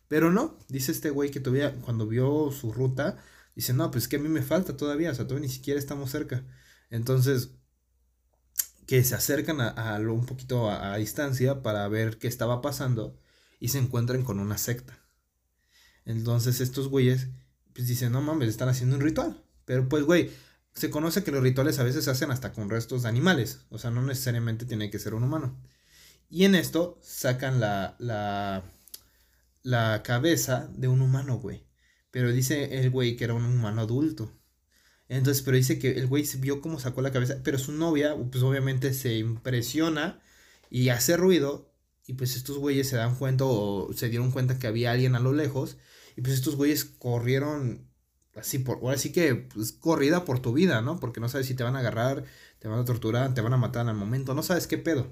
Pero 0.08 0.32
no, 0.32 0.58
dice 0.70 0.92
este 0.92 1.10
güey 1.10 1.32
que 1.32 1.40
todavía 1.40 1.76
cuando 1.82 2.08
vio 2.08 2.52
su 2.52 2.72
ruta, 2.72 3.18
dice, 3.56 3.74
no, 3.74 3.92
pues 3.92 4.08
que 4.08 4.18
a 4.18 4.20
mí 4.20 4.30
me 4.30 4.42
falta 4.42 4.78
todavía, 4.78 5.12
o 5.12 5.16
sea, 5.16 5.28
todavía 5.28 5.48
ni 5.48 5.54
siquiera 5.54 5.80
estamos 5.80 6.12
cerca. 6.12 6.44
Entonces, 6.90 7.52
que 8.88 9.04
se 9.04 9.16
acercan 9.16 9.62
a, 9.62 9.98
un 10.00 10.26
poquito 10.26 10.72
a, 10.72 10.96
distancia 10.98 11.62
para 11.62 11.88
ver 11.90 12.18
qué 12.18 12.28
estaba 12.28 12.62
pasando 12.62 13.20
y 13.60 13.70
se 13.70 13.80
encuentran 13.80 14.24
con 14.24 14.40
una 14.40 14.58
secta. 14.58 14.98
Entonces 16.06 16.62
estos 16.62 16.88
güeyes, 16.88 17.28
pues 17.74 17.88
dicen, 17.88 18.14
no 18.14 18.22
mames, 18.22 18.50
están 18.50 18.70
haciendo 18.70 18.96
un 18.96 19.02
ritual. 19.04 19.44
Pero 19.66 19.90
pues, 19.90 20.06
güey, 20.06 20.32
se 20.74 20.90
conoce 20.90 21.24
que 21.24 21.32
los 21.32 21.44
rituales 21.44 21.80
a 21.80 21.84
veces 21.84 22.06
se 22.06 22.12
hacen 22.12 22.32
hasta 22.32 22.54
con 22.54 22.70
restos 22.70 23.04
de 23.04 23.10
animales, 23.10 23.66
o 23.70 23.78
sea, 23.78 23.92
no 23.92 24.02
necesariamente 24.02 24.66
tiene 24.66 24.90
que 24.90 25.00
ser 25.00 25.14
un 25.14 25.24
humano. 25.24 25.60
Y 26.30 26.46
en 26.46 26.56
esto 26.56 27.00
sacan 27.04 27.60
la, 27.60 27.96
la, 28.00 28.64
la 29.64 30.02
cabeza 30.04 30.70
de 30.74 30.88
un 30.88 31.02
humano, 31.02 31.40
güey. 31.40 31.68
Pero 32.12 32.32
dice 32.32 32.80
el 32.80 32.90
güey 32.90 33.18
que 33.18 33.26
era 33.26 33.34
un 33.34 33.46
humano 33.46 33.82
adulto. 33.82 34.32
Entonces, 35.10 35.42
pero 35.44 35.58
dice 35.58 35.80
que 35.80 35.92
el 35.92 36.08
güey 36.08 36.26
vio 36.40 36.62
cómo 36.62 36.80
sacó 36.80 37.02
la 37.02 37.12
cabeza, 37.12 37.38
pero 37.44 37.58
su 37.58 37.72
novia, 37.72 38.16
pues 38.32 38.44
obviamente 38.44 38.94
se 38.94 39.18
impresiona 39.18 40.22
y 40.70 40.90
hace 40.90 41.16
ruido 41.16 41.72
y 42.06 42.14
pues 42.14 42.36
estos 42.36 42.58
güeyes 42.58 42.90
se 42.90 42.98
dan 42.98 43.16
cuenta 43.16 43.46
o 43.46 43.92
se 43.94 44.10
dieron 44.10 44.32
cuenta 44.32 44.60
que 44.60 44.68
había 44.68 44.92
alguien 44.92 45.16
a 45.16 45.20
lo 45.20 45.34
lejos 45.34 45.78
y 46.16 46.22
pues 46.22 46.34
estos 46.34 46.56
güeyes 46.56 46.84
corrieron 46.86 47.88
así 48.36 48.60
por, 48.60 48.78
ahora 48.78 48.98
sí 48.98 49.12
que 49.12 49.36
pues 49.36 49.72
corrida 49.72 50.26
por 50.26 50.40
tu 50.40 50.54
vida, 50.54 50.82
¿no? 50.82 51.00
Porque 51.00 51.20
no 51.20 51.30
sabes 51.30 51.48
si 51.48 51.56
te 51.56 51.64
van 51.64 51.76
a 51.76 51.80
agarrar, 51.80 52.26
te 52.60 52.68
van 52.68 52.80
a 52.80 52.86
torturar, 52.86 53.34
te 53.34 53.42
van 53.42 53.54
a 53.54 53.58
matar 53.58 53.88
al 53.88 53.96
momento, 53.96 54.34
no 54.34 54.44
sabes 54.44 54.68
qué 54.68 54.78
pedo. 54.78 55.12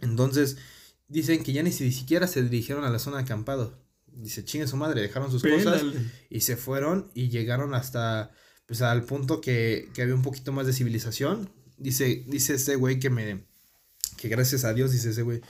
Entonces, 0.00 0.56
dicen 1.08 1.42
que 1.42 1.52
ya 1.52 1.62
ni 1.62 1.72
siquiera 1.72 2.26
se 2.26 2.42
dirigieron 2.42 2.84
a 2.84 2.90
la 2.90 2.98
zona 2.98 3.18
de 3.18 3.24
acampado. 3.24 3.78
Dice, 4.06 4.44
chingue 4.44 4.66
su 4.66 4.76
madre, 4.76 5.02
dejaron 5.02 5.30
sus 5.30 5.42
cosas 5.42 5.82
y 6.30 6.40
se 6.40 6.56
fueron 6.56 7.10
y 7.14 7.28
llegaron 7.28 7.74
hasta, 7.74 8.32
pues 8.70 8.82
al 8.82 9.02
punto 9.02 9.40
que, 9.40 9.90
que 9.94 10.02
había 10.02 10.14
un 10.14 10.22
poquito 10.22 10.52
más 10.52 10.64
de 10.64 10.72
civilización. 10.72 11.50
Dice, 11.76 12.22
dice 12.28 12.54
ese 12.54 12.76
güey 12.76 13.00
que 13.00 13.10
me, 13.10 13.42
que 14.16 14.28
gracias 14.28 14.62
a 14.62 14.72
Dios, 14.72 14.92
dice 14.92 15.10
ese 15.10 15.22
güey, 15.22 15.40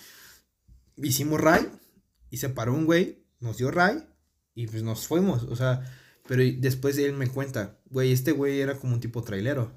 hicimos 0.96 1.38
ray 1.38 1.68
y 2.30 2.38
se 2.38 2.48
paró 2.48 2.72
un 2.72 2.86
güey, 2.86 3.22
nos 3.40 3.58
dio 3.58 3.70
ray 3.70 4.06
y 4.54 4.68
pues 4.68 4.82
nos 4.82 5.06
fuimos, 5.06 5.42
o 5.42 5.54
sea, 5.54 5.82
pero 6.28 6.42
después 6.60 6.96
él 6.96 7.12
me 7.12 7.28
cuenta, 7.28 7.78
güey, 7.90 8.10
este 8.10 8.32
güey 8.32 8.58
era 8.58 8.74
como 8.78 8.94
un 8.94 9.00
tipo 9.00 9.22
trailero, 9.22 9.70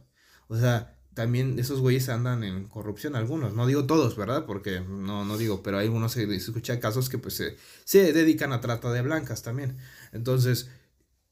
o 0.47 0.58
sea, 0.58 0.97
también 1.13 1.60
esos 1.60 1.82
güeyes 1.82 2.08
andan 2.08 2.45
en 2.45 2.69
corrupción 2.69 3.13
algunos, 3.17 3.53
no 3.53 3.67
digo 3.67 3.86
todos, 3.86 4.15
¿verdad? 4.15 4.45
Porque 4.45 4.79
no, 4.79 5.25
no 5.25 5.38
digo, 5.38 5.62
pero 5.63 5.79
hay 5.79 5.89
unos 5.89 6.13
se 6.13 6.34
escucha 6.34 6.79
casos 6.79 7.10
que 7.10 7.17
pues 7.17 7.36
se, 7.36 7.58
se 7.84 8.13
dedican 8.13 8.53
a 8.53 8.62
trata 8.62 8.89
de 8.93 9.01
blancas 9.01 9.43
también. 9.43 9.75
Entonces, 10.13 10.69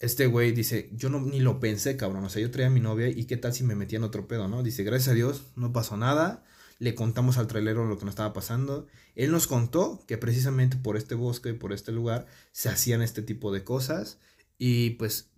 este 0.01 0.25
güey 0.25 0.51
dice, 0.51 0.89
yo 0.93 1.09
no 1.09 1.21
ni 1.21 1.39
lo 1.39 1.59
pensé, 1.59 1.95
cabrón, 1.95 2.23
o 2.23 2.29
sea, 2.29 2.41
yo 2.41 2.49
traía 2.49 2.67
a 2.67 2.71
mi 2.71 2.79
novia 2.79 3.07
y 3.07 3.25
qué 3.25 3.37
tal 3.37 3.53
si 3.53 3.63
me 3.63 3.75
metía 3.75 3.97
en 3.99 4.03
otro 4.03 4.27
pedo, 4.27 4.47
¿no? 4.47 4.63
Dice, 4.63 4.83
gracias 4.83 5.09
a 5.09 5.13
Dios, 5.13 5.43
no 5.55 5.71
pasó 5.73 5.95
nada, 5.95 6.43
le 6.79 6.95
contamos 6.95 7.37
al 7.37 7.45
trailero 7.45 7.85
lo 7.85 7.99
que 7.99 8.05
nos 8.05 8.13
estaba 8.13 8.33
pasando. 8.33 8.87
Él 9.15 9.31
nos 9.31 9.45
contó 9.45 10.03
que 10.07 10.17
precisamente 10.17 10.75
por 10.75 10.97
este 10.97 11.13
bosque 11.13 11.53
por 11.53 11.71
este 11.71 11.91
lugar 11.91 12.25
se 12.51 12.69
hacían 12.69 13.03
este 13.03 13.21
tipo 13.21 13.53
de 13.53 13.63
cosas. 13.63 14.17
Y 14.57 14.91
pues 14.91 15.29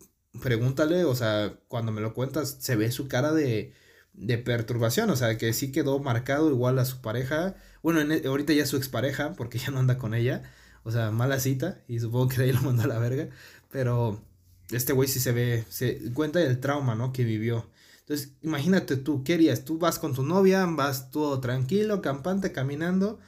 pregúntale, 0.41 1.04
o 1.04 1.13
sea, 1.13 1.60
cuando 1.67 1.91
me 1.91 1.99
lo 1.99 2.13
cuentas, 2.13 2.58
se 2.62 2.78
ve 2.78 2.89
su 2.89 3.10
cara 3.10 3.34
de, 3.34 3.73
de 4.13 4.38
perturbación, 4.38 5.10
o 5.10 5.17
sea, 5.17 5.38
que 5.38 5.52
sí 5.52 5.73
quedó 5.73 5.99
marcado 5.99 6.49
igual 6.49 6.80
a 6.80 6.86
su 6.86 7.02
pareja. 7.02 7.56
Bueno, 7.82 7.99
e, 7.99 8.26
ahorita 8.26 8.54
ya 8.54 8.63
es 8.63 8.69
su 8.69 8.78
expareja, 8.78 9.34
porque 9.34 9.60
ya 9.60 9.71
no 9.71 9.80
anda 9.80 9.97
con 9.97 10.13
ella. 10.13 10.43
O 10.84 10.91
sea, 10.91 11.12
mala 11.12 11.39
cita, 11.41 11.84
y 11.89 11.99
supongo 11.99 12.30
que 12.30 12.38
de 12.38 12.43
ahí 12.45 12.52
lo 12.54 12.62
mandó 12.62 12.84
a 12.84 12.88
la 12.88 12.99
verga. 12.99 13.28
Pero 13.69 14.23
este 14.71 14.93
güey 14.93 15.08
sí 15.08 15.19
se 15.19 15.32
ve, 15.32 15.65
se 15.69 16.12
cuenta 16.13 16.39
del 16.39 16.60
trauma, 16.60 16.95
¿no? 16.95 17.13
Que 17.13 17.23
vivió. 17.23 17.69
Entonces, 17.99 18.34
imagínate 18.41 18.97
tú, 18.97 19.23
¿qué 19.23 19.36
harías? 19.36 19.63
Tú 19.63 19.78
vas 19.78 19.97
con 19.97 20.13
tu 20.13 20.23
novia, 20.23 20.65
vas 20.65 21.10
todo 21.10 21.39
tranquilo, 21.39 22.02
campante, 22.02 22.52
caminando 22.52 23.19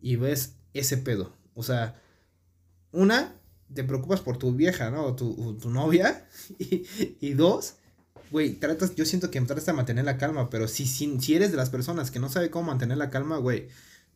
y 0.00 0.16
ves 0.16 0.56
ese 0.72 0.96
pedo. 0.96 1.32
O 1.54 1.62
sea, 1.62 2.00
una, 2.90 3.34
te 3.72 3.84
preocupas 3.84 4.20
por 4.20 4.36
tu 4.36 4.52
vieja, 4.52 4.90
¿no? 4.90 5.04
O 5.04 5.14
tu, 5.14 5.56
tu 5.60 5.70
novia. 5.70 6.28
Y, 6.58 6.86
y 7.20 7.32
dos, 7.34 7.76
güey, 8.30 8.54
tratas, 8.54 8.94
yo 8.96 9.04
siento 9.04 9.30
que 9.30 9.40
tratas 9.40 9.66
de 9.66 9.72
mantener 9.72 10.04
la 10.04 10.18
calma, 10.18 10.50
pero 10.50 10.68
si, 10.68 10.86
si, 10.86 11.20
si 11.20 11.34
eres 11.34 11.52
de 11.52 11.56
las 11.56 11.70
personas 11.70 12.10
que 12.10 12.18
no 12.18 12.28
sabe 12.28 12.50
cómo 12.50 12.66
mantener 12.66 12.98
la 12.98 13.10
calma, 13.10 13.38
güey, 13.38 13.68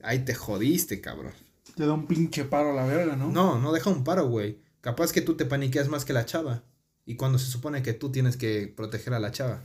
ahí 0.03 0.25
te 0.25 0.35
jodiste, 0.35 1.01
cabrón. 1.01 1.33
Te 1.77 1.87
da 1.87 1.93
un 1.93 2.07
pinche 2.07 2.45
paro 2.45 2.73
a 2.73 2.75
la 2.75 2.85
verga, 2.85 3.17
¿no? 3.17 3.31
No, 3.31 3.59
no 3.61 3.73
deja 3.73 3.91
un 3.91 4.05
paro, 4.05 4.29
güey. 4.29 4.59
Capaz 4.81 5.12
que 5.12 5.21
tú 5.21 5.37
te 5.37 5.45
paniqueas 5.45 5.88
más 5.88 6.05
que 6.05 6.12
la 6.12 6.27
chava. 6.27 6.64
Y 7.09 7.16
cuando 7.16 7.38
se 7.38 7.51
supone 7.51 7.83
que 7.83 7.94
tú 7.94 8.12
tienes 8.12 8.37
que 8.37 8.68
proteger 8.68 9.14
a 9.14 9.18
la 9.18 9.33
chava. 9.33 9.62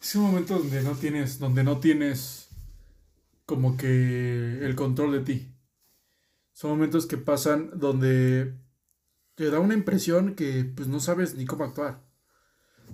Es 0.00 0.14
un 0.14 0.22
momento 0.22 0.56
donde 0.56 0.80
no 0.80 0.92
tienes, 0.92 1.40
donde 1.40 1.64
no 1.64 1.80
tienes 1.80 2.46
como 3.46 3.76
que 3.76 4.64
el 4.64 4.76
control 4.76 5.10
de 5.10 5.20
ti. 5.22 5.48
Son 6.52 6.70
momentos 6.70 7.06
que 7.06 7.16
pasan 7.16 7.70
donde 7.74 8.54
te 9.34 9.50
da 9.50 9.58
una 9.58 9.74
impresión 9.74 10.36
que 10.36 10.62
pues 10.62 10.86
no 10.86 11.00
sabes 11.00 11.34
ni 11.34 11.46
cómo 11.46 11.64
actuar. 11.64 12.00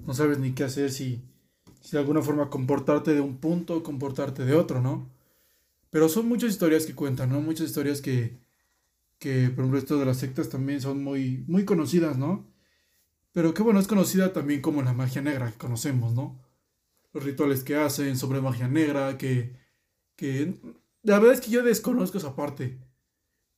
No 0.06 0.14
sabes 0.14 0.38
ni 0.38 0.52
qué 0.52 0.64
hacer 0.64 0.90
si, 0.90 1.22
si 1.82 1.90
de 1.92 1.98
alguna 1.98 2.22
forma 2.22 2.48
comportarte 2.48 3.12
de 3.12 3.20
un 3.20 3.36
punto 3.36 3.76
o 3.76 3.82
comportarte 3.82 4.46
de 4.46 4.54
otro, 4.54 4.80
¿no? 4.80 5.10
Pero 5.90 6.08
son 6.08 6.26
muchas 6.26 6.52
historias 6.52 6.86
que 6.86 6.94
cuentan, 6.94 7.28
¿no? 7.28 7.42
Muchas 7.42 7.66
historias 7.66 8.00
que, 8.00 8.38
que 9.18 9.50
por 9.50 9.64
ejemplo, 9.64 9.78
esto 9.78 9.98
de 9.98 10.06
las 10.06 10.16
sectas 10.16 10.48
también 10.48 10.80
son 10.80 11.04
muy, 11.04 11.44
muy 11.48 11.66
conocidas, 11.66 12.16
¿no? 12.16 12.50
Pero 13.32 13.54
qué 13.54 13.62
bueno, 13.62 13.80
es 13.80 13.88
conocida 13.88 14.32
también 14.32 14.60
como 14.60 14.82
la 14.82 14.92
magia 14.92 15.22
negra 15.22 15.50
que 15.50 15.58
conocemos, 15.58 16.14
¿no? 16.14 16.38
los 17.12 17.24
rituales 17.24 17.62
que 17.62 17.76
hacen 17.76 18.16
sobre 18.16 18.40
magia 18.40 18.68
negra, 18.68 19.18
que, 19.18 19.54
que 20.16 20.54
la 21.02 21.18
verdad 21.18 21.34
es 21.34 21.40
que 21.40 21.50
yo 21.50 21.62
desconozco 21.62 22.18
esa 22.18 22.34
parte, 22.34 22.78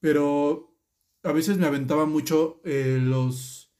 pero 0.00 0.76
a 1.22 1.32
veces 1.32 1.58
me 1.58 1.66
aventaba 1.66 2.06
mucho 2.06 2.60
eh, 2.64 2.98
los, 3.00 3.72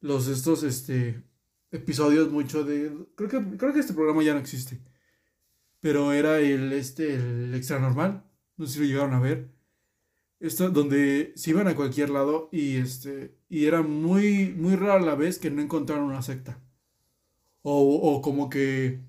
los 0.00 0.28
estos, 0.28 0.62
este, 0.62 1.22
episodios 1.70 2.30
mucho 2.30 2.64
de, 2.64 2.92
creo 3.14 3.28
que, 3.28 3.56
creo 3.56 3.72
que 3.72 3.80
este 3.80 3.94
programa 3.94 4.22
ya 4.22 4.34
no 4.34 4.40
existe, 4.40 4.80
pero 5.80 6.12
era 6.12 6.38
el, 6.38 6.72
este, 6.72 7.14
el 7.14 7.54
extra 7.54 7.78
normal, 7.78 8.24
no 8.56 8.66
sé 8.66 8.74
si 8.74 8.80
lo 8.80 8.86
llegaron 8.86 9.14
a 9.14 9.20
ver, 9.20 9.50
esto 10.38 10.70
donde 10.70 11.32
se 11.36 11.50
iban 11.50 11.68
a 11.68 11.76
cualquier 11.76 12.10
lado 12.10 12.48
y 12.52 12.76
este, 12.76 13.38
y 13.52 13.66
era 13.66 13.82
muy, 13.82 14.54
muy 14.56 14.76
rara 14.76 14.98
la 14.98 15.14
vez 15.14 15.38
que 15.38 15.50
no 15.50 15.60
encontraron 15.60 16.06
una 16.06 16.22
secta. 16.22 16.58
O, 17.60 18.22
como 18.22 18.48
que 18.48 19.02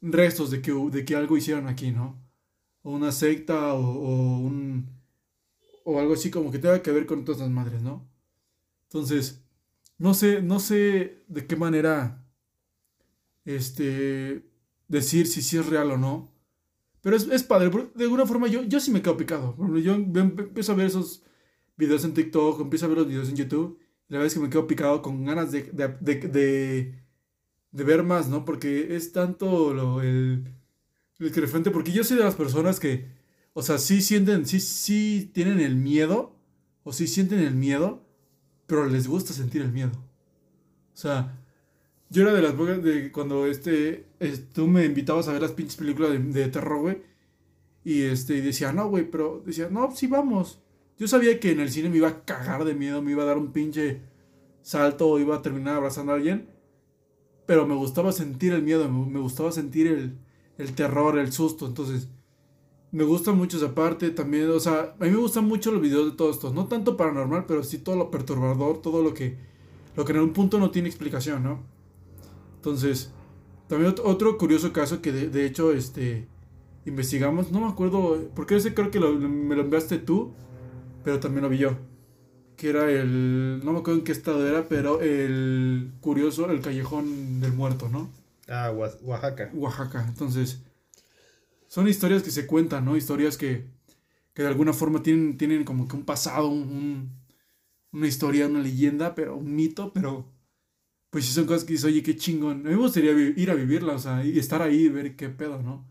restos 0.00 0.52
de 0.52 0.62
que, 0.62 0.70
de 0.72 1.04
que 1.04 1.16
algo 1.16 1.36
hicieron 1.36 1.66
aquí, 1.66 1.90
¿no? 1.90 2.16
O 2.82 2.92
una 2.92 3.10
secta 3.10 3.74
o, 3.74 4.38
un... 4.38 4.88
O 5.84 5.98
algo 5.98 6.14
así 6.14 6.30
como 6.30 6.52
que 6.52 6.60
tenga 6.60 6.80
que 6.80 6.92
ver 6.92 7.06
con 7.06 7.24
todas 7.24 7.40
las 7.40 7.50
madres, 7.50 7.82
¿no? 7.82 8.08
Entonces, 8.84 9.42
no 9.98 10.14
sé, 10.14 10.42
no 10.42 10.60
sé 10.60 11.24
de 11.26 11.48
qué 11.48 11.56
manera, 11.56 12.24
este, 13.44 14.48
decir 14.86 15.26
si 15.26 15.42
sí 15.42 15.58
es 15.58 15.66
real 15.66 15.90
o 15.90 15.98
no. 15.98 16.32
Pero 17.00 17.16
es, 17.16 17.26
es 17.26 17.42
padre, 17.42 17.72
de 17.96 18.04
alguna 18.04 18.26
forma 18.26 18.46
yo, 18.46 18.62
yo 18.62 18.78
sí 18.78 18.92
me 18.92 19.02
quedo 19.02 19.16
picado. 19.16 19.56
Yo 19.80 19.94
empiezo 19.94 20.70
a 20.70 20.76
ver 20.76 20.86
esos 20.86 21.24
videos 21.76 22.04
en 22.04 22.14
TikTok, 22.14 22.60
empiezo 22.60 22.84
a 22.86 22.88
ver 22.90 22.98
los 22.98 23.08
videos 23.08 23.28
en 23.28 23.34
YouTube. 23.34 23.80
La 24.08 24.18
verdad 24.18 24.26
es 24.28 24.34
que 24.34 24.40
me 24.40 24.50
quedo 24.50 24.66
picado 24.66 25.02
con 25.02 25.24
ganas 25.24 25.52
de, 25.52 25.62
de 25.72 26.94
de 27.70 27.84
ver 27.84 28.02
más, 28.02 28.28
¿no? 28.28 28.44
Porque 28.44 28.96
es 28.96 29.12
tanto 29.12 29.74
lo, 29.74 30.02
el, 30.02 30.44
el 31.18 31.32
que 31.32 31.46
frente, 31.46 31.70
porque 31.70 31.92
yo 31.92 32.04
soy 32.04 32.16
de 32.18 32.24
las 32.24 32.34
personas 32.34 32.80
que, 32.80 33.06
o 33.52 33.62
sea, 33.62 33.78
sí 33.78 34.00
sienten, 34.02 34.46
sí, 34.46 34.60
sí 34.60 35.30
tienen 35.34 35.60
el 35.60 35.76
miedo, 35.76 36.36
o 36.84 36.92
sí 36.92 37.06
sienten 37.06 37.40
el 37.40 37.54
miedo, 37.54 38.02
pero 38.66 38.86
les 38.86 39.08
gusta 39.08 39.32
sentir 39.32 39.62
el 39.62 39.72
miedo. 39.72 39.92
O 40.94 40.96
sea, 40.96 41.38
yo 42.10 42.22
era 42.22 42.32
de 42.34 42.42
las 42.42 42.82
de 42.82 43.12
cuando 43.12 43.46
este, 43.46 44.06
tú 44.52 44.66
me 44.66 44.84
invitabas 44.84 45.28
a 45.28 45.32
ver 45.32 45.42
las 45.42 45.52
pinches 45.52 45.76
películas 45.76 46.12
de, 46.12 46.18
de 46.18 46.48
terror, 46.48 46.80
güey, 46.80 47.02
y 47.84 48.02
este, 48.02 48.36
y 48.36 48.40
decía, 48.40 48.72
no, 48.72 48.88
güey, 48.88 49.10
pero 49.10 49.42
decía, 49.46 49.68
no, 49.70 49.94
sí 49.94 50.06
vamos. 50.06 50.60
Yo 50.98 51.08
sabía 51.08 51.38
que 51.40 51.52
en 51.52 51.60
el 51.60 51.70
cine 51.70 51.88
me 51.88 51.98
iba 51.98 52.08
a 52.08 52.24
cagar 52.24 52.64
de 52.64 52.74
miedo, 52.74 53.02
me 53.02 53.12
iba 53.12 53.22
a 53.22 53.26
dar 53.26 53.38
un 53.38 53.52
pinche 53.52 54.02
salto 54.62 55.08
o 55.08 55.18
iba 55.18 55.36
a 55.36 55.42
terminar 55.42 55.76
abrazando 55.76 56.12
a 56.12 56.16
alguien 56.16 56.58
pero 57.48 57.66
me 57.66 57.74
gustaba 57.74 58.12
sentir 58.12 58.52
el 58.52 58.62
miedo, 58.62 58.90
me 58.90 59.20
gustaba 59.20 59.50
sentir 59.52 59.86
el, 60.58 60.74
terror, 60.74 61.18
el 61.18 61.32
susto, 61.32 61.66
entonces 61.66 62.10
me 62.92 63.04
gusta 63.04 63.32
mucho 63.32 63.56
esa 63.56 63.74
parte 63.74 64.10
también, 64.10 64.50
o 64.50 64.60
sea, 64.60 64.94
a 65.00 65.04
mí 65.04 65.10
me 65.10 65.16
gustan 65.16 65.46
mucho 65.46 65.72
los 65.72 65.80
videos 65.80 66.10
de 66.10 66.14
todos 66.14 66.36
estos, 66.36 66.52
no 66.52 66.66
tanto 66.66 66.98
paranormal, 66.98 67.46
pero 67.46 67.62
sí 67.62 67.78
todo 67.78 67.96
lo 67.96 68.10
perturbador, 68.10 68.82
todo 68.82 69.02
lo 69.02 69.14
que, 69.14 69.38
lo 69.96 70.04
que 70.04 70.12
en 70.12 70.18
un 70.18 70.34
punto 70.34 70.58
no 70.58 70.70
tiene 70.70 70.90
explicación, 70.90 71.42
¿no? 71.42 71.62
Entonces, 72.56 73.12
también 73.66 73.94
otro 74.04 74.36
curioso 74.36 74.70
caso 74.74 75.00
que 75.00 75.10
de, 75.10 75.46
hecho, 75.46 75.72
este, 75.72 76.28
investigamos, 76.84 77.50
no 77.50 77.60
me 77.60 77.68
acuerdo, 77.68 78.28
porque 78.34 78.56
ese 78.56 78.74
creo 78.74 78.90
que 78.90 79.00
me 79.00 79.56
lo 79.56 79.62
enviaste 79.62 79.96
tú, 79.96 80.34
pero 81.04 81.20
también 81.20 81.42
lo 81.42 81.48
vi 81.48 81.58
yo 81.58 81.76
que 82.58 82.68
era 82.70 82.90
el, 82.90 83.60
no 83.64 83.72
me 83.72 83.78
acuerdo 83.78 84.00
en 84.00 84.04
qué 84.04 84.10
estado 84.10 84.46
era, 84.46 84.68
pero 84.68 85.00
el 85.00 85.92
curioso, 86.00 86.50
el 86.50 86.60
callejón 86.60 87.40
del 87.40 87.52
muerto, 87.52 87.88
¿no? 87.88 88.10
Ah, 88.48 88.72
Oaxaca. 88.72 89.50
Oaxaca, 89.54 90.04
entonces, 90.08 90.60
son 91.68 91.86
historias 91.86 92.24
que 92.24 92.32
se 92.32 92.48
cuentan, 92.48 92.84
¿no? 92.84 92.96
Historias 92.96 93.36
que, 93.36 93.70
que 94.34 94.42
de 94.42 94.48
alguna 94.48 94.72
forma 94.72 95.04
tienen, 95.04 95.38
tienen 95.38 95.64
como 95.64 95.86
que 95.86 95.94
un 95.94 96.04
pasado, 96.04 96.48
un, 96.48 97.16
una 97.92 98.08
historia, 98.08 98.48
una 98.48 98.60
leyenda, 98.60 99.14
pero 99.14 99.36
un 99.36 99.54
mito, 99.54 99.92
pero 99.92 100.28
pues 101.10 101.26
si 101.26 101.32
son 101.32 101.46
cosas 101.46 101.62
que 101.64 101.74
dices, 101.74 101.86
oye, 101.86 102.02
qué 102.02 102.16
chingón. 102.16 102.66
A 102.66 102.70
mí 102.70 102.74
me 102.74 102.82
gustaría 102.82 103.12
ir 103.12 103.50
a 103.52 103.54
vivirla, 103.54 103.92
o 103.94 103.98
sea, 104.00 104.24
y 104.24 104.36
estar 104.36 104.62
ahí 104.62 104.86
y 104.86 104.88
ver 104.88 105.14
qué 105.14 105.28
pedo, 105.28 105.62
¿no? 105.62 105.86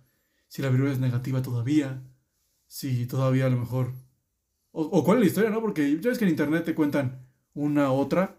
Si 0.49 0.61
la 0.61 0.69
vibra 0.69 0.91
es 0.91 0.99
negativa 0.99 1.41
todavía, 1.41 2.03
si 2.65 3.05
todavía 3.05 3.45
a 3.45 3.49
lo 3.49 3.57
mejor 3.57 3.93
o, 4.79 5.03
cuál 5.03 5.17
es 5.17 5.21
la 5.21 5.27
historia, 5.27 5.49
¿no? 5.49 5.59
Porque 5.59 5.99
ya 5.99 6.09
ves 6.09 6.19
que 6.19 6.25
en 6.25 6.29
internet 6.29 6.63
te 6.63 6.75
cuentan 6.75 7.27
una 7.55 7.91
otra, 7.91 8.37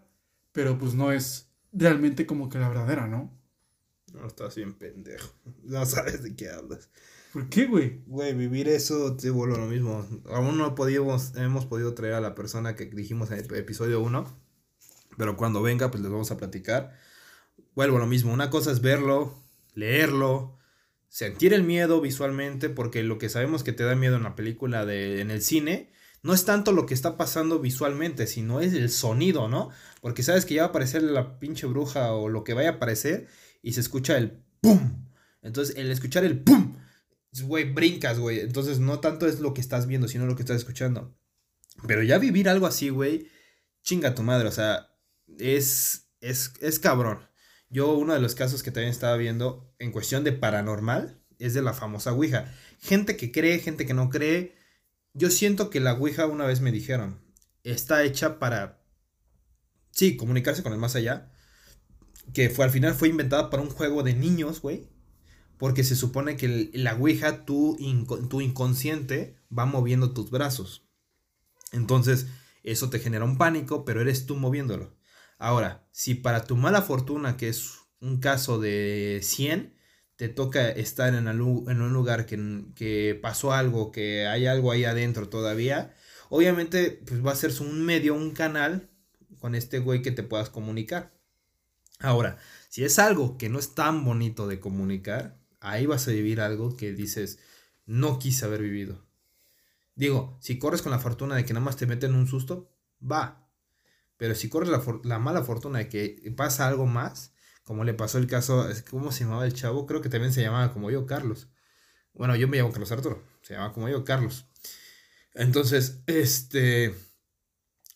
pero 0.53 0.79
pues 0.79 0.95
no 0.95 1.11
es 1.11 1.51
realmente 1.73 2.27
como 2.27 2.49
que 2.49 2.59
la 2.59 2.69
verdadera, 2.69 3.09
¿no? 3.09 3.37
No, 4.13 4.27
estás 4.27 4.55
bien 4.55 4.75
pendejo. 4.75 5.29
No 5.65 5.85
sabes 5.85 6.23
de 6.23 6.37
qué 6.37 6.51
hablas. 6.51 6.91
¿Por 7.33 7.49
qué, 7.49 7.67
güey? 7.67 8.03
Güey, 8.07 8.35
vivir 8.35 8.69
eso 8.69 9.17
te 9.17 9.31
vuelve 9.31 9.59
lo 9.59 9.67
mismo. 9.67 10.07
Aún 10.27 10.57
no 10.57 10.75
podíamos, 10.75 11.35
hemos 11.37 11.67
podido 11.67 11.93
traer 11.95 12.15
a 12.15 12.21
la 12.21 12.35
persona 12.35 12.75
que 12.75 12.87
dijimos 12.87 13.31
en 13.31 13.39
el 13.41 13.55
episodio 13.55 14.01
1. 14.01 14.41
Pero 15.19 15.37
cuando 15.37 15.61
venga, 15.61 15.91
pues 15.91 16.03
les 16.03 16.11
vamos 16.11 16.31
a 16.31 16.37
platicar. 16.37 16.97
Vuelvo 17.75 17.97
a 17.97 18.01
lo 18.01 18.07
mismo. 18.07 18.33
Una 18.33 18.49
cosa 18.49 18.71
es 18.71 18.81
verlo, 18.81 19.35
leerlo, 19.75 20.57
sentir 21.09 21.53
el 21.53 21.65
miedo 21.65 22.01
visualmente, 22.01 22.71
porque 22.71 23.03
lo 23.03 23.19
que 23.19 23.29
sabemos 23.29 23.65
que 23.65 23.73
te 23.73 23.83
da 23.85 23.95
miedo 23.97 24.17
en 24.17 24.23
la 24.23 24.37
película 24.37 24.87
de, 24.87 25.21
en 25.21 25.31
el 25.31 25.43
cine, 25.43 25.91
no 26.23 26.35
es 26.35 26.45
tanto 26.45 26.73
lo 26.73 26.87
que 26.87 26.95
está 26.95 27.17
pasando 27.17 27.59
visualmente, 27.61 28.27
sino 28.27 28.61
es 28.61 28.73
el 28.73 28.91
sonido, 28.91 29.49
¿no? 29.49 29.71
Porque 30.01 30.23
sabes 30.23 30.45
que 30.45 30.55
ya 30.55 30.63
va 30.63 30.67
a 30.67 30.71
aparecer 30.71 31.03
la 31.03 31.39
pinche 31.39 31.67
bruja 31.67 32.13
o 32.13 32.29
lo 32.29 32.45
que 32.45 32.55
vaya 32.55 32.71
a 32.71 32.73
aparecer 32.75 33.29
y 33.63 33.73
se 33.73 33.81
escucha 33.81 34.17
el 34.17 34.43
¡pum! 34.61 35.07
Entonces, 35.43 35.77
el 35.77 35.91
escuchar 35.91 36.25
el 36.25 36.43
¡pum! 36.43 36.77
Güey, 37.43 37.73
brincas, 37.73 38.19
güey. 38.19 38.41
Entonces, 38.41 38.81
no 38.81 39.01
tanto 39.01 39.27
es 39.27 39.41
lo 39.41 39.55
que 39.55 39.61
estás 39.61 39.87
viendo, 39.87 40.09
sino 40.09 40.27
lo 40.27 40.35
que 40.35 40.43
estás 40.43 40.57
escuchando. 40.57 41.17
Pero 41.87 42.03
ya 42.03 42.19
vivir 42.19 42.49
algo 42.49 42.67
así, 42.67 42.89
güey, 42.89 43.29
chinga 43.83 44.15
tu 44.15 44.23
madre, 44.23 44.49
o 44.49 44.53
sea, 44.53 44.91
es, 45.39 46.11
es, 46.21 46.53
es 46.61 46.79
cabrón. 46.79 47.21
Yo, 47.71 47.93
uno 47.95 48.15
de 48.15 48.21
los 48.21 48.35
casos 48.35 48.63
que 48.63 48.71
también 48.71 48.91
estaba 48.91 49.17
viendo 49.17 49.75
en 49.79 49.93
cuestión 49.93 50.25
de 50.25 50.33
paranormal 50.33 51.23
es 51.39 51.55
de 51.55 51.63
la 51.63 51.75
famosa 51.75 52.13
Ouija. 52.13 52.53
Gente 52.81 53.17
que 53.17 53.31
cree, 53.31 53.59
gente 53.59 53.87
que 53.87 53.95
no 53.95 54.09
cree. 54.09 54.57
Yo 55.19 55.31
siento 55.31 55.69
que 55.69 55.81
la 55.81 55.95
Ouija, 55.95 56.27
una 56.27 56.47
vez 56.47 56.61
me 56.61 56.71
dijeron, 56.71 57.21
está 57.65 58.05
hecha 58.05 58.39
para, 58.39 58.81
sí, 59.91 60.17
comunicarse 60.17 60.63
con 60.63 60.73
el 60.73 60.79
más 60.79 60.95
allá. 60.95 61.33
Que 62.33 62.51
fue 62.51 62.65
al 62.65 62.71
final 62.71 62.95
fue 62.95 63.09
inventada 63.09 63.51
para 63.51 63.65
un 63.65 63.71
juego 63.71 64.05
de 64.05 64.15
niños, 64.15 64.63
güey. 64.63 64.89
Porque 65.57 65.83
se 65.83 65.97
supone 65.97 66.37
que 66.37 66.71
la 66.73 66.95
Ouija, 66.95 67.45
tu, 67.45 67.77
tu 68.31 68.41
inconsciente, 68.41 69.37
va 69.57 69.67
moviendo 69.67 70.13
tus 70.13 70.31
brazos. 70.31 70.89
Entonces, 71.73 72.29
eso 72.63 72.89
te 72.89 73.01
genera 73.01 73.25
un 73.25 73.39
pánico, 73.39 73.85
pero 73.85 74.01
eres 74.01 74.25
tú 74.25 74.37
moviéndolo. 74.37 74.97
Ahora, 75.37 75.89
si 75.91 76.15
para 76.15 76.45
tu 76.45 76.57
mala 76.57 76.81
fortuna, 76.81 77.37
que 77.37 77.49
es 77.49 77.73
un 78.01 78.21
caso 78.21 78.61
de 78.61 79.19
100, 79.25 79.75
te 80.19 80.29
toca 80.29 80.69
estar 80.69 81.15
en, 81.15 81.29
un 81.29 81.93
lugar 81.93 82.27
que, 82.27 83.19
pasó 83.23 83.53
algo, 83.53 83.93
que 83.93 84.27
hay 84.27 84.47
algo 84.47 84.73
ahí 84.73 84.85
adentro 84.85 85.29
todavía, 85.29 85.95
obviamente 86.29 87.01
pues 87.07 87.25
va 87.25 87.31
a 87.31 87.37
ser 87.37 87.53
un 87.61 87.85
medio, 87.85 88.17
un 88.17 88.33
canal 88.33 88.91
con 89.39 89.55
este 89.55 89.79
güey 89.79 90.03
que 90.03 90.11
te 90.11 90.25
puedas 90.25 90.51
comunicar. 90.51 91.13
Ahora, 92.01 92.37
si 92.69 92.83
es 92.83 92.99
algo 92.99 93.39
que 93.39 93.49
no 93.49 93.61
es 93.61 93.77
tan 93.77 94.05
bonito 94.05 94.49
de 94.49 94.59
comunicar, 94.59 95.39
ahí 95.61 95.87
vas 95.87 96.09
a 96.09 96.11
vivir 96.11 96.41
algo 96.41 96.77
que 96.77 96.93
dices, 96.93 97.39
no 97.87 98.19
quise 98.19 98.45
haber 98.45 98.63
vivido. 98.63 99.07
Digo, 99.95 100.37
si 100.41 100.59
corres 100.59 100.83
con 100.83 100.91
la 100.91 100.99
fortuna 100.99 101.37
de 101.37 101.45
que 101.45 101.53
nada 101.53 101.65
más 101.65 101.77
te 101.77 101.87
meten 101.87 102.17
un 102.17 102.27
susto, 102.27 102.73
va, 103.01 103.49
pero 104.17 104.35
si 104.35 104.49
corres 104.49 104.69
la, 105.05 105.19
mala 105.21 105.45
fortuna 105.45 105.79
de 105.79 105.89
que 105.89 106.35
pasa 106.37 106.67
algo 106.67 106.87
más, 106.87 107.35
como 107.69 107.85
le 107.85 107.93
pasó 107.93 108.17
el 108.17 108.27
caso, 108.27 108.67
¿cómo 108.91 109.13
se 109.13 109.25
llamaba 109.25 109.45
el 109.45 109.53
chavo? 109.53 109.85
Creo 109.85 110.01
que 110.01 110.09
también 110.09 110.33
se 110.33 110.41
llamaba 110.41 110.73
como 110.73 110.91
yo, 110.91 111.05
Carlos. 111.05 111.49
Bueno, 112.15 112.35
yo 112.35 112.49
me 112.49 112.57
llamo 112.57 112.73
Carlos 112.73 112.91
Arturo, 112.93 113.23
se 113.43 113.53
llama 113.53 113.75
como 113.75 113.91
yo, 113.91 114.07
Carlos. 114.07 114.47
Entonces, 115.35 116.01
este, 116.07 116.95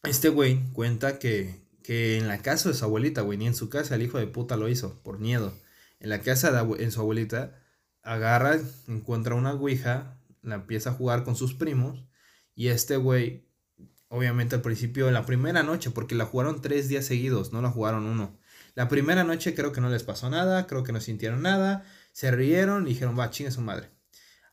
este 0.03 0.29
güey 0.29 0.61
cuenta 0.75 1.18
que, 1.18 1.64
que 1.83 2.18
en 2.18 2.29
la 2.29 2.43
casa 2.43 2.68
de 2.68 2.75
su 2.75 2.85
abuelita, 2.85 3.23
güey, 3.23 3.39
ni 3.39 3.47
en 3.47 3.55
su 3.55 3.70
casa 3.70 3.95
el 3.95 4.03
hijo 4.03 4.18
de 4.18 4.27
puta 4.27 4.59
lo 4.59 4.68
hizo, 4.68 5.03
por 5.03 5.18
miedo. 5.18 5.55
En 6.01 6.11
la 6.11 6.20
casa 6.20 6.53
de 6.53 6.85
en 6.85 6.93
su 6.93 7.01
abuelita, 7.01 7.59
agarra, 8.03 8.61
encuentra 8.89 9.37
una 9.37 9.55
ouija, 9.55 10.20
la 10.43 10.57
empieza 10.57 10.91
a 10.91 10.95
jugar 10.95 11.25
con 11.25 11.35
sus 11.35 11.55
primos, 11.55 12.05
y 12.55 12.68
este 12.68 12.99
güey 12.99 13.49
obviamente 14.09 14.55
al 14.55 14.61
principio, 14.61 15.11
la 15.11 15.25
primera 15.25 15.62
noche, 15.62 15.91
porque 15.91 16.14
la 16.14 16.27
jugaron 16.27 16.61
tres 16.61 16.91
días 16.91 17.07
seguidos, 17.07 17.55
no 17.55 17.62
la 17.62 17.70
jugaron 17.70 18.05
uno. 18.05 18.39
La 18.75 18.89
primera 18.89 19.25
noche 19.25 19.55
creo 19.55 19.73
que 19.73 19.81
no 19.81 19.91
les 19.91 20.03
pasó 20.03 20.31
nada, 20.31 20.66
creo 20.66 20.83
que 20.83 20.93
no 20.93 21.01
sintieron 21.01 21.43
nada, 21.43 21.85
se 22.12 22.31
rieron 22.31 22.87
y 22.87 22.91
dijeron, 22.91 23.18
va, 23.18 23.31
chingue 23.31 23.51
su 23.51 23.61
madre. 23.61 23.91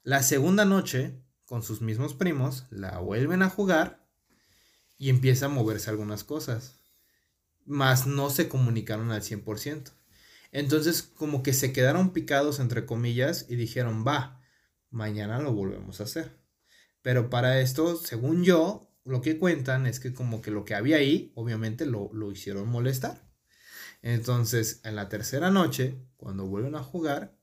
La 0.04 0.24
segunda 0.24 0.66
noche, 0.66 1.22
con 1.46 1.64
sus 1.64 1.82
mismos 1.82 2.14
primos, 2.14 2.66
la 2.70 3.00
vuelven 3.00 3.42
a 3.42 3.50
jugar 3.50 4.06
y 4.98 5.10
empieza 5.10 5.46
a 5.48 5.50
moverse 5.50 5.90
algunas 5.90 6.24
cosas. 6.24 6.80
Más 7.66 8.08
no 8.08 8.30
se 8.30 8.50
comunicaron 8.50 9.12
al 9.12 9.22
100%. 9.22 9.92
Entonces 10.52 11.04
como 11.04 11.44
que 11.44 11.54
se 11.54 11.72
quedaron 11.74 12.12
picados 12.12 12.60
entre 12.60 12.86
comillas 12.86 13.46
y 13.50 13.56
dijeron, 13.56 14.04
va, 14.06 14.42
mañana 14.90 15.40
lo 15.40 15.54
volvemos 15.54 16.00
a 16.00 16.04
hacer. 16.04 16.38
Pero 17.02 17.30
para 17.30 17.62
esto, 17.62 17.96
según 17.96 18.44
yo, 18.44 18.90
lo 19.06 19.22
que 19.22 19.38
cuentan 19.38 19.88
es 19.88 20.00
que 20.00 20.14
como 20.14 20.42
que 20.42 20.52
lo 20.52 20.66
que 20.66 20.76
había 20.76 20.98
ahí, 20.98 21.32
obviamente 21.36 21.86
lo, 21.86 22.12
hicieron 22.32 22.68
molestar. 22.68 23.29
Entonces, 24.02 24.82
en 24.84 24.96
la 24.96 25.10
tercera 25.10 25.52
noche, 25.52 25.98
cuando 26.18 26.46
vuelven 26.46 26.76
a 26.76 26.84
jugar, 26.84 27.36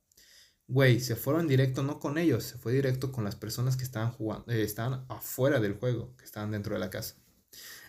güey, 0.68 1.00
se 1.00 1.16
fueron 1.16 1.48
directo 1.48 1.82
no 1.82 2.00
con 2.00 2.18
ellos, 2.18 2.44
se 2.44 2.58
fue 2.58 2.72
directo 2.72 3.12
con 3.12 3.24
las 3.24 3.36
personas 3.36 3.76
que 3.76 3.84
estaban 3.84 4.10
jugando, 4.12 4.50
eh, 4.52 4.62
estaban 4.62 5.04
afuera 5.08 5.60
del 5.60 5.74
juego, 5.74 6.16
que 6.16 6.24
estaban 6.24 6.50
dentro 6.50 6.74
de 6.74 6.80
la 6.80 6.90
casa. 6.90 7.16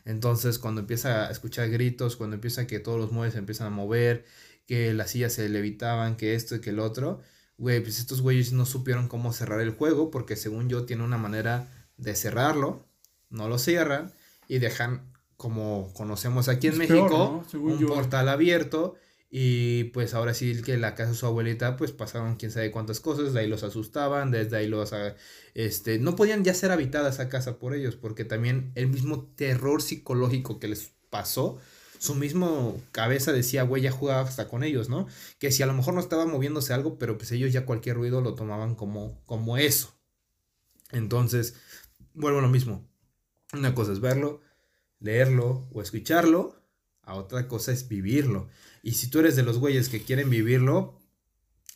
Entonces, 0.06 0.60
cuando 0.60 0.82
empieza 0.82 1.28
a 1.28 1.32
escuchar 1.32 1.70
gritos, 1.70 2.16
cuando 2.16 2.36
empieza 2.36 2.68
que 2.68 2.80
todos 2.80 3.00
los 3.00 3.12
muebles 3.12 3.34
se 3.34 3.40
empiezan 3.40 3.68
a 3.68 3.72
mover, 3.72 4.26
que 4.66 4.94
las 4.94 5.12
sillas 5.12 5.34
se 5.34 5.50
levitaban, 5.50 6.18
que 6.18 6.36
esto 6.36 6.56
y 6.56 6.62
que 6.62 6.70
el 6.72 6.80
otro, 6.80 7.22
güey, 7.58 7.82
pues 7.82 8.00
estos 8.00 8.22
güeyes 8.22 8.54
no 8.54 8.66
supieron 8.66 9.08
cómo 9.08 9.34
cerrar 9.34 9.62
el 9.62 9.72
juego, 9.72 10.12
porque 10.12 10.36
según 10.36 10.70
yo 10.70 10.86
tiene 10.86 11.04
una 11.04 11.18
manera 11.18 11.68
de 11.98 12.16
cerrarlo, 12.16 12.86
no 13.30 13.50
lo 13.50 13.58
cierran 13.60 14.14
y 14.48 14.60
dejan, 14.60 15.12
como 15.38 15.94
conocemos 15.94 16.50
aquí 16.50 16.68
en 16.68 16.78
México, 16.78 17.46
un 17.54 17.86
portal 17.86 18.28
abierto. 18.28 18.96
Y 19.30 19.86
pues 19.86 20.14
ahora 20.14 20.34
sí 20.34 20.62
que 20.62 20.78
la 20.78 20.96
casa 20.96 21.12
de 21.12 21.18
su 21.18 21.26
abuelita, 21.26 21.76
pues 21.76 21.92
pasaron 21.92 22.38
quién 22.38 22.50
sabe 22.50 22.72
cuántas 22.72 23.02
cosas, 23.02 23.34
de 23.34 23.42
ahí 23.42 23.48
los 23.48 23.64
asustaban, 23.64 24.32
desde 24.32 24.56
ahí 24.56 24.68
los, 24.68 24.94
ah, 24.94 25.16
este, 25.54 26.00
no 26.00 26.16
podían 26.16 26.46
ya 26.46 26.54
ser 26.54 26.72
habitadas 26.72 27.16
esa 27.16 27.28
casa 27.28 27.60
por 27.60 27.76
ellos, 27.76 27.98
porque 27.98 28.24
también 28.24 28.72
el 28.76 28.88
mismo 28.88 29.26
terror 29.36 29.82
psicológico 29.82 30.60
que 30.60 30.70
les 30.70 30.94
pasó, 31.10 31.58
su 32.00 32.16
mismo 32.16 32.82
cabeza 32.94 33.34
decía, 33.34 33.64
güey, 33.64 33.82
ya 33.82 33.92
jugaba 33.92 34.22
hasta 34.22 34.48
con 34.48 34.64
ellos, 34.64 34.88
¿no? 34.88 35.08
Que 35.40 35.52
si 35.52 35.62
a 35.62 35.66
lo 35.66 35.74
mejor 35.74 35.94
no 35.94 36.00
estaba 36.00 36.26
moviéndose 36.26 36.74
algo, 36.74 36.98
pero 36.98 37.18
pues 37.18 37.32
ellos 37.34 37.52
ya 37.52 37.66
cualquier 37.66 37.98
ruido 37.98 38.22
lo 38.22 38.34
tomaban 38.34 38.76
como, 38.76 39.20
como 39.26 39.58
eso. 39.58 39.94
Entonces, 40.92 41.56
vuelvo 42.14 42.40
a 42.40 42.44
lo 42.44 42.50
mismo, 42.50 42.88
una 43.52 43.76
cosa 43.76 43.92
es 43.92 44.00
verlo, 44.00 44.40
leerlo 45.00 45.68
o 45.72 45.82
escucharlo, 45.82 46.56
a 47.04 47.16
otra 47.16 47.48
cosa 47.48 47.72
es 47.72 47.88
vivirlo. 47.88 48.48
Y 48.84 48.94
si 48.94 49.10
tú 49.10 49.20
eres 49.20 49.36
de 49.36 49.44
los 49.44 49.60
güeyes 49.60 49.90
que 49.90 50.02
quieren 50.02 50.30
vivirlo, 50.30 51.00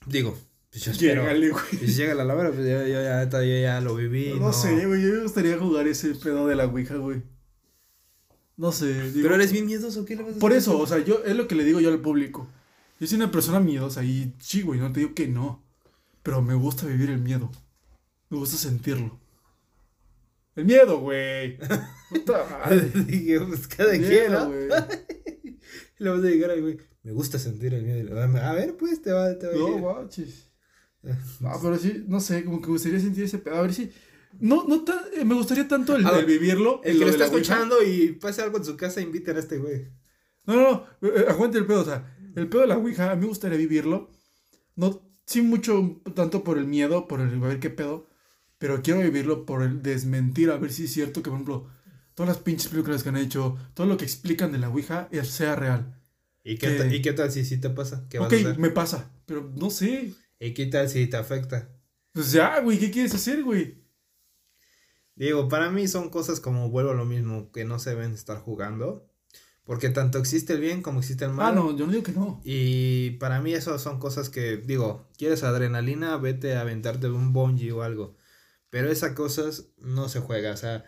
digo, 0.05 0.37
pues 0.69 0.85
yo 0.85 0.91
espero. 0.91 1.23
güey. 1.23 1.51
Pues 1.51 1.97
llega 1.97 2.15
la 2.15 2.23
lavera, 2.23 2.51
pues 2.51 2.65
yo, 2.65 2.87
ya, 2.87 3.27
ya, 3.27 3.81
lo 3.81 3.95
viví. 3.95 4.33
No, 4.39 4.53
sé, 4.53 4.85
güey, 4.85 5.01
yo 5.01 5.13
me 5.13 5.23
gustaría 5.23 5.57
jugar 5.57 5.87
ese 5.87 6.15
pedo 6.15 6.47
de 6.47 6.55
la 6.55 6.65
Ouija, 6.65 6.95
güey. 6.95 7.21
No 8.57 8.71
sé. 8.71 9.11
Pero 9.13 9.35
eres 9.35 9.51
bien 9.51 9.65
miedoso, 9.65 10.05
¿qué 10.05 10.15
le 10.15 10.23
vas 10.23 10.35
a 10.35 10.39
Por 10.39 10.53
eso, 10.53 10.77
o 10.79 10.87
sea, 10.87 10.99
yo, 10.99 11.23
es 11.25 11.35
lo 11.35 11.47
que 11.47 11.55
le 11.55 11.63
digo 11.63 11.79
yo 11.79 11.89
al 11.89 11.99
público. 11.99 12.47
Yo 12.99 13.07
soy 13.07 13.17
una 13.17 13.31
persona 13.31 13.59
miedosa 13.59 14.03
y 14.03 14.33
sí, 14.39 14.61
güey, 14.61 14.79
no 14.79 14.91
te 14.91 14.99
digo 14.99 15.13
que 15.13 15.27
no. 15.27 15.63
Pero 16.23 16.41
me 16.41 16.53
gusta 16.53 16.85
vivir 16.85 17.09
el 17.09 17.17
miedo. 17.19 17.51
Me 18.29 18.37
gusta 18.37 18.57
sentirlo. 18.57 19.20
El 20.55 20.65
miedo, 20.65 20.99
güey. 20.99 21.57
Puta 22.09 22.45
madre. 22.49 22.91
Dije, 23.07 23.39
pues 23.39 23.67
cada 23.67 23.91
quien, 23.91 24.31
¿no? 24.31 24.49
Le 25.97 26.09
vamos 26.09 26.25
a 26.25 26.29
llegar 26.29 26.51
ahí, 26.51 26.61
güey. 26.61 26.77
Me 27.03 27.11
gusta 27.13 27.39
sentir 27.39 27.73
el 27.73 27.83
miedo. 27.83 28.19
A 28.19 28.53
ver, 28.53 28.75
pues, 28.77 29.01
te 29.01 29.11
va, 29.11 29.37
te 29.37 29.47
va 29.47 29.53
No, 29.53 29.79
guachis. 29.79 30.51
No, 31.39 31.51
pero 31.61 31.77
sí, 31.77 32.03
no 32.07 32.19
sé, 32.19 32.43
como 32.45 32.61
que 32.61 32.67
me 32.67 32.73
gustaría 32.73 32.99
sentir 32.99 33.23
ese 33.23 33.39
pedo. 33.39 33.55
A 33.55 33.61
ver 33.61 33.73
si. 33.73 33.91
No, 34.39 34.65
no 34.67 34.83
tan, 34.83 34.99
eh, 35.15 35.25
me 35.25 35.35
gustaría 35.35 35.67
tanto 35.67 35.95
el, 35.95 36.03
de 36.03 36.23
vivirlo. 36.23 36.81
El 36.83 36.99
que 36.99 37.05
lo 37.05 37.11
está 37.11 37.25
escuchando 37.25 37.83
y 37.83 38.13
pase 38.13 38.41
algo 38.41 38.57
en 38.57 38.65
su 38.65 38.77
casa, 38.77 39.01
inviten 39.01 39.35
a 39.35 39.39
este 39.39 39.57
güey. 39.57 39.87
No, 40.45 40.55
no, 40.55 40.61
no, 40.61 41.07
eh, 41.07 41.13
eh, 41.17 41.25
aguante 41.27 41.57
el 41.57 41.65
pedo. 41.65 41.81
O 41.81 41.85
sea, 41.85 42.15
el 42.35 42.47
pedo 42.47 42.61
de 42.61 42.67
la 42.67 42.77
Ouija, 42.77 43.11
a 43.11 43.15
mí 43.15 43.21
me 43.21 43.27
gustaría 43.27 43.57
vivirlo. 43.57 44.09
No, 44.75 45.01
sí, 45.25 45.41
mucho, 45.41 46.01
tanto 46.15 46.43
por 46.43 46.57
el 46.57 46.65
miedo, 46.65 47.07
por 47.07 47.19
el 47.19 47.33
a 47.33 47.47
ver 47.47 47.59
qué 47.59 47.69
pedo. 47.69 48.07
Pero 48.61 48.83
quiero 48.83 48.99
vivirlo 48.99 49.43
por 49.47 49.63
el 49.63 49.81
desmentir, 49.81 50.51
a 50.51 50.57
ver 50.57 50.71
si 50.71 50.85
es 50.85 50.93
cierto 50.93 51.23
que, 51.23 51.31
por 51.31 51.37
ejemplo, 51.37 51.67
todas 52.13 52.27
las 52.27 52.43
pinches 52.43 52.67
películas 52.67 53.01
que 53.01 53.09
han 53.09 53.17
hecho, 53.17 53.57
todo 53.73 53.87
lo 53.87 53.97
que 53.97 54.05
explican 54.05 54.51
de 54.51 54.59
la 54.59 54.69
Ouija 54.69 55.09
sea 55.23 55.55
real. 55.55 55.99
¿Y 56.43 56.59
qué, 56.59 57.13
tal 57.13 57.31
si 57.31 57.43
sí 57.43 57.57
te 57.57 57.71
pasa? 57.71 58.05
¿Qué 58.07 58.19
ok, 58.19 58.31
me 58.59 58.69
pasa, 58.69 59.11
pero 59.25 59.51
no 59.55 59.71
sé. 59.71 60.13
¿Y 60.39 60.53
qué 60.53 60.67
tal 60.67 60.87
si 60.89 61.07
te 61.07 61.17
afecta? 61.17 61.69
Pues 62.11 62.33
ya, 62.33 62.59
güey, 62.61 62.77
¿qué 62.77 62.91
quieres 62.91 63.15
hacer, 63.15 63.43
güey? 63.43 63.81
Digo, 65.15 65.49
para 65.49 65.71
mí 65.71 65.87
son 65.87 66.11
cosas 66.11 66.39
como 66.39 66.69
vuelvo 66.69 66.91
a 66.91 66.95
lo 66.95 67.05
mismo, 67.05 67.51
que 67.51 67.65
no 67.65 67.79
se 67.79 67.89
deben 67.89 68.13
estar 68.13 68.37
jugando. 68.37 69.09
Porque 69.63 69.89
tanto 69.89 70.19
existe 70.19 70.53
el 70.53 70.59
bien 70.59 70.83
como 70.83 70.99
existe 70.99 71.25
el 71.25 71.31
mal. 71.31 71.47
Ah, 71.47 71.55
no, 71.55 71.75
yo 71.75 71.87
no 71.87 71.93
digo 71.93 72.03
que 72.03 72.11
no. 72.11 72.39
Y 72.43 73.11
para 73.11 73.41
mí 73.41 73.55
eso 73.55 73.79
son 73.79 73.97
cosas 73.97 74.29
que, 74.29 74.57
digo, 74.57 75.07
quieres 75.17 75.41
adrenalina, 75.41 76.15
vete 76.17 76.53
a 76.53 76.61
aventarte 76.61 77.07
de 77.07 77.13
un 77.13 77.33
bungee 77.33 77.71
o 77.71 77.81
algo. 77.81 78.20
Pero 78.71 78.91
esas 78.91 79.13
cosas 79.13 79.67
no 79.77 80.09
se 80.09 80.19
juega, 80.21 80.53
o 80.53 80.57
sea, 80.57 80.85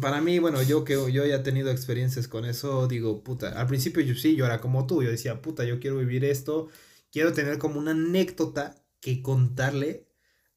para 0.00 0.20
mí, 0.20 0.38
bueno, 0.38 0.62
yo 0.62 0.84
que 0.84 0.94
yo 0.94 1.26
ya 1.26 1.36
he 1.36 1.38
tenido 1.40 1.70
experiencias 1.70 2.28
con 2.28 2.44
eso, 2.44 2.86
digo, 2.88 3.22
puta, 3.24 3.58
al 3.60 3.66
principio 3.66 4.02
yo 4.02 4.14
sí, 4.14 4.36
yo 4.36 4.44
era 4.46 4.60
como 4.60 4.86
tú, 4.86 5.02
yo 5.02 5.10
decía, 5.10 5.40
puta, 5.42 5.64
yo 5.64 5.80
quiero 5.80 5.98
vivir 5.98 6.24
esto, 6.24 6.68
quiero 7.10 7.32
tener 7.32 7.58
como 7.58 7.78
una 7.78 7.92
anécdota 7.92 8.84
que 9.00 9.22
contarle 9.22 10.08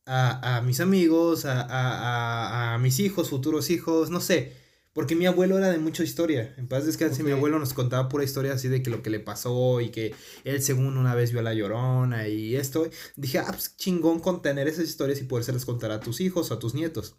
a, 0.05 0.57
a 0.57 0.61
mis 0.61 0.79
amigos, 0.81 1.45
a, 1.45 1.61
a, 1.61 2.73
a, 2.73 2.77
mis 2.79 2.99
hijos, 2.99 3.29
futuros 3.29 3.69
hijos, 3.69 4.09
no 4.09 4.19
sé, 4.19 4.53
porque 4.93 5.15
mi 5.15 5.25
abuelo 5.25 5.57
era 5.57 5.71
de 5.71 5.79
mucha 5.79 6.03
historia. 6.03 6.53
En 6.57 6.67
paz 6.67 6.85
descanse, 6.85 7.23
mi 7.23 7.31
abuelo 7.31 7.57
nos 7.57 7.73
contaba 7.73 8.09
pura 8.09 8.23
historia 8.23 8.53
así 8.53 8.67
de 8.67 8.83
que 8.83 8.91
lo 8.91 9.01
que 9.01 9.09
le 9.09 9.19
pasó 9.19 9.81
y 9.81 9.89
que 9.89 10.13
él 10.43 10.61
según 10.61 10.97
una 10.97 11.15
vez 11.15 11.31
vio 11.31 11.39
a 11.39 11.43
la 11.43 11.55
llorona 11.55 12.27
y 12.27 12.55
esto. 12.55 12.87
Dije, 13.15 13.39
ah, 13.39 13.47
pues 13.49 13.75
chingón 13.75 14.19
contener 14.19 14.67
esas 14.67 14.85
historias 14.85 15.19
y 15.19 15.27
las 15.51 15.65
contar 15.65 15.91
a 15.91 15.99
tus 15.99 16.21
hijos 16.21 16.51
o 16.51 16.53
a 16.53 16.59
tus 16.59 16.75
nietos. 16.75 17.17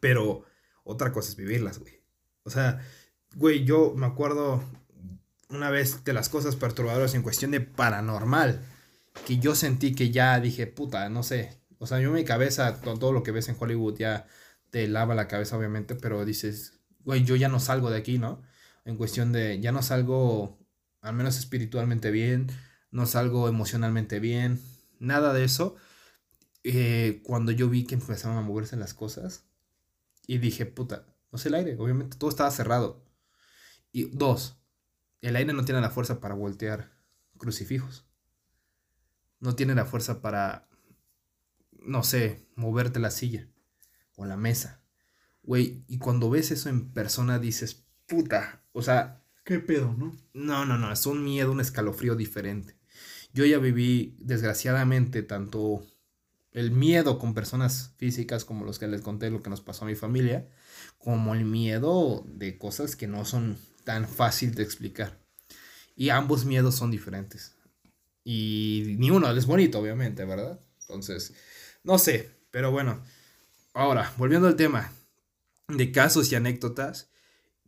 Pero 0.00 0.44
otra 0.84 1.12
cosa 1.12 1.30
es 1.30 1.36
vivirlas, 1.36 1.78
güey. 1.78 2.02
O 2.44 2.50
sea, 2.50 2.80
güey, 3.34 3.64
yo 3.64 3.92
me 3.94 4.06
acuerdo 4.06 4.64
una 5.50 5.70
vez 5.70 6.02
de 6.04 6.12
las 6.14 6.28
cosas 6.30 6.56
perturbadoras 6.56 7.14
en 7.14 7.22
cuestión 7.22 7.50
de 7.50 7.60
paranormal. 7.60 8.64
Que 9.26 9.38
yo 9.38 9.54
sentí 9.54 9.94
que 9.94 10.10
ya 10.10 10.40
dije, 10.40 10.66
puta, 10.66 11.08
no 11.10 11.22
sé. 11.22 11.60
O 11.78 11.86
sea, 11.86 12.00
yo 12.00 12.10
mi 12.10 12.24
cabeza, 12.24 12.80
con 12.80 12.98
todo 12.98 13.12
lo 13.12 13.22
que 13.22 13.32
ves 13.32 13.48
en 13.48 13.56
Hollywood 13.58 13.98
ya 13.98 14.26
te 14.70 14.88
lava 14.88 15.14
la 15.14 15.28
cabeza, 15.28 15.56
obviamente, 15.56 15.94
pero 15.94 16.24
dices, 16.24 16.75
güey, 17.06 17.24
yo 17.24 17.36
ya 17.36 17.48
no 17.48 17.60
salgo 17.60 17.88
de 17.88 17.96
aquí, 17.96 18.18
¿no? 18.18 18.42
En 18.84 18.96
cuestión 18.96 19.32
de, 19.32 19.60
ya 19.60 19.72
no 19.72 19.82
salgo, 19.82 20.58
al 21.00 21.14
menos 21.14 21.38
espiritualmente 21.38 22.10
bien, 22.10 22.48
no 22.90 23.06
salgo 23.06 23.48
emocionalmente 23.48 24.20
bien, 24.20 24.60
nada 24.98 25.32
de 25.32 25.44
eso. 25.44 25.76
Eh, 26.64 27.22
cuando 27.24 27.52
yo 27.52 27.70
vi 27.70 27.84
que 27.86 27.94
empezaban 27.94 28.36
a 28.36 28.42
moverse 28.42 28.76
las 28.76 28.92
cosas, 28.92 29.44
y 30.26 30.38
dije, 30.38 30.66
puta, 30.66 31.06
no 31.30 31.38
sé 31.38 31.48
el 31.48 31.54
aire, 31.54 31.76
obviamente 31.78 32.18
todo 32.18 32.28
estaba 32.28 32.50
cerrado. 32.50 33.04
Y 33.92 34.04
dos, 34.10 34.58
el 35.20 35.36
aire 35.36 35.52
no 35.52 35.64
tiene 35.64 35.80
la 35.80 35.90
fuerza 35.90 36.20
para 36.20 36.34
voltear 36.34 36.92
crucifijos. 37.38 38.04
No 39.38 39.54
tiene 39.54 39.76
la 39.76 39.84
fuerza 39.84 40.20
para, 40.20 40.68
no 41.70 42.02
sé, 42.02 42.48
moverte 42.56 42.98
la 42.98 43.12
silla 43.12 43.48
o 44.16 44.24
la 44.24 44.36
mesa. 44.36 44.82
Güey, 45.46 45.84
y 45.88 45.98
cuando 45.98 46.28
ves 46.28 46.50
eso 46.50 46.68
en 46.68 46.90
persona 46.90 47.38
dices, 47.38 47.86
puta, 48.06 48.62
o 48.72 48.82
sea... 48.82 49.22
¿Qué 49.44 49.60
pedo, 49.60 49.94
no? 49.96 50.16
No, 50.34 50.66
no, 50.66 50.76
no, 50.76 50.92
es 50.92 51.06
un 51.06 51.22
miedo, 51.22 51.52
un 51.52 51.60
escalofrío 51.60 52.16
diferente. 52.16 52.76
Yo 53.32 53.44
ya 53.44 53.58
viví, 53.58 54.16
desgraciadamente, 54.18 55.22
tanto 55.22 55.86
el 56.50 56.72
miedo 56.72 57.18
con 57.20 57.32
personas 57.32 57.92
físicas 57.96 58.44
como 58.44 58.64
los 58.64 58.80
que 58.80 58.88
les 58.88 59.02
conté 59.02 59.30
lo 59.30 59.42
que 59.42 59.50
nos 59.50 59.60
pasó 59.60 59.84
a 59.84 59.88
mi 59.88 59.94
familia, 59.94 60.48
como 60.98 61.34
el 61.34 61.44
miedo 61.44 62.24
de 62.26 62.58
cosas 62.58 62.96
que 62.96 63.06
no 63.06 63.24
son 63.24 63.56
tan 63.84 64.08
fácil 64.08 64.54
de 64.54 64.64
explicar. 64.64 65.20
Y 65.94 66.08
ambos 66.08 66.44
miedos 66.44 66.74
son 66.74 66.90
diferentes. 66.90 67.54
Y 68.24 68.96
ni 68.98 69.10
uno 69.10 69.30
es 69.30 69.46
bonito, 69.46 69.78
obviamente, 69.78 70.24
¿verdad? 70.24 70.58
Entonces, 70.80 71.34
no 71.84 71.98
sé, 71.98 72.30
pero 72.50 72.72
bueno. 72.72 73.00
Ahora, 73.74 74.12
volviendo 74.16 74.48
al 74.48 74.56
tema, 74.56 74.90
de 75.68 75.92
casos 75.92 76.30
y 76.30 76.34
anécdotas. 76.34 77.10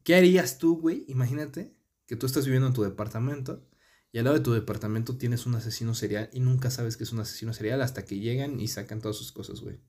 ¿Qué 0.04 0.14
harías 0.14 0.58
tú, 0.58 0.78
güey? 0.78 1.04
Imagínate 1.08 1.74
que 2.06 2.16
tú 2.16 2.26
estás 2.26 2.44
viviendo 2.44 2.68
en 2.68 2.74
tu 2.74 2.82
departamento 2.82 3.68
y 4.12 4.18
al 4.18 4.24
lado 4.24 4.38
de 4.38 4.44
tu 4.44 4.52
departamento 4.52 5.18
tienes 5.18 5.46
un 5.46 5.54
asesino 5.54 5.94
serial 5.94 6.30
y 6.32 6.40
nunca 6.40 6.70
sabes 6.70 6.96
que 6.96 7.04
es 7.04 7.12
un 7.12 7.20
asesino 7.20 7.52
serial 7.52 7.82
hasta 7.82 8.04
que 8.04 8.18
llegan 8.18 8.60
y 8.60 8.68
sacan 8.68 9.00
todas 9.00 9.16
sus 9.16 9.32
cosas, 9.32 9.60
güey. 9.60 9.80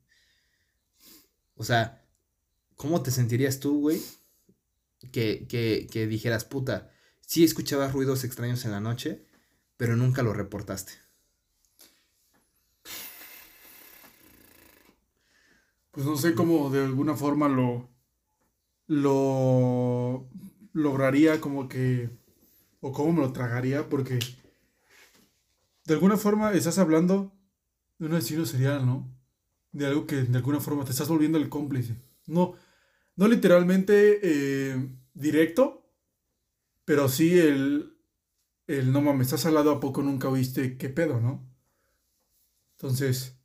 O 1.56 1.64
sea, 1.64 2.06
¿cómo 2.76 3.02
te 3.02 3.12
sentirías 3.12 3.60
tú, 3.60 3.80
güey? 3.80 4.02
Que, 5.12 5.48
que, 5.48 5.88
que 5.90 6.08
dijeras, 6.08 6.44
puta, 6.44 6.92
sí 7.22 7.44
escuchabas 7.44 7.94
ruidos 7.94 8.24
extraños 8.26 8.66
en 8.66 8.72
la 8.72 8.82
noche, 8.82 9.26
pero 9.78 9.96
nunca 9.96 10.24
lo 10.24 10.34
reportaste. 10.34 10.94
Pues 15.92 16.06
no 16.06 16.18
sé 16.18 16.34
cómo 16.34 16.70
de 16.70 16.84
alguna 16.84 17.16
forma 17.16 17.48
lo, 17.48 17.90
lo 18.90 20.28
lograría 20.74 21.40
como 21.40 21.70
que, 21.70 22.10
o 22.82 22.92
cómo 22.92 23.14
me 23.14 23.22
lo 23.22 23.32
tragaría, 23.32 23.88
porque 23.88 24.18
de 25.86 25.94
alguna 25.94 26.18
forma 26.18 26.52
estás 26.54 26.80
hablando 26.80 27.32
de 28.00 28.08
un 28.08 28.16
asesino 28.16 28.46
serial, 28.46 28.86
¿no? 28.86 29.08
De 29.72 29.86
algo 29.86 30.08
que 30.08 30.24
de 30.24 30.38
alguna 30.38 30.60
forma 30.60 30.86
te 30.86 30.92
estás 30.92 31.08
volviendo 31.08 31.38
el 31.38 31.50
cómplice. 31.50 31.98
No, 32.26 32.56
no 33.16 33.28
literalmente 33.28 34.20
eh, 34.24 34.90
directo, 35.14 35.88
pero 36.84 37.10
sí 37.10 37.38
el, 37.38 37.96
el, 38.66 38.92
no 38.92 39.02
mames, 39.02 39.28
estás 39.28 39.46
al 39.46 39.54
lado 39.54 39.70
a 39.72 39.80
poco 39.80 40.02
nunca 40.02 40.30
oíste 40.30 40.78
qué 40.78 40.90
pedo, 40.90 41.22
¿no? 41.22 41.48
Entonces... 42.78 43.36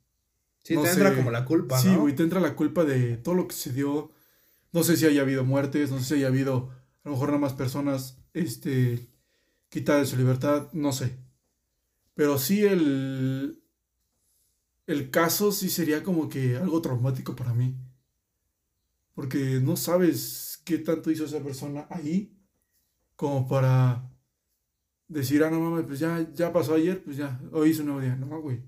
Sí, 0.63 0.73
te 0.73 0.89
entra 0.89 1.15
como 1.15 1.29
la 1.29 1.45
culpa, 1.45 1.75
¿no? 1.75 1.81
Sí, 1.83 1.95
güey, 1.95 2.15
te 2.15 2.23
entra 2.23 2.39
la 2.39 2.55
culpa 2.55 2.83
de 2.83 3.17
todo 3.17 3.35
lo 3.35 3.47
que 3.47 3.53
se 3.53 3.71
dio 3.71 4.14
no 4.75 4.83
sé 4.83 4.97
si 4.97 5.05
haya 5.05 5.21
habido 5.21 5.45
muertes, 5.45 5.89
no 5.89 5.99
sé 5.99 6.03
si 6.03 6.13
haya 6.15 6.27
habido 6.27 6.69
a 7.05 7.07
lo 7.07 7.11
mejor 7.11 7.29
nada 7.29 7.39
más 7.39 7.53
personas 7.53 8.21
este, 8.33 9.07
quitadas 9.69 10.01
de 10.01 10.07
su 10.07 10.17
libertad, 10.17 10.67
no 10.73 10.91
sé. 10.91 11.17
Pero 12.13 12.37
sí 12.37 12.65
el, 12.65 13.63
el 14.85 15.09
caso 15.11 15.53
sí 15.53 15.69
sería 15.69 16.03
como 16.03 16.27
que 16.27 16.57
algo 16.57 16.81
traumático 16.81 17.37
para 17.37 17.53
mí. 17.53 17.73
Porque 19.13 19.61
no 19.61 19.77
sabes 19.77 20.61
qué 20.65 20.77
tanto 20.77 21.09
hizo 21.09 21.23
esa 21.23 21.41
persona 21.41 21.87
ahí 21.89 22.37
como 23.15 23.47
para 23.47 24.11
decir, 25.07 25.41
ah, 25.45 25.49
no 25.49 25.61
mames, 25.61 25.85
pues 25.85 25.99
ya, 25.99 26.29
ya 26.33 26.51
pasó 26.51 26.73
ayer, 26.73 27.01
pues 27.01 27.15
ya, 27.15 27.39
hoy 27.53 27.69
hizo 27.69 27.79
un 27.79 27.87
nuevo 27.87 28.01
día. 28.01 28.17
No, 28.17 28.41
güey. 28.41 28.61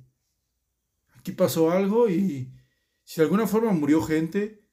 Aquí 1.16 1.34
pasó 1.34 1.70
algo 1.70 2.08
y 2.10 2.54
si 3.04 3.18
de 3.18 3.24
alguna 3.24 3.46
forma 3.46 3.74
murió 3.74 4.02
gente, 4.02 4.67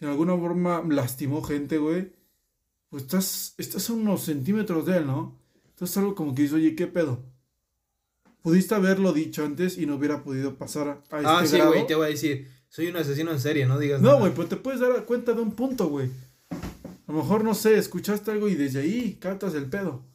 si 0.00 0.06
en 0.06 0.12
alguna 0.12 0.34
forma 0.34 0.82
lastimó 0.88 1.42
gente, 1.42 1.76
güey, 1.76 2.10
pues 2.88 3.02
estás, 3.02 3.54
estás 3.58 3.90
a 3.90 3.92
unos 3.92 4.22
centímetros 4.22 4.86
de 4.86 4.96
él, 4.96 5.06
¿no? 5.06 5.38
Entonces 5.68 5.94
algo 5.98 6.14
como 6.14 6.34
que 6.34 6.42
dices, 6.42 6.56
oye, 6.56 6.74
¿qué 6.74 6.86
pedo? 6.86 7.22
Pudiste 8.40 8.74
haberlo 8.74 9.12
dicho 9.12 9.44
antes 9.44 9.76
y 9.76 9.84
no 9.84 9.96
hubiera 9.96 10.24
podido 10.24 10.56
pasar 10.56 11.02
a, 11.10 11.16
este 11.18 11.28
Ah, 11.28 11.46
sí, 11.46 11.60
güey, 11.60 11.86
te 11.86 11.94
voy 11.94 12.06
a 12.06 12.08
decir, 12.08 12.48
soy 12.70 12.86
un 12.86 12.96
asesino 12.96 13.30
en 13.30 13.40
serie, 13.40 13.66
no 13.66 13.78
digas 13.78 14.00
No, 14.00 14.18
güey, 14.18 14.32
pues 14.32 14.48
te 14.48 14.56
puedes 14.56 14.80
dar 14.80 15.04
cuenta 15.04 15.34
de 15.34 15.42
un 15.42 15.52
punto, 15.52 15.88
güey. 15.90 16.08
A 16.50 17.12
lo 17.12 17.18
mejor, 17.18 17.44
no 17.44 17.54
sé, 17.54 17.76
escuchaste 17.76 18.30
algo 18.30 18.48
y 18.48 18.54
desde 18.54 18.80
ahí 18.80 19.18
captas 19.20 19.52
el 19.52 19.66
pedo. 19.66 20.06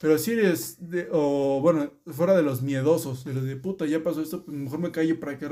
Pero 0.00 0.18
si 0.18 0.32
eres, 0.32 0.90
de, 0.90 1.08
o 1.12 1.60
bueno, 1.60 1.92
fuera 2.06 2.34
de 2.34 2.42
los 2.42 2.62
miedosos, 2.62 3.24
de 3.24 3.34
los 3.34 3.44
de 3.44 3.54
puta, 3.54 3.86
ya 3.86 4.02
pasó 4.02 4.22
esto, 4.22 4.44
pues 4.44 4.56
mejor 4.56 4.80
me 4.80 4.90
callo 4.90 5.20
para 5.20 5.38
que... 5.38 5.48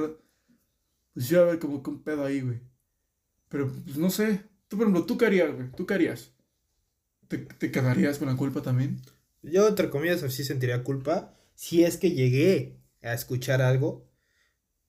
Pues 1.14 1.29
yo 1.29 1.43
a 1.43 1.45
ver 1.45 1.61
como 1.61 1.81
que 1.81 1.91
un 1.91 2.03
pedo 2.03 2.24
ahí, 2.24 2.41
güey. 2.41 2.61
Pero, 3.49 3.72
pues 3.84 3.96
no 3.96 4.11
sé. 4.11 4.42
Tú, 4.68 4.76
por 4.76 4.86
ejemplo, 4.86 5.05
¿tú 5.07 5.16
qué 5.16 5.26
harías, 5.26 5.55
güey? 5.55 5.70
¿Tú 5.72 5.86
qué 5.86 5.94
harías? 5.94 6.32
¿Te, 7.28 7.38
¿Te, 7.38 7.70
quedarías 7.70 8.18
con 8.18 8.28
la 8.28 8.36
culpa 8.36 8.62
también? 8.62 9.01
Yo, 9.42 9.68
entre 9.68 9.90
comillas, 9.90 10.20
sí 10.32 10.44
sentiría 10.44 10.82
culpa. 10.84 11.34
Si 11.55 11.84
es 11.84 11.96
que 11.96 12.11
llegué 12.11 12.78
a 13.03 13.14
escuchar 13.14 13.62
algo. 13.62 14.07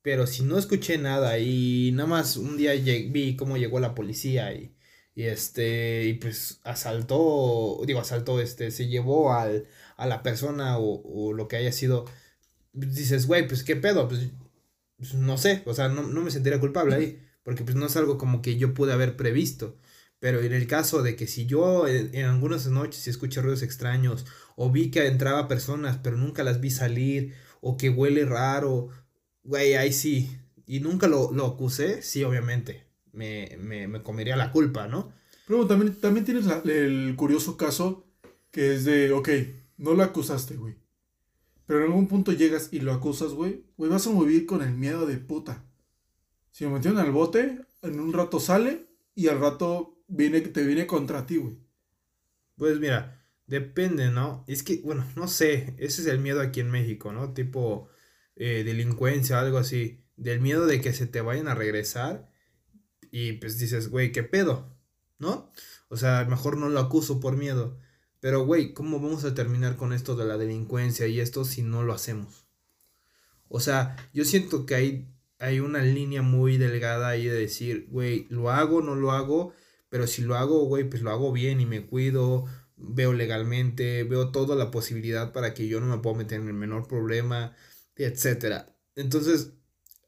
Pero 0.02 0.28
si 0.28 0.44
no 0.44 0.58
escuché 0.58 0.98
nada 0.98 1.40
y 1.40 1.92
nada 1.94 2.08
más 2.08 2.38
un 2.38 2.58
día 2.58 2.74
vi 2.74 3.36
cómo 3.36 3.58
llegó 3.58 3.80
la 3.80 3.96
policía 3.96 4.54
y, 4.54 4.74
y 5.14 5.24
este, 5.24 6.06
y 6.06 6.14
pues 6.14 6.62
asaltó, 6.64 7.82
digo, 7.86 8.00
asaltó, 8.00 8.40
este, 8.40 8.72
se 8.72 8.88
llevó 8.88 9.34
al, 9.34 9.68
a 9.98 10.08
la 10.08 10.24
persona 10.24 10.78
o, 10.78 11.02
o 11.04 11.34
lo 11.34 11.48
que 11.50 11.58
haya 11.58 11.72
sido. 11.74 12.06
Dices, 12.74 13.28
güey, 13.28 13.48
pues 13.48 13.64
qué 13.64 13.76
pedo, 13.76 14.08
pues, 14.08 14.30
pues 14.98 15.14
no 15.16 15.38
sé, 15.38 15.64
o 15.66 15.74
sea, 15.74 15.90
no, 15.90 16.04
no 16.04 16.22
me 16.22 16.32
sentiría 16.32 16.60
culpable 16.60 16.96
ahí 16.96 17.29
porque 17.50 17.64
pues 17.64 17.76
no 17.76 17.88
es 17.88 17.96
algo 17.96 18.20
como 18.20 18.44
que 18.44 18.58
yo 18.58 18.76
pude 18.76 18.94
haber 18.94 19.18
previsto. 19.18 19.76
Pero 20.20 20.40
en 20.40 20.54
el 20.54 20.68
caso 20.68 21.02
de 21.02 21.16
que 21.16 21.26
si 21.26 21.48
yo 21.48 21.88
en, 21.88 22.24
algunas 22.26 22.68
noches 22.68 23.08
escucho 23.08 23.42
ruidos 23.42 23.64
extraños, 23.64 24.28
o 24.56 24.70
vi 24.70 24.92
que 24.92 25.08
entraba 25.08 25.48
personas, 25.48 25.98
pero 25.98 26.16
nunca 26.16 26.44
las 26.44 26.62
vi 26.62 26.70
salir, 26.70 27.34
o 27.60 27.76
que 27.76 27.90
huele 27.90 28.24
raro, 28.24 28.90
güey, 29.42 29.74
ahí 29.74 29.92
sí. 29.92 30.38
Y 30.68 30.80
nunca 30.80 31.08
lo, 31.08 31.32
lo 31.32 31.48
acusé, 31.48 32.04
sí, 32.04 32.24
obviamente. 32.24 32.86
Me, 33.14 33.58
me, 33.60 33.88
me, 33.88 34.04
comería 34.04 34.36
la 34.36 34.52
culpa, 34.52 34.88
¿no? 34.88 35.12
Pero 35.48 35.66
también, 35.66 35.96
también 35.96 36.26
tienes 36.26 36.46
el 36.66 37.16
curioso 37.16 37.58
caso 37.58 38.06
que 38.52 38.76
es 38.76 38.86
de, 38.86 39.12
ok, 39.12 39.30
no 39.78 39.96
lo 39.96 40.04
acusaste, 40.04 40.56
güey. 40.56 40.76
Pero 41.66 41.80
en 41.80 41.86
algún 41.86 42.08
punto 42.08 42.32
llegas 42.32 42.70
y 42.72 42.82
lo 42.82 42.94
acusas, 42.94 43.32
güey. 43.32 43.66
Güey, 43.76 43.90
vas 43.90 44.06
a 44.06 44.12
morir 44.12 44.46
con 44.46 44.62
el 44.62 44.76
miedo 44.76 45.08
de 45.08 45.18
puta. 45.18 45.66
Si 46.52 46.66
me 46.66 46.72
metieron 46.72 47.00
al 47.00 47.12
bote, 47.12 47.62
en 47.82 48.00
un 48.00 48.14
rato 48.14 48.40
sale 48.40 48.88
y 49.16 49.28
al 49.28 49.40
rato 49.40 50.04
viene, 50.08 50.42
te 50.42 50.66
viene 50.66 50.88
contra 50.88 51.26
ti, 51.26 51.38
güey. 51.38 51.58
Pues 52.56 52.80
mira, 52.80 53.20
Depende, 53.50 54.12
¿no? 54.12 54.46
Es 54.48 54.62
que, 54.62 54.80
bueno, 54.84 55.04
no 55.16 55.28
sé, 55.28 55.74
ese 55.80 56.02
es 56.04 56.08
el 56.08 56.20
miedo 56.20 56.40
aquí 56.40 56.60
en 56.60 56.70
México, 56.70 57.12
¿no? 57.12 57.34
Tipo 57.34 57.90
eh, 58.36 58.64
delincuencia, 58.64 59.40
algo 59.40 59.58
así. 59.58 60.06
Del 60.18 60.40
miedo 60.40 60.68
de 60.68 60.82
que 60.82 60.94
se 60.94 61.08
te 61.08 61.22
vayan 61.22 61.48
a 61.48 61.56
regresar 61.56 62.30
y 63.12 63.34
pues 63.34 63.58
dices, 63.58 63.90
güey, 63.90 64.12
¿qué 64.12 64.22
pedo? 64.22 64.78
¿No? 65.18 65.52
O 65.90 65.98
sea, 65.98 66.26
mejor 66.30 66.58
no 66.58 66.70
lo 66.70 66.80
acuso 66.80 67.20
por 67.20 67.38
miedo. 67.38 67.80
Pero, 68.20 68.46
güey, 68.46 68.74
¿cómo 68.76 69.00
vamos 69.00 69.26
a 69.26 69.34
terminar 69.34 69.78
con 69.78 69.94
esto 69.94 70.16
de 70.16 70.26
la 70.26 70.38
delincuencia 70.38 71.08
y 71.08 71.20
esto 71.20 71.44
si 71.44 71.64
no 71.64 71.82
lo 71.82 71.94
hacemos? 71.94 72.46
O 73.48 73.60
sea, 73.60 73.96
yo 74.14 74.26
siento 74.26 74.68
que 74.68 74.76
hay, 74.76 75.14
hay 75.40 75.62
una 75.62 75.82
línea 75.82 76.22
muy 76.22 76.58
delgada 76.58 77.10
ahí 77.10 77.26
de 77.26 77.40
decir, 77.40 77.88
güey, 77.90 78.28
lo 78.30 78.52
hago, 78.52 78.82
no 78.82 78.96
lo 78.96 79.12
hago, 79.12 79.54
pero 79.90 80.06
si 80.06 80.22
lo 80.22 80.36
hago, 80.36 80.66
güey, 80.66 80.84
pues 80.84 81.02
lo 81.02 81.12
hago 81.12 81.32
bien 81.32 81.62
y 81.62 81.66
me 81.66 81.86
cuido, 81.86 82.46
veo 82.76 83.14
legalmente, 83.14 84.04
veo 84.04 84.32
toda 84.32 84.56
la 84.56 84.70
posibilidad 84.70 85.32
para 85.34 85.54
que 85.54 85.68
yo 85.68 85.80
no 85.80 85.88
me 85.88 86.02
pueda 86.02 86.18
meter 86.18 86.42
en 86.42 86.48
el 86.48 86.54
menor 86.54 86.88
problema, 86.88 87.56
etcétera. 87.96 88.76
Entonces, 88.96 89.54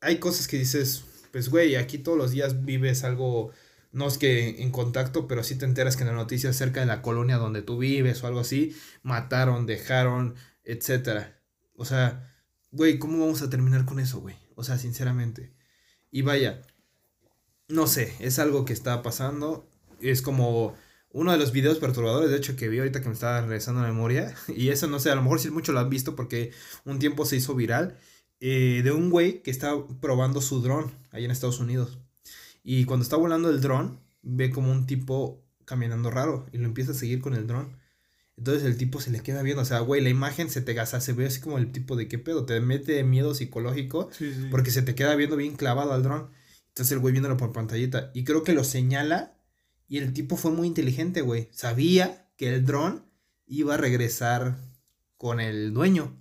hay 0.02 0.18
cosas 0.20 0.48
que 0.48 0.58
dices, 0.58 1.06
pues 1.32 1.50
güey, 1.50 1.76
aquí 1.76 1.98
todos 1.98 2.18
los 2.18 2.32
días 2.32 2.66
vives 2.66 3.04
algo, 3.06 3.52
no 3.94 4.08
es 4.08 4.18
que 4.18 4.62
en 4.62 4.72
contacto, 4.72 5.28
pero 5.28 5.44
sí 5.44 5.56
te 5.58 5.66
enteras 5.66 5.96
que 5.96 6.04
en 6.04 6.10
la 6.10 6.16
noticia 6.16 6.52
cerca 6.52 6.82
de 6.82 6.88
la 6.88 7.02
colonia 7.02 7.38
donde 7.38 7.62
tú 7.62 7.78
vives 7.78 8.22
o 8.24 8.28
algo 8.28 8.42
así, 8.42 8.76
mataron, 9.02 9.66
dejaron, 9.66 10.36
etcétera. 10.66 11.42
O 11.76 11.86
sea, 11.86 12.36
güey, 12.72 13.00
¿cómo 13.00 13.20
vamos 13.20 13.42
a 13.42 13.50
terminar 13.50 13.86
con 13.86 14.00
eso, 14.00 14.20
güey? 14.20 14.36
O 14.62 14.64
sea, 14.64 14.78
sinceramente. 14.78 15.52
Y 16.12 16.22
vaya, 16.22 16.62
no 17.68 17.88
sé, 17.88 18.14
es 18.20 18.38
algo 18.38 18.64
que 18.64 18.74
está 18.74 19.02
pasando, 19.02 19.68
es 20.02 20.22
como 20.22 20.76
uno 21.10 21.32
de 21.32 21.40
los 21.40 21.52
videos 21.52 21.80
perturbadores, 21.80 22.30
de 22.30 22.38
hecho, 22.38 22.56
que 22.56 22.70
vi 22.70 22.78
ahorita 22.78 23.02
que 23.02 23.08
me 23.08 23.16
estaba 23.16 23.42
regresando 23.42 23.82
a 23.82 23.86
la 23.86 23.92
memoria, 23.92 24.36
y 24.48 24.70
eso 24.70 24.86
no 24.86 25.00
sé, 25.00 25.10
a 25.10 25.16
lo 25.16 25.24
mejor 25.24 25.40
sí 25.40 25.50
mucho 25.50 25.72
lo 25.72 25.80
han 25.80 25.90
visto 25.90 26.16
porque 26.16 26.52
un 26.86 27.00
tiempo 27.00 27.26
se 27.26 27.38
hizo 27.38 27.56
viral, 27.56 27.98
eh, 28.40 28.82
de 28.84 28.92
un 28.92 29.10
güey 29.10 29.42
que 29.42 29.50
está 29.50 29.74
probando 30.00 30.42
su 30.42 30.62
dron 30.62 30.92
ahí 31.10 31.26
en 31.26 31.32
Estados 31.32 31.60
Unidos. 31.60 31.98
Y 32.64 32.86
cuando 32.86 33.02
está 33.02 33.16
volando 33.16 33.50
el 33.50 33.62
dron, 33.62 34.00
ve 34.22 34.52
como 34.52 34.72
un 34.72 34.86
tipo 34.86 35.44
caminando 35.66 36.12
raro 36.12 36.46
y 36.52 36.60
lo 36.60 36.66
empieza 36.66 36.92
a 36.92 36.94
seguir 36.94 37.20
con 37.20 37.34
el 37.34 37.48
dron. 37.48 37.78
Entonces 38.42 38.64
el 38.64 38.76
tipo 38.76 39.00
se 39.00 39.12
le 39.12 39.20
queda 39.20 39.44
viendo, 39.44 39.62
o 39.62 39.66
sea, 39.66 39.82
güey, 39.82 40.02
la 40.02 40.10
imagen 40.10 40.50
se 40.50 40.64
te 40.64 40.74
gasa, 40.74 41.00
se 41.00 41.14
ve 41.14 41.28
así 41.28 41.40
como 41.42 41.60
el 41.60 41.72
tipo 41.72 41.96
de 41.96 42.08
qué 42.08 42.18
pedo, 42.18 42.44
te 42.44 42.60
mete 42.60 43.04
miedo 43.04 43.36
psicológico 43.36 44.10
porque 44.50 44.72
se 44.72 44.82
te 44.82 44.96
queda 44.96 45.16
viendo 45.16 45.36
bien 45.36 45.56
clavado 45.56 45.94
al 45.94 46.02
dron. 46.02 46.32
Entonces 46.70 46.92
el 46.94 46.98
güey 46.98 47.12
viéndolo 47.12 47.38
por 47.38 47.52
pantallita 47.52 48.10
y 48.16 48.24
creo 48.24 48.44
que 48.44 48.54
lo 48.54 48.64
señala 48.64 49.38
y 49.88 50.00
el 50.00 50.12
tipo 50.12 50.38
fue 50.38 50.50
muy 50.50 50.66
inteligente, 50.66 51.22
güey. 51.22 51.50
Sabía 51.52 52.32
que 52.36 52.52
el 52.52 52.66
dron 52.66 53.06
iba 53.46 53.76
a 53.76 53.78
regresar 53.78 54.58
con 55.18 55.40
el 55.40 55.72
dueño. 55.72 56.20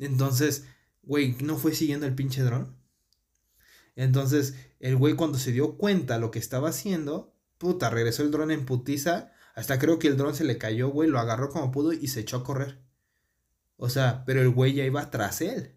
Entonces, 0.00 0.64
güey, 1.02 1.36
no 1.40 1.56
fue 1.56 1.72
siguiendo 1.72 2.06
el 2.06 2.16
pinche 2.16 2.42
dron. 2.42 2.76
Entonces, 3.94 4.56
el 4.80 4.96
güey 4.96 5.14
cuando 5.14 5.38
se 5.38 5.52
dio 5.52 5.76
cuenta 5.76 6.18
lo 6.18 6.32
que 6.32 6.40
estaba 6.40 6.70
haciendo, 6.70 7.32
puta, 7.58 7.90
regresó 7.90 8.24
el 8.24 8.32
dron 8.32 8.50
en 8.50 8.66
putiza. 8.66 9.30
Hasta 9.58 9.80
creo 9.80 9.98
que 9.98 10.06
el 10.06 10.16
dron 10.16 10.36
se 10.36 10.44
le 10.44 10.56
cayó, 10.56 10.90
güey, 10.90 11.10
lo 11.10 11.18
agarró 11.18 11.50
como 11.50 11.72
pudo 11.72 11.92
y 11.92 12.06
se 12.06 12.20
echó 12.20 12.36
a 12.36 12.44
correr. 12.44 12.78
O 13.76 13.88
sea, 13.88 14.22
pero 14.24 14.40
el 14.40 14.50
güey 14.50 14.72
ya 14.72 14.84
iba 14.84 15.10
tras 15.10 15.40
él. 15.40 15.74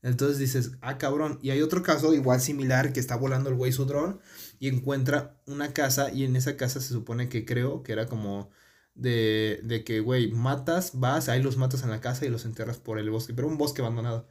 Entonces 0.00 0.38
dices, 0.38 0.72
ah, 0.80 0.96
cabrón. 0.96 1.40
Y 1.42 1.50
hay 1.50 1.60
otro 1.60 1.82
caso 1.82 2.14
igual 2.14 2.40
similar 2.40 2.92
que 2.92 3.00
está 3.00 3.16
volando 3.16 3.50
el 3.50 3.56
güey 3.56 3.72
su 3.72 3.84
dron 3.84 4.20
y 4.60 4.68
encuentra 4.68 5.42
una 5.46 5.72
casa 5.72 6.12
y 6.12 6.24
en 6.24 6.36
esa 6.36 6.56
casa 6.56 6.80
se 6.80 6.90
supone 6.90 7.28
que 7.28 7.44
creo 7.44 7.82
que 7.82 7.92
era 7.92 8.06
como 8.06 8.50
de, 8.94 9.60
de 9.64 9.82
que, 9.82 9.98
güey, 9.98 10.30
matas, 10.30 10.92
vas, 11.00 11.28
ahí 11.28 11.42
los 11.42 11.56
matas 11.56 11.82
en 11.82 11.90
la 11.90 12.00
casa 12.00 12.26
y 12.26 12.28
los 12.28 12.44
enterras 12.44 12.78
por 12.78 13.00
el 13.00 13.10
bosque, 13.10 13.34
pero 13.34 13.48
un 13.48 13.58
bosque 13.58 13.82
abandonado. 13.82 14.28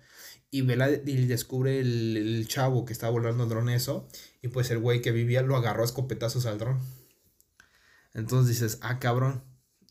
Y, 0.52 0.62
vela, 0.62 0.89
y 0.89 1.26
descubre 1.26 1.80
el, 1.82 2.16
el, 2.16 2.48
chavo 2.48 2.86
que 2.86 2.93
estaba 2.93 3.12
volando 3.12 3.43
el 3.43 3.50
dron 3.50 3.70
eso 3.70 4.08
y 4.41 4.48
pues 4.48 4.72
el 4.72 4.80
güey 4.80 5.02
que 5.02 5.12
vivía 5.12 5.41
lo 5.41 5.58
agarró 5.58 5.82
a 5.82 5.86
escopetazos 5.86 6.45
al 6.45 6.60
dron. 6.60 6.80
Entonces 8.18 8.49
dices, 8.49 8.80
ah, 8.82 8.99
cabrón. 8.99 9.41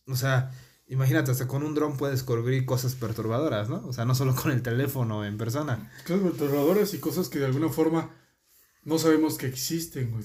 O 0.06 0.16
sea, 0.16 0.52
Imagínate, 0.88 1.32
hasta 1.32 1.48
con 1.48 1.64
un 1.64 1.74
dron 1.74 1.96
puedes 1.96 2.20
descubrir 2.20 2.64
cosas 2.64 2.94
perturbadoras, 2.94 3.68
¿no? 3.68 3.84
O 3.88 3.92
sea, 3.92 4.04
no 4.04 4.14
solo 4.14 4.34
con 4.36 4.52
el 4.52 4.62
teléfono 4.62 5.24
en 5.24 5.36
persona. 5.36 5.90
Cosas 6.06 6.22
perturbadoras 6.22 6.94
y 6.94 6.98
cosas 6.98 7.28
que 7.28 7.40
de 7.40 7.46
alguna 7.46 7.68
forma 7.70 8.10
no 8.84 8.98
sabemos 8.98 9.36
que 9.36 9.46
existen, 9.46 10.12
güey. 10.12 10.24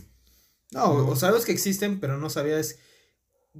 No, 0.71 1.07
o 1.07 1.15
sabes 1.15 1.45
que 1.45 1.51
existen, 1.51 1.99
pero 1.99 2.17
no 2.17 2.29
sabías 2.29 2.77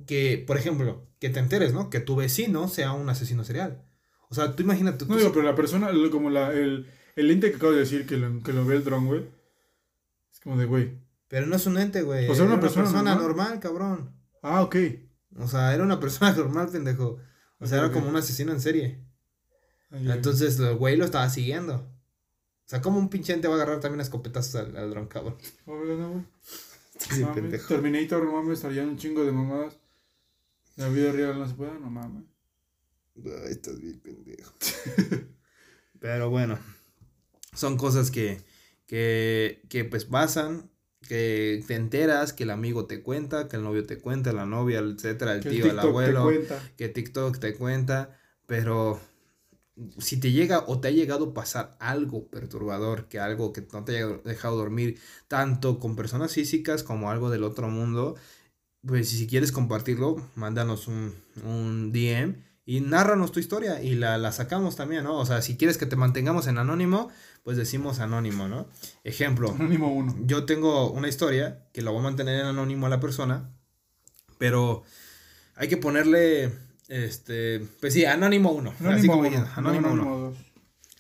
que, 0.05 0.43
por 0.45 0.57
ejemplo, 0.57 1.07
que 1.19 1.29
te 1.29 1.39
enteres, 1.39 1.73
¿no? 1.73 1.89
Que 1.89 1.99
tu 1.99 2.15
vecino 2.15 2.67
sea 2.67 2.93
un 2.93 3.09
asesino 3.09 3.43
serial. 3.43 3.83
O 4.29 4.35
sea, 4.35 4.55
tú 4.55 4.61
imagínate. 4.61 5.05
no, 5.07 5.17
digo, 5.17 5.33
pero 5.33 5.43
la 5.43 5.55
persona, 5.55 5.89
como 6.11 6.29
la, 6.29 6.53
el, 6.53 6.87
el 7.15 7.31
ente 7.31 7.49
que 7.49 7.57
acabo 7.57 7.73
de 7.73 7.79
decir 7.79 8.05
que 8.05 8.15
lo, 8.15 8.43
que 8.43 8.53
lo 8.53 8.63
ve 8.63 8.75
el 8.75 8.83
dron, 8.83 9.07
güey. 9.07 9.25
Es 10.31 10.39
como 10.39 10.55
de, 10.55 10.65
güey. 10.65 10.99
Pero 11.27 11.47
no 11.47 11.55
es 11.55 11.65
un 11.65 11.79
ente, 11.79 12.03
güey. 12.03 12.29
O 12.29 12.35
sea, 12.35 12.45
una, 12.45 12.59
persona, 12.59 12.91
normal? 12.91 13.17
normal, 13.17 13.59
cabrón. 13.59 14.20
Ah, 14.41 14.61
ok. 14.61 14.75
O 15.37 15.47
sea, 15.47 15.73
era 15.73 15.83
una 15.83 15.99
persona 15.99 16.31
normal, 16.35 16.69
pendejo. 16.69 17.19
O 17.59 17.67
sea, 17.67 17.79
era 17.79 17.91
como 17.91 18.09
un 18.09 18.15
asesino 18.15 18.51
en 18.51 18.61
serie. 18.61 19.03
Entonces 19.91 20.57
el 20.59 20.75
güey 20.75 20.95
lo 20.95 21.05
estaba 21.05 21.29
siguiendo. 21.29 21.75
O 21.75 22.69
sea, 22.71 22.81
como 22.81 22.99
un 22.99 23.09
pinche 23.09 23.33
ente 23.33 23.47
va 23.47 23.55
a 23.55 23.57
agarrar 23.57 23.81
también 23.81 24.01
escopetazos 24.01 24.55
al, 24.55 24.77
al 24.77 24.89
dron, 24.89 25.07
cabrón. 25.07 25.37
Obvio, 25.65 25.97
no. 25.97 26.25
Sí, 26.97 27.23
pendejo. 27.33 27.67
Terminator, 27.67 28.23
no 28.23 28.33
mames, 28.33 28.59
estarían 28.59 28.89
un 28.89 28.97
chingo 28.97 29.23
de 29.25 29.31
mamadas. 29.31 29.77
La 30.77 30.87
vida 30.87 31.11
real 31.11 31.37
no 31.37 31.47
se 31.47 31.53
puede, 31.53 31.73
no 31.79 31.89
mames. 31.89 32.23
Ay, 33.17 33.51
estás 33.51 33.79
bien 33.79 33.99
pendejo. 33.99 34.53
Pero 35.99 36.29
bueno, 36.29 36.57
son 37.53 37.77
cosas 37.77 38.09
que, 38.09 38.41
que, 38.87 39.61
que 39.69 39.83
pues 39.83 40.05
pasan 40.05 40.70
que 41.07 41.63
te 41.67 41.75
enteras, 41.75 42.33
que 42.33 42.43
el 42.43 42.51
amigo 42.51 42.85
te 42.85 43.01
cuenta, 43.01 43.47
que 43.47 43.57
el 43.57 43.63
novio 43.63 43.85
te 43.85 43.97
cuenta, 43.97 44.33
la 44.33 44.45
novia, 44.45 44.79
etcétera, 44.79 45.33
el 45.35 45.41
tío, 45.41 45.65
el, 45.65 45.79
abuelo, 45.79 46.29
que 46.77 46.89
TikTok 46.89 47.39
te 47.39 47.55
cuenta, 47.55 48.17
pero 48.45 48.99
si 49.97 50.19
te 50.19 50.31
llega 50.31 50.63
o 50.67 50.79
te 50.79 50.89
ha 50.89 50.91
llegado 50.91 51.25
a 51.25 51.33
pasar 51.33 51.75
algo 51.79 52.27
perturbador, 52.27 53.07
que 53.07 53.19
algo 53.19 53.51
que 53.51 53.65
no 53.73 53.83
te 53.83 53.97
haya 53.97 54.07
dejado 54.23 54.57
dormir, 54.57 54.99
tanto 55.27 55.79
con 55.79 55.95
personas 55.95 56.33
físicas 56.33 56.83
como 56.83 57.09
algo 57.09 57.29
del 57.29 57.43
otro 57.43 57.67
mundo, 57.69 58.15
pues 58.85 59.09
si 59.09 59.27
quieres 59.27 59.51
compartirlo, 59.51 60.29
mándanos 60.35 60.87
un, 60.87 61.15
un 61.43 61.91
DM 61.91 62.50
y 62.71 62.79
nárranos 62.79 63.33
tu 63.33 63.41
historia 63.41 63.83
y 63.83 63.95
la, 63.95 64.17
la 64.17 64.31
sacamos 64.31 64.77
también, 64.77 65.03
¿no? 65.03 65.17
O 65.17 65.25
sea, 65.25 65.41
si 65.41 65.57
quieres 65.57 65.77
que 65.77 65.85
te 65.85 65.97
mantengamos 65.97 66.47
en 66.47 66.57
anónimo, 66.57 67.09
pues 67.43 67.57
decimos 67.57 67.99
anónimo, 67.99 68.47
¿no? 68.47 68.65
Ejemplo. 69.03 69.51
Anónimo 69.51 69.93
uno. 69.93 70.15
Yo 70.21 70.45
tengo 70.45 70.89
una 70.89 71.09
historia 71.09 71.65
que 71.73 71.81
la 71.81 71.91
voy 71.91 71.99
a 71.99 72.03
mantener 72.03 72.39
en 72.39 72.45
anónimo 72.45 72.85
a 72.85 72.89
la 72.89 73.01
persona, 73.01 73.49
pero 74.37 74.83
hay 75.55 75.67
que 75.67 75.75
ponerle, 75.75 76.53
este, 76.87 77.59
pues 77.81 77.93
sí, 77.93 78.05
anónimo 78.05 78.53
uno. 78.53 78.73
Anónimo 78.79 79.17
uno. 79.17 79.47
anónimo 79.57 79.91
uno. 79.91 80.33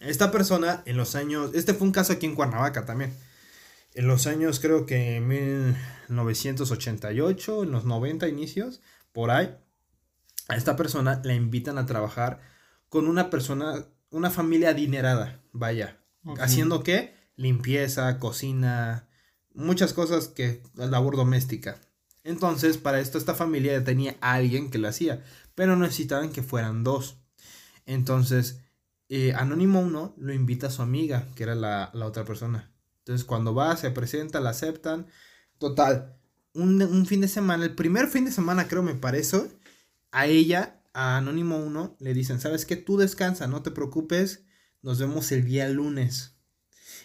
Esta 0.01 0.29
persona 0.29 0.83
en 0.85 0.97
los 0.97 1.15
años, 1.15 1.51
este 1.53 1.73
fue 1.73 1.87
un 1.87 1.93
caso 1.93 2.11
aquí 2.11 2.25
en 2.25 2.35
Cuernavaca 2.35 2.83
también. 2.83 3.13
En 3.93 4.07
los 4.07 4.27
años 4.27 4.59
creo 4.59 4.85
que 4.85 5.15
en 5.15 5.29
1988, 5.29 7.63
en 7.63 7.71
los 7.71 7.85
90 7.85 8.27
inicios, 8.27 8.81
por 9.13 9.31
ahí, 9.31 9.55
a 10.51 10.57
esta 10.57 10.75
persona 10.75 11.21
la 11.23 11.33
invitan 11.33 11.77
a 11.77 11.85
trabajar 11.85 12.41
con 12.89 13.07
una 13.07 13.29
persona, 13.29 13.85
una 14.09 14.29
familia 14.29 14.69
adinerada, 14.69 15.41
vaya, 15.53 15.97
¿Haciendo 16.39 16.83
qué? 16.83 17.15
Limpieza, 17.35 18.19
cocina, 18.19 19.07
muchas 19.53 19.93
cosas 19.93 20.27
que 20.27 20.61
labor 20.75 21.15
doméstica. 21.15 21.79
Entonces, 22.23 22.77
para 22.77 22.99
esto 22.99 23.17
esta 23.17 23.33
familia 23.33 23.83
tenía 23.83 24.17
a 24.21 24.33
alguien 24.33 24.69
que 24.69 24.77
lo 24.77 24.87
hacía, 24.87 25.23
pero 25.55 25.75
necesitaban 25.77 26.31
que 26.31 26.43
fueran 26.43 26.83
dos. 26.83 27.17
Entonces, 27.85 28.59
eh, 29.09 29.33
Anónimo 29.33 29.79
1 29.79 30.15
lo 30.17 30.33
invita 30.33 30.67
a 30.67 30.71
su 30.71 30.81
amiga, 30.81 31.27
que 31.35 31.43
era 31.43 31.55
la, 31.55 31.89
la, 31.93 32.05
otra 32.05 32.23
persona. 32.23 32.71
Entonces, 32.99 33.25
cuando 33.25 33.55
va, 33.55 33.75
se 33.77 33.89
presenta, 33.89 34.41
la 34.41 34.51
aceptan. 34.51 35.07
Total, 35.57 36.17
un, 36.53 36.81
un, 36.81 37.05
fin 37.05 37.21
de 37.21 37.27
semana, 37.27 37.63
el 37.63 37.73
primer 37.73 38.07
fin 38.07 38.25
de 38.25 38.31
semana 38.31 38.67
creo 38.67 38.83
me 38.83 38.93
parece, 38.93 39.49
a 40.11 40.27
ella, 40.27 40.81
a 40.93 41.17
Anónimo 41.17 41.57
1, 41.57 41.97
le 41.99 42.13
dicen, 42.13 42.39
¿sabes 42.39 42.65
qué? 42.65 42.75
Tú 42.75 42.97
descansa, 42.97 43.47
no 43.47 43.61
te 43.61 43.71
preocupes, 43.71 44.43
nos 44.81 44.99
vemos 44.99 45.31
el 45.31 45.45
día 45.45 45.67
lunes. 45.69 46.35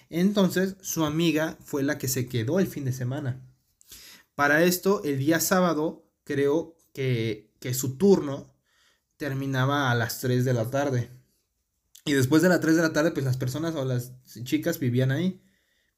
Entonces 0.08 0.76
su 0.80 1.04
amiga 1.04 1.56
fue 1.64 1.82
la 1.82 1.98
que 1.98 2.08
se 2.08 2.28
quedó 2.28 2.60
el 2.60 2.66
fin 2.66 2.84
de 2.84 2.92
semana. 2.92 3.42
Para 4.34 4.64
esto, 4.64 5.02
el 5.04 5.18
día 5.18 5.40
sábado, 5.40 6.08
creo 6.24 6.76
que, 6.92 7.52
que 7.60 7.74
su 7.74 7.96
turno 7.96 8.54
terminaba 9.16 9.90
a 9.90 9.94
las 9.94 10.20
3 10.20 10.44
de 10.44 10.52
la 10.52 10.70
tarde. 10.70 11.10
Y 12.04 12.12
después 12.12 12.42
de 12.42 12.48
las 12.48 12.60
3 12.60 12.76
de 12.76 12.82
la 12.82 12.92
tarde, 12.92 13.10
pues 13.10 13.24
las 13.24 13.36
personas 13.36 13.74
o 13.74 13.84
las 13.84 14.12
chicas 14.44 14.78
vivían 14.78 15.10
ahí. 15.10 15.42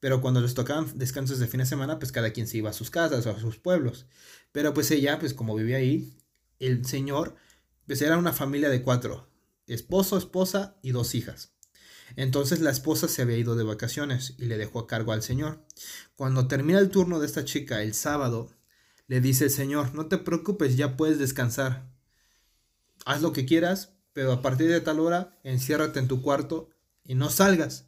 Pero 0.00 0.20
cuando 0.20 0.40
les 0.40 0.54
tocaban 0.54 0.96
descansos 0.96 1.38
de 1.38 1.48
fin 1.48 1.60
de 1.60 1.66
semana, 1.66 1.98
pues 1.98 2.12
cada 2.12 2.30
quien 2.30 2.46
se 2.46 2.58
iba 2.58 2.70
a 2.70 2.72
sus 2.72 2.90
casas 2.90 3.26
o 3.26 3.30
a 3.30 3.40
sus 3.40 3.58
pueblos. 3.58 4.06
Pero 4.52 4.72
pues 4.72 4.90
ella, 4.90 5.18
pues 5.18 5.34
como 5.34 5.56
vivía 5.56 5.78
ahí, 5.78 6.16
el 6.58 6.84
señor, 6.86 7.36
pues 7.86 8.02
era 8.02 8.18
una 8.18 8.32
familia 8.32 8.68
de 8.68 8.82
cuatro, 8.82 9.30
esposo, 9.66 10.18
esposa 10.18 10.76
y 10.82 10.90
dos 10.90 11.14
hijas. 11.14 11.52
Entonces 12.16 12.60
la 12.60 12.70
esposa 12.70 13.08
se 13.08 13.22
había 13.22 13.38
ido 13.38 13.54
de 13.54 13.64
vacaciones 13.64 14.34
y 14.38 14.46
le 14.46 14.58
dejó 14.58 14.80
a 14.80 14.86
cargo 14.86 15.12
al 15.12 15.22
señor. 15.22 15.64
Cuando 16.16 16.48
termina 16.48 16.78
el 16.78 16.90
turno 16.90 17.20
de 17.20 17.26
esta 17.26 17.44
chica 17.44 17.82
el 17.82 17.94
sábado, 17.94 18.50
le 19.06 19.20
dice 19.20 19.44
el 19.44 19.50
señor, 19.50 19.94
no 19.94 20.06
te 20.06 20.18
preocupes, 20.18 20.76
ya 20.76 20.96
puedes 20.96 21.18
descansar. 21.18 21.90
Haz 23.04 23.22
lo 23.22 23.32
que 23.32 23.46
quieras, 23.46 23.94
pero 24.12 24.32
a 24.32 24.42
partir 24.42 24.68
de 24.68 24.80
tal 24.80 25.00
hora, 25.00 25.38
enciérrate 25.44 25.98
en 25.98 26.08
tu 26.08 26.22
cuarto 26.22 26.70
y 27.04 27.14
no 27.14 27.30
salgas. 27.30 27.87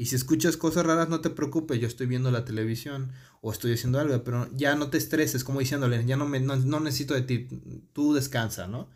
Y 0.00 0.06
si 0.06 0.16
escuchas 0.16 0.56
cosas 0.56 0.86
raras, 0.86 1.10
no 1.10 1.20
te 1.20 1.28
preocupes, 1.28 1.78
yo 1.78 1.86
estoy 1.86 2.06
viendo 2.06 2.30
la 2.30 2.46
televisión 2.46 3.12
o 3.42 3.52
estoy 3.52 3.74
haciendo 3.74 4.00
algo, 4.00 4.24
pero 4.24 4.48
ya 4.56 4.74
no 4.74 4.88
te 4.88 4.96
estreses, 4.96 5.44
como 5.44 5.60
diciéndole, 5.60 6.02
ya 6.06 6.16
no, 6.16 6.26
me, 6.26 6.40
no, 6.40 6.80
necesito 6.80 7.12
de 7.12 7.20
ti, 7.20 7.48
tú 7.92 8.14
descansa, 8.14 8.66
¿no? 8.66 8.88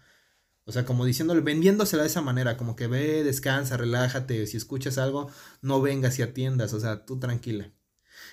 O 0.65 0.73
sea, 0.73 0.87
como 0.87 1.05
diciéndole, 1.05 1.43
vendiéndosela 1.43 2.05
de 2.05 2.09
esa 2.09 2.23
manera, 2.23 2.57
como 2.57 2.75
que 2.75 2.87
ve, 2.87 3.23
descansa, 3.23 3.77
relájate, 3.77 4.47
si 4.47 4.57
escuchas 4.57 4.97
algo, 4.97 5.31
no 5.61 5.83
vengas 5.83 6.19
y 6.19 6.23
atiendas, 6.23 6.73
o 6.73 6.81
sea, 6.81 7.05
tú 7.05 7.19
tranquila. 7.19 7.71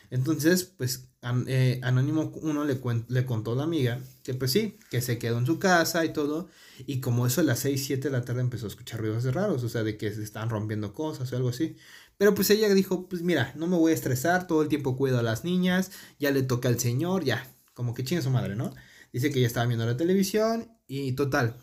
Entonces, 0.09 0.63
pues 0.63 1.09
eh, 1.47 1.79
Anónimo 1.83 2.31
1 2.41 2.65
le, 2.65 2.79
le 3.09 3.25
contó 3.25 3.51
a 3.51 3.55
la 3.55 3.63
amiga 3.63 3.99
que 4.23 4.33
pues 4.33 4.51
sí, 4.51 4.79
que 4.89 5.01
se 5.01 5.17
quedó 5.17 5.37
en 5.39 5.45
su 5.45 5.59
casa 5.59 6.05
y 6.05 6.13
todo, 6.13 6.49
y 6.85 7.01
como 7.01 7.27
eso 7.27 7.41
a 7.41 7.43
las 7.43 7.59
6, 7.59 7.85
7 7.85 8.09
de 8.09 8.17
la 8.17 8.25
tarde 8.25 8.41
empezó 8.41 8.65
a 8.65 8.69
escuchar 8.69 8.99
ruidos 8.99 9.23
raros, 9.33 9.63
o 9.63 9.69
sea, 9.69 9.83
de 9.83 9.97
que 9.97 10.11
se 10.13 10.23
están 10.23 10.49
rompiendo 10.49 10.93
cosas 10.93 11.31
o 11.31 11.35
algo 11.35 11.49
así. 11.49 11.75
Pero 12.21 12.35
pues 12.35 12.51
ella 12.51 12.71
dijo, 12.71 13.09
pues 13.09 13.23
mira, 13.23 13.51
no 13.55 13.65
me 13.65 13.77
voy 13.77 13.93
a 13.93 13.95
estresar, 13.95 14.45
todo 14.45 14.61
el 14.61 14.67
tiempo 14.67 14.95
cuido 14.95 15.17
a 15.17 15.23
las 15.23 15.43
niñas, 15.43 15.91
ya 16.19 16.29
le 16.29 16.43
toca 16.43 16.69
al 16.69 16.79
señor, 16.79 17.23
ya, 17.23 17.51
como 17.73 17.95
que 17.95 18.03
chinga 18.03 18.21
su 18.21 18.29
madre, 18.29 18.55
¿no? 18.55 18.75
Dice 19.11 19.31
que 19.31 19.41
ya 19.41 19.47
estaba 19.47 19.65
viendo 19.65 19.87
la 19.87 19.97
televisión 19.97 20.71
y 20.85 21.13
total. 21.13 21.57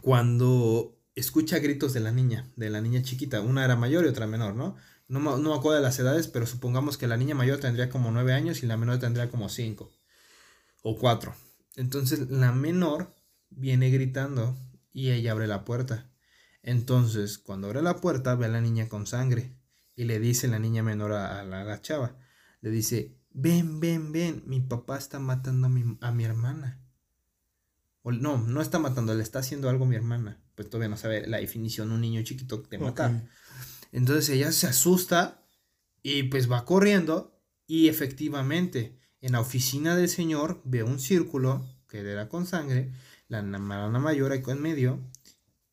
Cuando 0.00 0.96
escucha 1.16 1.58
gritos 1.58 1.92
de 1.92 1.98
la 1.98 2.12
niña, 2.12 2.52
de 2.54 2.70
la 2.70 2.80
niña 2.80 3.02
chiquita, 3.02 3.40
una 3.40 3.64
era 3.64 3.74
mayor 3.74 4.04
y 4.04 4.08
otra 4.10 4.28
menor, 4.28 4.54
¿no? 4.54 4.76
No, 5.08 5.18
me 5.18 5.54
acuerdo 5.54 5.78
de 5.78 5.82
las 5.82 5.98
edades, 5.98 6.28
pero 6.28 6.46
supongamos 6.46 6.96
que 6.96 7.08
la 7.08 7.16
niña 7.16 7.34
mayor 7.34 7.58
tendría 7.58 7.90
como 7.90 8.12
9 8.12 8.32
años 8.32 8.62
y 8.62 8.66
la 8.66 8.76
menor 8.76 9.00
tendría 9.00 9.28
como 9.28 9.48
5 9.48 9.90
o 10.82 10.96
4. 10.96 11.34
Entonces 11.74 12.30
la 12.30 12.52
menor 12.52 13.12
viene 13.50 13.90
gritando 13.90 14.56
y 14.92 15.10
ella 15.10 15.32
abre 15.32 15.48
la 15.48 15.64
puerta. 15.64 16.12
Entonces, 16.66 17.38
cuando 17.38 17.68
abre 17.68 17.80
la 17.80 18.00
puerta, 18.00 18.34
ve 18.34 18.46
a 18.46 18.48
la 18.48 18.60
niña 18.60 18.88
con 18.88 19.06
sangre 19.06 19.56
y 19.94 20.02
le 20.02 20.18
dice 20.18 20.48
la 20.48 20.58
niña 20.58 20.82
menor 20.82 21.12
a, 21.12 21.44
la, 21.44 21.80
chava, 21.80 22.18
le 22.60 22.70
dice, 22.70 23.16
ven, 23.30 23.78
ven, 23.78 24.10
ven, 24.10 24.42
mi 24.46 24.60
papá 24.60 24.98
está 24.98 25.20
matando 25.20 25.68
a 25.68 25.70
mi, 25.70 25.96
a 26.00 26.10
mi 26.10 26.24
hermana. 26.24 26.82
O, 28.02 28.10
no, 28.10 28.38
no 28.38 28.60
está 28.60 28.80
matando, 28.80 29.14
le 29.14 29.22
está 29.22 29.38
haciendo 29.38 29.70
algo 29.70 29.84
a 29.84 29.88
mi 29.88 29.94
hermana. 29.94 30.42
Pues 30.56 30.68
todavía 30.68 30.88
no 30.88 30.96
sabe 30.96 31.28
la 31.28 31.38
definición 31.38 31.92
un 31.92 32.00
niño 32.00 32.20
chiquito 32.22 32.58
de 32.68 32.78
matar. 32.78 33.28
Entonces 33.92 34.28
ella 34.30 34.50
se 34.50 34.66
asusta 34.66 35.46
y 36.02 36.24
pues 36.24 36.50
va 36.50 36.64
corriendo 36.64 37.40
y 37.68 37.86
efectivamente 37.86 38.98
en 39.20 39.32
la 39.32 39.40
oficina 39.40 39.94
del 39.94 40.08
señor 40.08 40.62
ve 40.64 40.82
un 40.82 40.98
círculo 40.98 41.64
que 41.88 42.00
era 42.00 42.28
con 42.28 42.44
sangre, 42.44 42.92
la 43.28 43.38
hermana 43.38 44.00
mayor 44.00 44.32
ahí 44.32 44.42
en 44.44 44.60
medio 44.60 45.08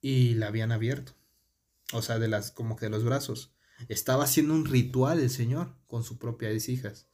y 0.04 0.34
la 0.34 0.48
habían 0.48 0.74
abierto. 0.74 1.14
O 1.94 2.02
sea, 2.02 2.20
de 2.20 2.28
las 2.28 2.52
como 2.52 2.76
que 2.76 2.88
de 2.88 2.90
los 2.92 3.06
brazos. 3.06 3.54
Estaba 3.88 4.26
haciendo 4.26 4.54
un 4.54 4.66
ritual 4.66 5.20
el 5.20 5.30
señor 5.30 5.76
con 5.88 6.04
sus 6.04 6.18
propias 6.18 6.68
hijas. 6.68 7.08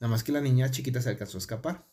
Nada 0.00 0.10
más 0.10 0.24
que 0.24 0.32
la 0.32 0.40
niña 0.40 0.70
chiquita 0.70 1.02
se 1.02 1.10
alcanzó 1.10 1.36
a 1.36 1.40
escapar. 1.40 1.86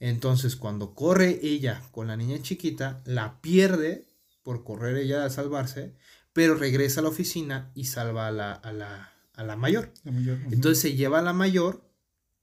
Entonces, 0.00 0.56
cuando 0.56 0.94
corre 0.94 1.38
ella 1.42 1.82
con 1.92 2.06
la 2.06 2.16
niña 2.16 2.40
chiquita, 2.40 3.02
la 3.04 3.40
pierde 3.42 4.08
por 4.42 4.64
correr 4.64 4.96
ella 4.96 5.26
a 5.26 5.30
salvarse, 5.30 5.94
pero 6.32 6.54
regresa 6.54 7.00
a 7.00 7.02
la 7.02 7.10
oficina 7.10 7.70
y 7.74 7.84
salva 7.84 8.26
a 8.28 8.32
la, 8.32 8.52
a 8.52 8.72
la, 8.72 9.12
a 9.34 9.44
la 9.44 9.56
mayor. 9.56 9.92
Entonces 10.04 10.80
se 10.80 10.94
lleva 10.94 11.18
a 11.18 11.22
la 11.22 11.34
mayor 11.34 11.84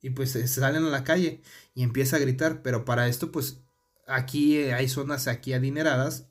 y 0.02 0.12
pues 0.12 0.32
salen 0.32 0.86
a 0.86 0.90
la 0.90 1.04
calle 1.04 1.42
y 1.74 1.82
empieza 1.82 2.18
a 2.18 2.20
gritar, 2.20 2.62
pero 2.62 2.86
para 2.86 3.08
esto 3.08 3.32
pues 3.32 3.62
aquí 4.08 4.58
hay 4.58 4.88
zonas 4.88 5.28
aquí 5.28 5.54
adineradas 5.54 6.30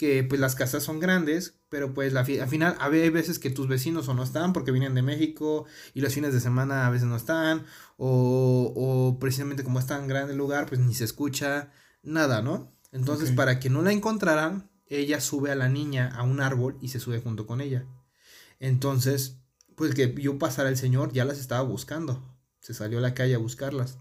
que 0.00 0.24
pues 0.24 0.40
las 0.40 0.54
casas 0.54 0.82
son 0.82 0.98
grandes, 0.98 1.60
pero 1.68 1.92
pues 1.92 2.14
la, 2.14 2.20
al 2.20 2.48
final 2.48 2.74
hay 2.80 3.10
veces 3.10 3.38
que 3.38 3.50
tus 3.50 3.68
vecinos 3.68 4.08
o 4.08 4.14
no 4.14 4.22
están 4.22 4.54
porque 4.54 4.72
vienen 4.72 4.94
de 4.94 5.02
México 5.02 5.66
y 5.92 6.00
los 6.00 6.14
fines 6.14 6.32
de 6.32 6.40
semana 6.40 6.86
a 6.86 6.90
veces 6.90 7.06
no 7.06 7.16
están, 7.16 7.66
o, 7.98 8.72
o 8.74 9.18
precisamente 9.18 9.62
como 9.62 9.78
es 9.78 9.86
tan 9.86 10.08
grande 10.08 10.32
el 10.32 10.38
lugar, 10.38 10.64
pues 10.64 10.80
ni 10.80 10.94
se 10.94 11.04
escucha 11.04 11.70
nada, 12.02 12.40
¿no? 12.40 12.72
Entonces 12.92 13.30
para 13.32 13.60
que 13.60 13.68
no 13.68 13.82
la 13.82 13.92
encontraran, 13.92 14.70
ella 14.86 15.20
sube 15.20 15.50
a 15.50 15.54
la 15.54 15.68
niña 15.68 16.08
a 16.16 16.22
un 16.22 16.40
árbol 16.40 16.78
y 16.80 16.88
se 16.88 16.98
sube 16.98 17.20
junto 17.20 17.46
con 17.46 17.60
ella. 17.60 17.84
Entonces, 18.58 19.36
pues 19.74 19.94
que 19.94 20.06
vio 20.06 20.38
pasar 20.38 20.66
el 20.66 20.78
señor, 20.78 21.12
ya 21.12 21.26
las 21.26 21.38
estaba 21.38 21.60
buscando. 21.60 22.24
Se 22.60 22.72
salió 22.72 23.00
a 23.00 23.02
la 23.02 23.12
calle 23.12 23.34
a 23.34 23.38
buscarlas. 23.38 23.98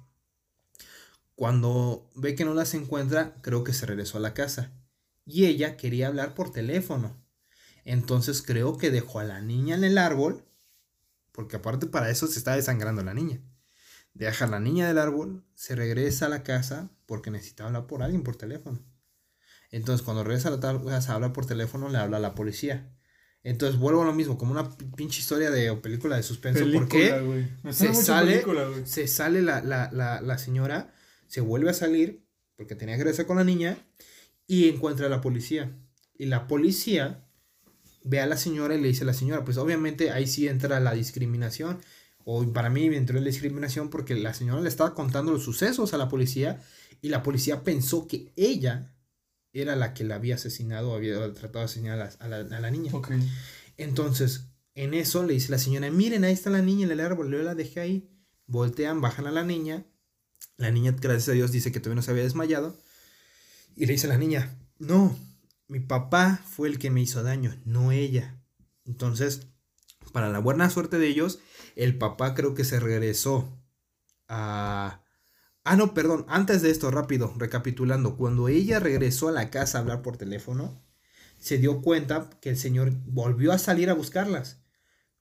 Cuando 1.35 2.09
ve 2.15 2.35
que 2.35 2.45
no 2.45 2.53
las 2.53 2.73
encuentra, 2.73 3.35
creo 3.41 3.65
que 3.65 3.73
se 3.73 3.85
regresó 3.85 4.17
a 4.17 4.21
la 4.21 4.33
casa. 4.33 4.78
Y 5.25 5.45
ella 5.45 5.77
quería 5.77 6.07
hablar 6.07 6.33
por 6.33 6.51
teléfono. 6.51 7.23
Entonces 7.85 8.41
creo 8.41 8.77
que 8.77 8.91
dejó 8.91 9.19
a 9.19 9.23
la 9.23 9.41
niña 9.41 9.75
en 9.75 9.83
el 9.83 9.97
árbol, 9.97 10.45
porque 11.31 11.57
aparte 11.57 11.87
para 11.87 12.09
eso 12.09 12.27
se 12.27 12.39
está 12.39 12.55
desangrando 12.55 13.03
la 13.03 13.13
niña. 13.13 13.41
Deja 14.13 14.45
a 14.45 14.49
la 14.49 14.59
niña 14.59 14.87
del 14.87 14.97
árbol, 14.97 15.45
se 15.55 15.75
regresa 15.75 16.25
a 16.25 16.29
la 16.29 16.43
casa 16.43 16.91
porque 17.05 17.31
necesitaba 17.31 17.67
hablar 17.67 17.87
por 17.87 18.03
alguien 18.03 18.23
por 18.23 18.35
teléfono. 18.35 18.83
Entonces, 19.71 20.03
cuando 20.03 20.23
regresa 20.23 20.49
a 20.49 20.51
la 20.51 20.83
casa, 20.83 21.13
habla 21.13 21.31
por 21.31 21.45
teléfono, 21.45 21.89
le 21.89 21.97
habla 21.99 22.17
a 22.17 22.19
la 22.19 22.35
policía. 22.35 22.91
Entonces, 23.43 23.79
vuelvo 23.79 24.01
a 24.01 24.05
lo 24.05 24.13
mismo, 24.13 24.37
como 24.37 24.51
una 24.51 24.69
pinche 24.95 25.21
historia 25.21 25.51
de 25.51 25.69
o 25.69 25.81
película 25.81 26.17
de 26.17 26.23
suspenso. 26.23 26.65
porque 26.73 27.47
se 27.71 27.93
sale, 27.93 28.43
se 28.83 29.07
sale 29.07 29.41
la, 29.41 29.61
la, 29.61 29.89
la, 29.93 30.21
la, 30.21 30.37
señora, 30.37 30.93
se 31.27 31.39
vuelve 31.41 31.69
a 31.69 31.73
salir, 31.73 32.25
porque 32.55 32.75
tenía 32.75 32.97
que 32.97 33.03
regresar 33.03 33.27
con 33.27 33.37
la 33.37 33.43
niña, 33.43 33.77
y 34.49 34.67
encuentra 34.67 35.05
a 35.05 35.09
la 35.09 35.21
policía. 35.21 35.71
Y 36.17 36.25
la 36.25 36.47
policía 36.47 37.23
ve 38.03 38.19
a 38.19 38.25
la 38.25 38.35
señora 38.35 38.73
y 38.73 38.81
le 38.81 38.87
dice 38.87 39.03
a 39.03 39.05
la 39.05 39.13
señora, 39.13 39.45
pues 39.45 39.57
obviamente 39.57 40.09
ahí 40.09 40.25
sí 40.25 40.47
entra 40.47 40.79
la 40.79 40.95
discriminación. 40.95 41.79
O 42.25 42.51
para 42.51 42.71
mí 42.71 42.85
entró 42.87 43.19
la 43.19 43.27
discriminación 43.27 43.91
porque 43.91 44.15
la 44.15 44.33
señora 44.33 44.59
le 44.59 44.67
estaba 44.67 44.95
contando 44.95 45.31
los 45.31 45.43
sucesos 45.43 45.93
a 45.93 45.97
la 45.97 46.09
policía 46.09 46.59
y 46.99 47.09
la 47.09 47.21
policía 47.21 47.63
pensó 47.63 48.07
que 48.07 48.33
ella 48.35 48.95
era 49.53 49.75
la 49.75 49.93
que 49.93 50.03
la 50.03 50.15
había 50.15 50.33
asesinado 50.33 50.91
o 50.91 50.95
había 50.95 51.31
tratado 51.35 51.59
de 51.59 51.65
asesinar 51.65 52.11
a 52.19 52.27
la, 52.27 52.71
niña. 52.71 52.91
Entonces, 53.77 54.47
en 54.73 54.95
eso 54.95 55.23
le 55.27 55.35
dice 55.35 55.51
la 55.51 55.59
señora, 55.59 55.91
miren, 55.91 56.23
ahí 56.23 56.33
está 56.33 56.49
la 56.49 56.63
niña 56.63 56.87
en 56.87 56.91
el 56.91 57.01
árbol, 57.01 57.31
yo 57.31 57.37
la 57.43 57.53
dejé 57.53 57.81
ahí. 57.81 58.09
Voltean, 58.47 58.99
bajan 58.99 59.27
a 59.27 59.31
la 59.31 59.43
niña. 59.43 59.85
La 60.57 60.71
niña, 60.71 60.95
gracias 60.99 61.29
a 61.29 61.33
Dios, 61.33 61.51
dice 61.51 61.71
que 61.71 61.79
todavía 61.79 61.97
no 61.97 62.01
se 62.01 62.09
había 62.09 62.23
desmayado. 62.23 62.75
Y 63.75 63.85
le 63.85 63.93
dice 63.93 64.07
a 64.07 64.09
la 64.09 64.17
niña, 64.17 64.57
no, 64.77 65.17
mi 65.67 65.79
papá 65.79 66.41
fue 66.45 66.67
el 66.67 66.79
que 66.79 66.89
me 66.89 67.01
hizo 67.01 67.23
daño, 67.23 67.55
no 67.65 67.91
ella. 67.91 68.41
Entonces, 68.85 69.47
para 70.11 70.29
la 70.29 70.39
buena 70.39 70.69
suerte 70.69 70.97
de 70.97 71.07
ellos, 71.07 71.39
el 71.75 71.97
papá 71.97 72.35
creo 72.35 72.55
que 72.55 72.63
se 72.65 72.79
regresó 72.79 73.57
a, 74.27 75.01
Ah, 75.63 75.75
no, 75.75 75.93
perdón, 75.93 76.25
antes 76.29 76.63
de 76.63 76.71
esto, 76.71 76.89
rápido, 76.89 77.33
recapitulando, 77.37 78.17
cuando 78.17 78.47
ella 78.47 78.79
regresó 78.79 79.27
a 79.27 79.31
la 79.31 79.51
casa 79.51 79.77
a 79.77 79.81
hablar 79.81 80.01
por 80.01 80.17
teléfono, 80.17 80.81
se 81.37 81.59
dio 81.59 81.81
cuenta 81.83 82.29
que 82.41 82.49
el 82.49 82.57
señor 82.57 82.91
volvió 83.05 83.51
a 83.51 83.59
salir 83.59 83.89
a 83.89 83.93
buscarlas. 83.93 84.63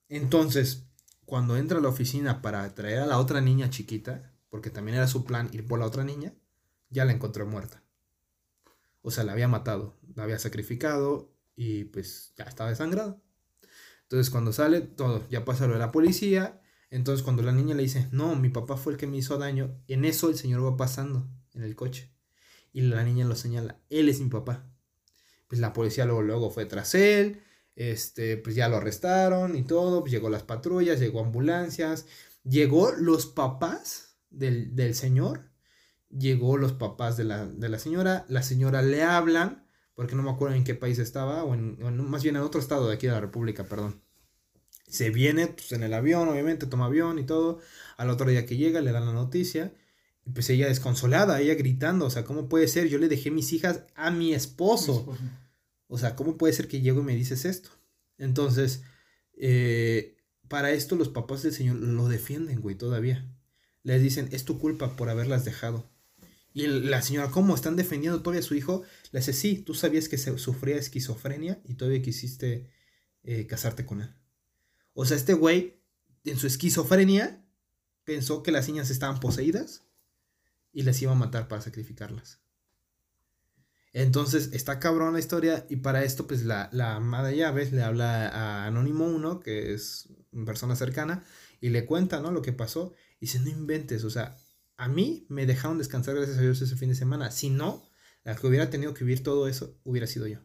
Entonces, 0.07 0.87
cuando 1.25 1.55
entra 1.55 1.77
a 1.77 1.81
la 1.81 1.89
oficina 1.89 2.41
para 2.41 2.73
traer 2.73 2.99
a 2.99 3.05
la 3.05 3.19
otra 3.19 3.41
niña 3.41 3.69
chiquita, 3.69 4.33
porque 4.49 4.71
también 4.71 4.97
era 4.97 5.07
su 5.07 5.23
plan 5.23 5.49
ir 5.51 5.67
por 5.67 5.77
la 5.77 5.85
otra 5.85 6.03
niña, 6.03 6.33
ya 6.89 7.05
la 7.05 7.11
encontró 7.11 7.45
muerta. 7.45 7.83
O 9.01 9.11
sea, 9.11 9.23
la 9.23 9.33
había 9.33 9.47
matado, 9.47 9.97
la 10.15 10.23
había 10.23 10.39
sacrificado 10.39 11.33
y 11.55 11.85
pues 11.85 12.33
ya 12.37 12.45
estaba 12.45 12.69
desangrada. 12.69 13.21
Entonces, 14.03 14.29
cuando 14.29 14.51
sale, 14.53 14.81
todo, 14.81 15.27
ya 15.29 15.45
pasa 15.45 15.67
lo 15.67 15.73
de 15.73 15.79
la 15.79 15.91
policía 15.91 16.59
entonces 16.91 17.23
cuando 17.23 17.43
la 17.43 17.51
niña 17.51 17.75
le 17.75 17.83
dice, 17.83 18.07
no, 18.11 18.35
mi 18.35 18.49
papá 18.49 18.75
fue 18.75 18.93
el 18.93 18.97
que 18.97 19.07
me 19.07 19.17
hizo 19.17 19.37
daño, 19.37 19.79
en 19.87 20.05
eso 20.05 20.29
el 20.29 20.37
señor 20.37 20.65
va 20.65 20.77
pasando 20.77 21.29
en 21.53 21.63
el 21.63 21.75
coche. 21.75 22.11
Y 22.71 22.81
la 22.81 23.03
niña 23.03 23.25
lo 23.25 23.35
señala, 23.35 23.79
él 23.89 24.09
es 24.09 24.19
mi 24.19 24.29
papá. 24.29 24.67
Pues 25.47 25.61
la 25.61 25.73
policía 25.73 26.05
luego, 26.05 26.21
luego 26.21 26.49
fue 26.49 26.65
tras 26.65 26.95
él, 26.95 27.41
este, 27.75 28.37
pues 28.37 28.55
ya 28.55 28.69
lo 28.69 28.77
arrestaron 28.77 29.55
y 29.55 29.63
todo, 29.63 30.01
pues 30.01 30.11
llegó 30.11 30.29
las 30.29 30.43
patrullas, 30.43 30.99
llegó 30.99 31.21
ambulancias, 31.21 32.07
llegó 32.43 32.91
los 32.91 33.27
papás 33.27 34.17
del, 34.29 34.75
del 34.75 34.95
señor, 34.95 35.48
llegó 36.09 36.57
los 36.57 36.73
papás 36.73 37.17
de 37.17 37.23
la, 37.23 37.45
de 37.45 37.69
la, 37.69 37.79
señora, 37.79 38.25
la 38.29 38.43
señora 38.43 38.81
le 38.81 39.03
hablan, 39.03 39.65
porque 39.95 40.15
no 40.15 40.23
me 40.23 40.31
acuerdo 40.31 40.55
en 40.55 40.63
qué 40.63 40.75
país 40.75 40.99
estaba, 40.99 41.43
o, 41.43 41.53
en, 41.53 41.81
o 41.83 41.91
más 41.91 42.23
bien 42.23 42.35
en 42.35 42.41
otro 42.41 42.59
estado 42.59 42.87
de 42.87 42.95
aquí 42.95 43.07
de 43.07 43.13
la 43.13 43.21
República, 43.21 43.65
perdón 43.65 44.01
se 44.89 45.11
viene 45.11 45.47
pues, 45.47 45.71
en 45.71 45.83
el 45.83 45.93
avión, 45.93 46.27
obviamente, 46.27 46.65
toma 46.65 46.85
avión 46.85 47.19
y 47.19 47.23
todo. 47.23 47.59
Al 47.95 48.09
otro 48.09 48.29
día 48.29 48.45
que 48.45 48.57
llega, 48.57 48.81
le 48.81 48.91
dan 48.91 49.05
la 49.05 49.13
noticia. 49.13 49.73
Y 50.25 50.31
pues 50.31 50.49
ella 50.49 50.67
desconsolada, 50.67 51.39
ella 51.39 51.55
gritando, 51.55 52.05
o 52.05 52.09
sea, 52.09 52.25
¿cómo 52.25 52.49
puede 52.49 52.67
ser? 52.67 52.89
Yo 52.89 52.97
le 52.97 53.07
dejé 53.07 53.31
mis 53.31 53.53
hijas 53.53 53.83
a 53.95 54.11
mi 54.11 54.33
esposo. 54.33 55.15
O 55.87 55.97
sea, 55.97 56.15
¿cómo 56.15 56.37
puede 56.37 56.53
ser 56.53 56.67
que 56.67 56.81
llego 56.81 57.01
y 57.01 57.03
me 57.03 57.15
dices 57.15 57.45
esto? 57.45 57.69
Entonces, 58.17 58.83
eh, 59.37 60.17
para 60.47 60.71
esto 60.71 60.95
los 60.95 61.09
papás 61.09 61.43
del 61.43 61.53
Señor 61.53 61.77
lo 61.77 62.09
defienden, 62.09 62.61
güey, 62.61 62.75
todavía. 62.75 63.25
Les 63.83 64.01
dicen, 64.01 64.27
es 64.31 64.43
tu 64.43 64.59
culpa 64.59 64.95
por 64.95 65.09
haberlas 65.09 65.45
dejado. 65.45 65.89
Y 66.53 66.67
la 66.67 67.01
señora, 67.01 67.29
¿cómo? 67.29 67.55
¿Están 67.55 67.75
defendiendo 67.75 68.21
todavía 68.21 68.39
a 68.39 68.43
su 68.43 68.55
hijo? 68.55 68.83
Le 69.11 69.19
dice, 69.19 69.33
sí, 69.33 69.59
tú 69.59 69.73
sabías 69.73 70.09
que 70.09 70.17
se 70.17 70.35
sufría 70.37 70.77
esquizofrenia 70.77 71.61
y 71.63 71.75
todavía 71.75 72.01
quisiste 72.01 72.69
eh, 73.23 73.45
casarte 73.45 73.85
con 73.85 74.01
él. 74.01 74.15
O 74.93 75.05
sea, 75.05 75.15
este 75.15 75.33
güey, 75.33 75.79
en 76.25 76.37
su 76.37 76.47
esquizofrenia, 76.47 77.45
pensó 78.03 78.41
que 78.41 78.51
las 78.51 78.67
niñas 78.67 78.89
estaban 78.89 79.19
poseídas 79.19 79.83
y 80.73 80.83
las 80.83 81.01
iba 81.01 81.11
a 81.11 81.15
matar 81.15 81.47
para 81.47 81.61
sacrificarlas. 81.61 82.41
Entonces, 83.93 84.49
está 84.53 84.79
cabrón 84.79 85.13
la 85.13 85.19
historia 85.19 85.65
y 85.69 85.77
para 85.77 86.03
esto, 86.03 86.27
pues 86.27 86.43
la, 86.43 86.69
la 86.71 86.95
amada 86.95 87.31
llaves 87.31 87.71
le 87.71 87.81
habla 87.81 88.27
a 88.29 88.65
Anónimo 88.65 89.05
1, 89.05 89.39
que 89.39 89.73
es 89.73 90.09
una 90.31 90.45
persona 90.45 90.75
cercana, 90.75 91.23
y 91.61 91.69
le 91.69 91.85
cuenta, 91.85 92.19
¿no? 92.19 92.31
Lo 92.31 92.41
que 92.41 92.53
pasó. 92.53 92.93
Y 93.19 93.25
dice, 93.25 93.39
no 93.39 93.49
inventes, 93.49 94.03
o 94.03 94.09
sea, 94.09 94.37
a 94.79 94.87
mí 94.87 95.25
me 95.27 95.45
dejaron 95.45 95.77
descansar 95.77 96.15
gracias 96.15 96.37
a 96.37 96.41
Dios 96.41 96.61
ese 96.61 96.77
fin 96.77 96.87
de 96.87 96.95
semana. 96.95 97.31
Si 97.31 97.49
no, 97.49 97.85
la 98.23 98.35
que 98.35 98.47
hubiera 98.47 98.69
tenido 98.69 98.93
que 98.93 99.03
vivir 99.03 99.21
todo 99.21 99.49
eso 99.49 99.77
hubiera 99.83 100.07
sido 100.07 100.25
yo. 100.25 100.39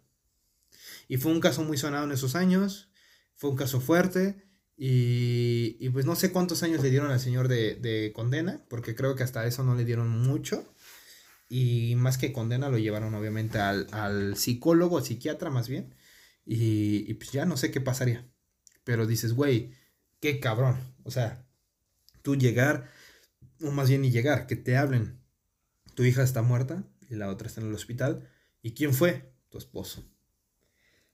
Y 1.06 1.18
fue 1.18 1.30
un 1.30 1.38
caso 1.38 1.62
muy 1.62 1.78
sonado 1.78 2.04
en 2.04 2.10
esos 2.10 2.34
años, 2.34 2.90
fue 3.36 3.50
un 3.50 3.56
caso 3.56 3.80
fuerte. 3.80 4.44
Y, 4.76 5.88
pues 5.90 6.04
no 6.04 6.16
sé 6.16 6.32
cuántos 6.32 6.64
años 6.64 6.82
le 6.82 6.90
dieron 6.90 7.12
al 7.12 7.20
señor 7.20 7.46
de, 7.46 7.76
de, 7.76 8.12
condena, 8.12 8.66
porque 8.68 8.96
creo 8.96 9.14
que 9.14 9.22
hasta 9.22 9.46
eso 9.46 9.62
no 9.62 9.76
le 9.76 9.84
dieron 9.84 10.08
mucho. 10.08 10.74
Y 11.48 11.94
más 11.94 12.18
que 12.18 12.32
condena 12.32 12.68
lo 12.70 12.78
llevaron 12.78 13.14
obviamente 13.14 13.60
al, 13.60 13.86
al 13.92 14.36
psicólogo, 14.36 14.98
al 14.98 15.04
psiquiatra 15.04 15.48
más 15.48 15.68
bien. 15.68 15.94
Y, 16.44 17.08
y, 17.08 17.14
pues 17.14 17.30
ya 17.30 17.44
no 17.44 17.56
sé 17.56 17.70
qué 17.70 17.80
pasaría. 17.80 18.28
Pero 18.82 19.06
dices, 19.06 19.32
güey, 19.32 19.70
qué 20.18 20.40
cabrón. 20.40 20.80
O 21.04 21.12
sea, 21.12 21.46
tú 22.22 22.34
llegar 22.34 22.90
o 23.62 23.70
más 23.70 23.88
bien 23.88 24.02
ni 24.02 24.10
llegar, 24.10 24.46
que 24.46 24.56
te 24.56 24.76
hablen. 24.76 25.20
Tu 25.94 26.04
hija 26.04 26.22
está 26.22 26.42
muerta 26.42 26.84
y 27.08 27.14
la 27.14 27.28
otra 27.28 27.48
está 27.48 27.60
en 27.60 27.68
el 27.68 27.74
hospital. 27.74 28.28
¿Y 28.62 28.72
quién 28.72 28.94
fue? 28.94 29.32
Tu 29.50 29.58
esposo. 29.58 30.04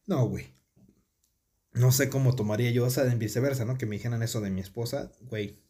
No, 0.06 0.26
güey. 0.26 0.54
No 1.72 1.92
sé 1.92 2.08
cómo 2.08 2.34
tomaría 2.34 2.70
yo, 2.70 2.84
o 2.86 2.90
sea, 2.90 3.04
en 3.04 3.18
viceversa, 3.18 3.64
¿no? 3.64 3.78
Que 3.78 3.86
me 3.86 3.96
dijeran 3.96 4.22
eso 4.22 4.40
de 4.40 4.50
mi 4.50 4.60
esposa, 4.60 5.12
güey. 5.20 5.62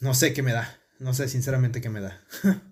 No 0.00 0.14
sé 0.14 0.32
qué 0.32 0.42
me 0.42 0.52
da. 0.52 0.78
No 0.98 1.12
sé 1.14 1.28
sinceramente 1.28 1.80
qué 1.80 1.90
me 1.90 2.00
da. 2.00 2.24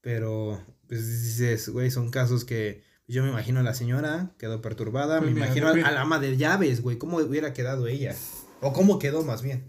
Pero, 0.00 0.64
pues 0.88 1.06
dices, 1.08 1.68
güey, 1.68 1.90
son 1.90 2.10
casos 2.10 2.44
que 2.44 2.84
yo 3.06 3.24
me 3.24 3.30
imagino 3.30 3.60
a 3.60 3.64
la 3.64 3.74
señora, 3.74 4.34
quedó 4.38 4.62
perturbada. 4.62 5.18
Pues 5.18 5.32
me 5.32 5.40
imagino 5.40 5.68
al 5.68 5.96
ama 5.96 6.20
de 6.20 6.36
llaves, 6.36 6.80
güey. 6.80 6.96
¿Cómo 6.96 7.18
hubiera 7.18 7.52
quedado 7.52 7.88
ella? 7.88 8.14
O 8.60 8.72
cómo 8.72 8.98
quedó 8.98 9.24
más 9.24 9.42
bien. 9.42 9.64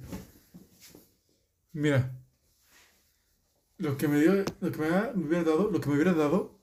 Mira, 1.73 2.11
lo 3.77 3.97
que 3.97 4.07
me 4.07 4.19
dio, 4.19 4.45
lo 4.59 4.71
que 4.71 4.77
me, 4.77 4.87
hubiera 5.25 5.43
dado, 5.43 5.71
lo 5.71 5.81
que 5.81 5.89
me 5.89 5.95
hubiera 5.95 6.13
dado 6.13 6.59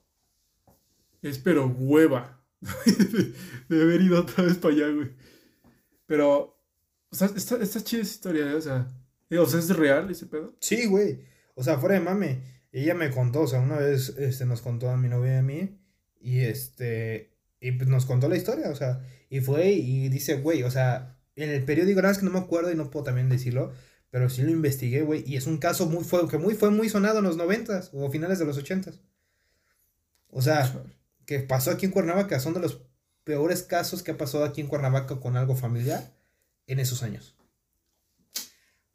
es 1.21 1.37
pero 1.39 1.67
hueva 1.67 2.41
de, 3.69 3.81
haber 3.81 4.01
ido 4.01 4.21
otra 4.21 4.43
vez 4.43 4.57
para 4.57 4.73
allá, 4.73 4.89
güey. 4.89 5.11
Pero, 6.05 6.57
o 7.09 7.15
sea, 7.15 7.27
está, 7.35 7.57
está 7.57 7.83
chida 7.83 8.01
historia, 8.01 8.49
¿eh? 8.51 8.55
o 8.55 8.61
sea, 8.61 8.87
o 9.37 9.45
sea, 9.45 9.59
¿es 9.59 9.75
real 9.75 10.09
ese 10.09 10.25
pedo? 10.25 10.55
Sí, 10.59 10.85
güey. 10.85 11.25
O 11.55 11.63
sea, 11.63 11.77
fuera 11.77 11.95
de 11.95 12.01
mame. 12.01 12.41
Ella 12.71 12.93
me 12.93 13.11
contó, 13.11 13.41
o 13.41 13.47
sea, 13.47 13.59
una 13.59 13.77
vez 13.77 14.09
este, 14.17 14.45
nos 14.45 14.61
contó 14.61 14.89
a 14.89 14.97
mi 14.97 15.09
novia 15.09 15.33
y 15.33 15.37
a 15.37 15.41
mí, 15.41 15.79
y 16.19 16.39
este, 16.41 17.35
y 17.59 17.71
pues 17.71 17.89
nos 17.89 18.05
contó 18.05 18.29
la 18.29 18.37
historia, 18.37 18.69
o 18.69 18.75
sea, 18.75 19.01
y 19.29 19.41
fue 19.41 19.71
y 19.71 20.09
dice, 20.09 20.35
güey, 20.35 20.63
o 20.63 20.71
sea, 20.71 21.19
en 21.35 21.49
el 21.49 21.65
periódico, 21.65 22.01
nada 22.01 22.11
más 22.11 22.19
que 22.19 22.25
no 22.25 22.31
me 22.31 22.39
acuerdo 22.39 22.71
y 22.71 22.75
no 22.75 22.91
puedo 22.91 23.05
también 23.05 23.27
decirlo, 23.27 23.73
pero 24.11 24.29
sí 24.29 24.41
lo 24.41 24.51
investigué, 24.51 25.01
güey. 25.01 25.23
Y 25.27 25.35
es 25.35 25.45
un 25.45 25.57
caso 25.57 25.85
muy, 25.85 26.03
fue, 26.03 26.27
que 26.27 26.37
muy, 26.37 26.55
fue 26.55 26.71
muy 26.71 26.89
sonado 26.89 27.19
en 27.19 27.25
los 27.25 27.37
noventas 27.37 27.91
o 27.93 28.09
finales 28.09 28.39
de 28.39 28.45
los 28.45 28.57
ochentas. 28.57 28.99
O 30.29 30.41
sea, 30.41 30.83
que 31.25 31.39
pasó 31.39 31.71
aquí 31.71 31.85
en 31.85 31.91
Cuernavaca. 31.91 32.39
Son 32.39 32.53
de 32.53 32.59
los 32.59 32.81
peores 33.23 33.63
casos 33.63 34.01
que 34.01 34.11
ha 34.11 34.17
pasado 34.17 34.43
aquí 34.43 34.61
en 34.61 34.67
Cuernavaca 34.67 35.19
con 35.19 35.37
algo 35.37 35.55
familiar 35.55 36.11
en 36.65 36.79
esos 36.79 37.03
años. 37.03 37.35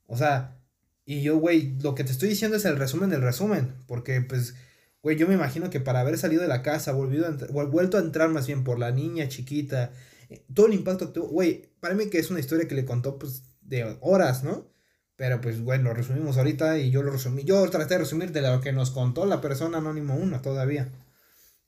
O 0.06 0.16
sea, 0.16 0.58
y 1.06 1.22
yo, 1.22 1.38
güey, 1.38 1.78
lo 1.80 1.94
que 1.94 2.04
te 2.04 2.12
estoy 2.12 2.28
diciendo 2.28 2.56
es 2.56 2.64
el 2.64 2.76
resumen 2.76 3.10
del 3.10 3.22
resumen. 3.22 3.74
Porque, 3.86 4.20
pues, 4.20 4.54
güey, 5.02 5.16
yo 5.16 5.28
me 5.28 5.34
imagino 5.34 5.70
que 5.70 5.80
para 5.80 6.00
haber 6.00 6.18
salido 6.18 6.42
de 6.42 6.48
la 6.48 6.62
casa, 6.62 6.92
volvido 6.92 7.28
vuelto 7.70 7.98
a 7.98 8.00
entrar 8.00 8.30
más 8.30 8.48
bien 8.48 8.64
por 8.64 8.80
la 8.80 8.90
niña 8.90 9.28
chiquita, 9.28 9.92
eh, 10.28 10.44
todo 10.52 10.66
el 10.66 10.74
impacto 10.74 11.06
que 11.06 11.20
tuvo, 11.20 11.28
güey, 11.28 11.70
para 11.78 11.94
mí 11.94 12.10
que 12.10 12.18
es 12.18 12.30
una 12.30 12.40
historia 12.40 12.66
que 12.66 12.74
le 12.74 12.84
contó, 12.84 13.18
pues, 13.18 13.44
de 13.60 13.96
horas, 14.00 14.42
¿no? 14.42 14.73
Pero 15.16 15.40
pues 15.40 15.60
bueno, 15.60 15.84
lo 15.84 15.94
resumimos 15.94 16.36
ahorita 16.36 16.78
y 16.78 16.90
yo 16.90 17.02
lo 17.02 17.12
resumí. 17.12 17.44
Yo 17.44 17.68
traté 17.70 17.94
de 17.94 18.00
resumir 18.00 18.32
de 18.32 18.42
lo 18.42 18.60
que 18.60 18.72
nos 18.72 18.90
contó 18.90 19.26
la 19.26 19.40
persona 19.40 19.78
anónimo 19.78 20.16
1 20.16 20.42
todavía. 20.42 20.90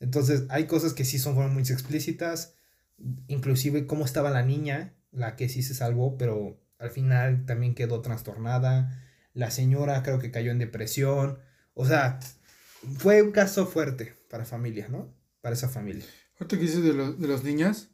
Entonces 0.00 0.44
hay 0.48 0.66
cosas 0.66 0.94
que 0.94 1.04
sí 1.04 1.18
son 1.18 1.52
muy 1.52 1.62
explícitas. 1.62 2.54
Inclusive 3.28 3.86
cómo 3.86 4.04
estaba 4.04 4.30
la 4.30 4.42
niña, 4.42 4.94
la 5.12 5.36
que 5.36 5.48
sí 5.48 5.62
se 5.62 5.74
salvó, 5.74 6.18
pero 6.18 6.60
al 6.78 6.90
final 6.90 7.46
también 7.46 7.74
quedó 7.74 8.00
trastornada. 8.00 9.02
La 9.32 9.50
señora 9.50 10.02
creo 10.02 10.18
que 10.18 10.32
cayó 10.32 10.50
en 10.50 10.58
depresión. 10.58 11.38
O 11.74 11.86
sea, 11.86 12.18
fue 12.98 13.22
un 13.22 13.30
caso 13.30 13.66
fuerte 13.66 14.16
para 14.28 14.44
familia, 14.44 14.88
¿no? 14.88 15.14
Para 15.40 15.54
esa 15.54 15.68
familia. 15.68 16.04
Ahorita 16.40 16.56
que 16.56 16.62
dices 16.62 16.82
de, 16.82 16.92
de 16.92 17.28
las 17.28 17.44
niñas, 17.44 17.90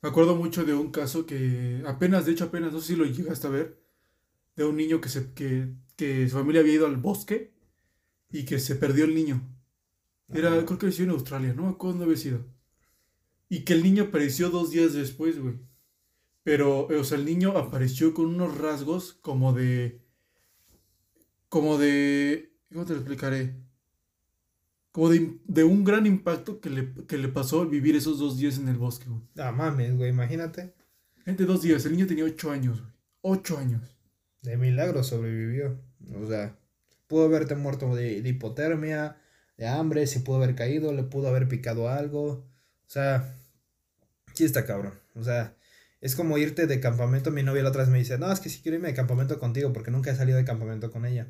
me 0.00 0.10
acuerdo 0.10 0.36
mucho 0.36 0.64
de 0.64 0.74
un 0.74 0.92
caso 0.92 1.26
que 1.26 1.82
apenas, 1.86 2.24
de 2.24 2.32
hecho 2.32 2.44
apenas, 2.44 2.72
no 2.72 2.80
sé 2.80 2.88
si 2.88 2.96
lo 2.96 3.04
llegaste 3.04 3.46
a 3.48 3.50
ver 3.50 3.81
de 4.56 4.64
un 4.64 4.76
niño 4.76 5.00
que, 5.00 5.08
se, 5.08 5.32
que, 5.32 5.74
que 5.96 6.28
su 6.28 6.36
familia 6.36 6.60
había 6.60 6.74
ido 6.74 6.86
al 6.86 6.96
bosque 6.96 7.52
y 8.30 8.44
que 8.44 8.58
se 8.58 8.76
perdió 8.76 9.04
el 9.04 9.14
niño. 9.14 9.42
Era, 10.32 10.64
creo 10.64 10.78
que 10.78 10.86
había 10.86 10.96
sido 10.96 11.10
en 11.10 11.14
Australia, 11.14 11.54
¿no? 11.54 11.76
¿Cuándo 11.76 12.04
había 12.04 12.16
sido? 12.16 12.44
Y 13.48 13.64
que 13.64 13.74
el 13.74 13.82
niño 13.82 14.04
apareció 14.04 14.48
dos 14.48 14.70
días 14.70 14.94
después, 14.94 15.38
güey. 15.38 15.60
Pero, 16.42 16.86
o 16.86 17.04
sea, 17.04 17.18
el 17.18 17.24
niño 17.24 17.56
apareció 17.56 18.14
con 18.14 18.26
unos 18.26 18.56
rasgos 18.58 19.12
como 19.12 19.52
de. 19.52 20.00
Como 21.48 21.78
de. 21.78 22.56
¿Cómo 22.72 22.86
te 22.86 22.94
lo 22.94 23.00
explicaré? 23.00 23.54
Como 24.90 25.08
de, 25.10 25.38
de 25.44 25.64
un 25.64 25.84
gran 25.84 26.06
impacto 26.06 26.60
que 26.60 26.70
le, 26.70 26.94
que 27.06 27.18
le 27.18 27.28
pasó 27.28 27.66
vivir 27.66 27.94
esos 27.94 28.18
dos 28.18 28.38
días 28.38 28.58
en 28.58 28.68
el 28.68 28.78
bosque, 28.78 29.08
güey. 29.08 29.22
Ah, 29.36 29.52
mames, 29.52 29.96
güey, 29.96 30.10
imagínate. 30.10 30.74
Gente, 31.24 31.44
dos 31.44 31.62
días. 31.62 31.84
El 31.84 31.92
niño 31.92 32.06
tenía 32.06 32.24
ocho 32.24 32.50
años, 32.50 32.80
güey. 32.80 32.92
Ocho 33.20 33.58
años. 33.58 33.91
De 34.42 34.56
milagro 34.56 35.02
sobrevivió. 35.04 35.80
O 36.20 36.26
sea, 36.26 36.56
pudo 37.06 37.26
haberte 37.26 37.54
muerto 37.54 37.94
de, 37.94 38.18
hipotermia, 38.18 39.16
de 39.56 39.68
hambre, 39.68 40.06
se 40.06 40.20
pudo 40.20 40.36
haber 40.36 40.54
caído, 40.54 40.92
le 40.92 41.04
pudo 41.04 41.28
haber 41.28 41.48
picado 41.48 41.88
algo. 41.88 42.26
O 42.26 42.88
sea, 42.88 43.34
sí 44.34 44.44
está 44.44 44.66
cabrón. 44.66 44.94
O 45.14 45.22
sea, 45.22 45.54
es 46.00 46.16
como 46.16 46.38
irte 46.38 46.66
de 46.66 46.80
campamento. 46.80 47.30
Mi 47.30 47.42
novia 47.42 47.62
la 47.62 47.68
otra 47.68 47.82
vez 47.82 47.90
me 47.90 47.98
dice, 47.98 48.18
no, 48.18 48.32
es 48.32 48.40
que 48.40 48.48
sí 48.48 48.60
quiero 48.62 48.76
irme 48.76 48.88
de 48.88 48.94
campamento 48.94 49.38
contigo 49.38 49.72
porque 49.72 49.90
nunca 49.90 50.10
he 50.10 50.16
salido 50.16 50.38
de 50.38 50.44
campamento 50.44 50.90
con 50.90 51.06
ella. 51.06 51.28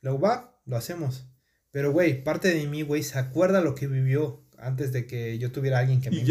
Luego 0.00 0.20
va, 0.20 0.60
lo 0.64 0.76
hacemos. 0.76 1.26
Pero, 1.70 1.92
güey, 1.92 2.24
parte 2.24 2.52
de 2.52 2.66
mí, 2.66 2.82
güey, 2.82 3.02
se 3.02 3.18
acuerda 3.18 3.60
lo 3.60 3.74
que 3.74 3.86
vivió 3.86 4.42
antes 4.58 4.92
de 4.92 5.06
que 5.06 5.38
yo 5.38 5.52
tuviera 5.52 5.78
alguien 5.78 6.00
que 6.00 6.10
me, 6.10 6.24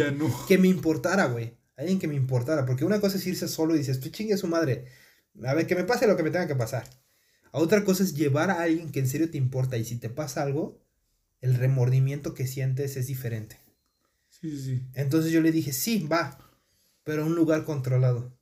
que 0.47 0.57
me 0.57 0.67
importara, 0.67 1.25
güey. 1.25 1.57
Alguien 1.77 1.99
que 1.99 2.07
me 2.07 2.15
importara. 2.15 2.65
Porque 2.65 2.85
una 2.85 2.99
cosa 2.99 3.17
es 3.17 3.27
irse 3.27 3.47
solo 3.47 3.75
y 3.75 3.79
dices, 3.79 3.99
pues 3.99 4.11
chingue 4.11 4.37
su 4.37 4.47
madre. 4.47 4.85
A 5.43 5.53
ver, 5.53 5.67
que 5.67 5.75
me 5.75 5.83
pase 5.83 6.07
lo 6.07 6.17
que 6.17 6.23
me 6.23 6.31
tenga 6.31 6.47
que 6.47 6.55
pasar. 6.55 6.83
A 7.51 7.59
otra 7.59 7.83
cosa 7.83 8.03
es 8.03 8.15
llevar 8.15 8.51
a 8.51 8.61
alguien 8.61 8.91
que 8.91 8.99
en 8.99 9.07
serio 9.07 9.31
te 9.31 9.37
importa 9.37 9.77
y 9.77 9.85
si 9.85 9.97
te 9.97 10.09
pasa 10.09 10.43
algo, 10.43 10.79
el 11.41 11.55
remordimiento 11.55 12.33
que 12.33 12.47
sientes 12.47 12.97
es 12.97 13.07
diferente. 13.07 13.59
Sí, 14.29 14.57
sí. 14.59 14.83
Entonces 14.93 15.31
yo 15.31 15.41
le 15.41 15.51
dije, 15.51 15.73
sí, 15.73 16.07
va, 16.07 16.37
pero 17.03 17.23
a 17.23 17.25
un 17.25 17.35
lugar 17.35 17.65
controlado. 17.65 18.37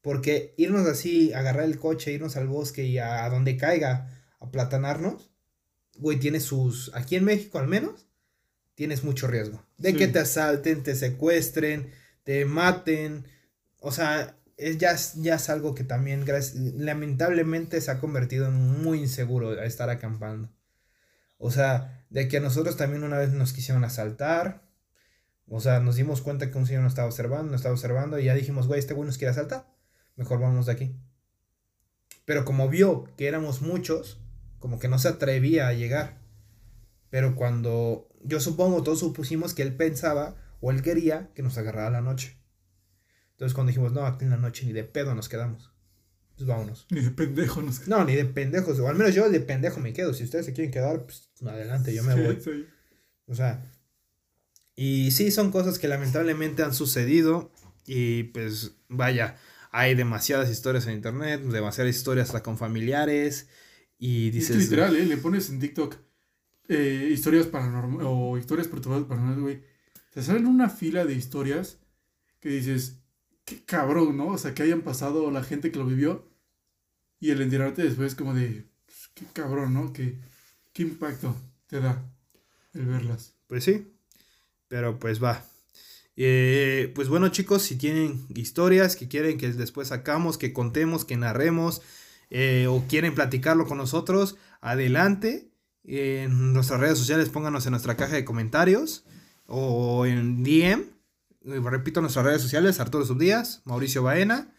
Porque 0.00 0.54
irnos 0.56 0.86
así, 0.86 1.32
agarrar 1.32 1.64
el 1.64 1.78
coche, 1.78 2.12
irnos 2.12 2.36
al 2.36 2.46
bosque 2.46 2.84
y 2.84 2.98
a, 2.98 3.28
donde 3.28 3.56
caiga, 3.56 4.22
a 4.40 4.50
platanarnos, 4.50 5.30
güey, 5.96 6.18
tiene 6.18 6.40
sus, 6.40 6.90
aquí 6.94 7.16
en 7.16 7.24
México 7.24 7.58
al 7.58 7.68
menos, 7.68 8.06
tienes 8.74 9.04
mucho 9.04 9.26
riesgo. 9.26 9.64
De 9.78 9.94
que 9.94 10.08
te 10.08 10.18
asalten, 10.18 10.82
te 10.82 10.94
secuestren, 10.94 11.90
te 12.22 12.44
maten. 12.44 13.26
O 13.78 13.92
sea, 13.92 14.36
es, 14.56 14.78
ya, 14.78 14.96
ya 15.16 15.36
es 15.36 15.50
algo 15.50 15.74
que 15.74 15.84
también 15.84 16.24
lamentablemente 16.76 17.80
se 17.80 17.90
ha 17.90 18.00
convertido 18.00 18.48
en 18.48 18.82
muy 18.82 19.00
inseguro 19.00 19.60
estar 19.62 19.90
acampando. 19.90 20.50
O 21.38 21.50
sea, 21.50 22.04
de 22.10 22.28
que 22.28 22.38
a 22.38 22.40
nosotros 22.40 22.76
también 22.76 23.04
una 23.04 23.18
vez 23.18 23.32
nos 23.32 23.52
quisieron 23.52 23.84
asaltar. 23.84 24.62
O 25.46 25.60
sea, 25.60 25.80
nos 25.80 25.96
dimos 25.96 26.22
cuenta 26.22 26.50
que 26.50 26.56
un 26.56 26.66
señor 26.66 26.82
nos 26.82 26.92
estaba 26.92 27.08
observando, 27.08 27.50
nos 27.50 27.60
estaba 27.60 27.74
observando 27.74 28.18
y 28.18 28.24
ya 28.24 28.34
dijimos, 28.34 28.66
güey, 28.66 28.80
este 28.80 28.94
güey 28.94 29.06
nos 29.06 29.18
quiere 29.18 29.32
asaltar. 29.32 29.66
Mejor 30.16 30.40
vamos 30.40 30.66
de 30.66 30.72
aquí. 30.72 30.96
Pero 32.24 32.44
como 32.44 32.68
vio 32.68 33.04
que 33.16 33.26
éramos 33.26 33.60
muchos, 33.60 34.20
como 34.58 34.78
que 34.78 34.88
no 34.88 34.98
se 34.98 35.08
atrevía 35.08 35.68
a 35.68 35.74
llegar. 35.74 36.18
Pero 37.10 37.36
cuando 37.36 38.08
yo 38.22 38.40
supongo, 38.40 38.82
todos 38.82 39.00
supusimos 39.00 39.52
que 39.52 39.62
él 39.62 39.76
pensaba 39.76 40.36
o 40.60 40.70
él 40.70 40.82
quería 40.82 41.30
que 41.34 41.42
nos 41.42 41.58
agarrara 41.58 41.90
la 41.90 42.00
noche. 42.00 42.38
Entonces 43.34 43.54
cuando 43.54 43.68
dijimos, 43.68 43.92
no, 43.92 44.06
aquí 44.06 44.24
en 44.24 44.30
la 44.30 44.36
noche 44.36 44.64
ni 44.64 44.72
de 44.72 44.84
pedo 44.84 45.14
nos 45.14 45.28
quedamos. 45.28 45.70
Pues 46.36 46.46
vámonos. 46.48 46.86
Ni 46.90 47.00
de 47.00 47.10
pendejo 47.10 47.62
nos 47.62 47.80
quedamos. 47.80 47.98
No, 48.00 48.04
ni 48.04 48.16
de 48.16 48.24
pendejos. 48.24 48.78
O 48.78 48.88
al 48.88 48.96
menos 48.96 49.14
yo 49.14 49.28
de 49.28 49.40
pendejo 49.40 49.80
me 49.80 49.92
quedo. 49.92 50.14
Si 50.14 50.24
ustedes 50.24 50.46
se 50.46 50.52
quieren 50.52 50.72
quedar, 50.72 51.04
pues 51.04 51.30
adelante, 51.46 51.94
yo 51.94 52.02
me 52.02 52.14
voy. 52.14 52.38
Sí. 52.40 52.66
O 53.26 53.34
sea, 53.34 53.70
y 54.76 55.10
sí, 55.12 55.30
son 55.30 55.50
cosas 55.50 55.78
que 55.78 55.88
lamentablemente 55.88 56.62
han 56.62 56.74
sucedido. 56.74 57.52
Y 57.86 58.24
pues 58.24 58.72
vaya, 58.88 59.36
hay 59.70 59.94
demasiadas 59.94 60.50
historias 60.50 60.86
en 60.86 60.94
internet, 60.94 61.42
demasiadas 61.42 61.94
historias 61.94 62.28
hasta 62.28 62.42
con 62.42 62.58
familiares. 62.58 63.48
Y 63.98 64.28
Es 64.28 64.34
dices... 64.34 64.56
que 64.56 64.62
literal, 64.62 64.96
¿eh? 64.96 65.06
Le 65.06 65.16
pones 65.16 65.50
en 65.50 65.60
TikTok 65.60 65.96
eh, 66.68 67.10
historias 67.12 67.46
paranormales 67.46 68.06
o 68.08 68.38
historias 68.38 68.68
perturbadas 68.68 69.06
paranormales, 69.06 69.42
güey. 69.42 69.62
Te 70.12 70.22
salen 70.22 70.46
una 70.46 70.68
fila 70.68 71.04
de 71.04 71.14
historias 71.14 71.78
que 72.40 72.48
dices, 72.48 72.98
qué 73.44 73.62
cabrón, 73.64 74.16
¿no? 74.16 74.28
O 74.28 74.38
sea, 74.38 74.54
que 74.54 74.62
hayan 74.62 74.82
pasado 74.82 75.30
la 75.30 75.42
gente 75.42 75.70
que 75.70 75.78
lo 75.78 75.86
vivió 75.86 76.28
y 77.20 77.30
el 77.30 77.40
enterarte 77.42 77.82
después 77.82 78.14
como 78.14 78.34
de, 78.34 78.66
pues, 78.86 79.10
qué 79.14 79.24
cabrón, 79.32 79.74
¿no? 79.74 79.92
Qué, 79.92 80.18
qué 80.72 80.82
impacto 80.82 81.36
te 81.66 81.80
da 81.80 82.02
el 82.74 82.86
verlas. 82.86 83.34
Pues 83.46 83.64
sí, 83.64 83.86
pero 84.68 84.98
pues 84.98 85.22
va. 85.22 85.44
Eh, 86.16 86.92
pues 86.94 87.08
bueno 87.08 87.28
chicos, 87.28 87.62
si 87.62 87.76
tienen 87.76 88.24
historias 88.34 88.94
que 88.94 89.08
quieren 89.08 89.36
que 89.36 89.52
después 89.52 89.88
sacamos, 89.88 90.38
que 90.38 90.52
contemos, 90.52 91.04
que 91.04 91.16
narremos, 91.16 91.82
eh, 92.30 92.66
o 92.68 92.84
quieren 92.88 93.14
platicarlo 93.14 93.66
con 93.66 93.78
nosotros, 93.78 94.36
adelante. 94.60 95.48
En 95.86 96.54
nuestras 96.54 96.80
redes 96.80 96.98
sociales 96.98 97.28
pónganos 97.28 97.66
en 97.66 97.72
nuestra 97.72 97.96
caja 97.96 98.14
de 98.14 98.24
comentarios 98.24 99.04
o 99.46 100.06
en 100.06 100.42
DM. 100.42 100.93
Eh, 101.44 101.60
Repito, 101.62 102.00
nuestras 102.00 102.24
redes 102.24 102.42
sociales, 102.42 102.80
Arturo 102.80 103.04
Subdías, 103.04 103.62
Mauricio 103.64 104.02
Baena. 104.02 104.52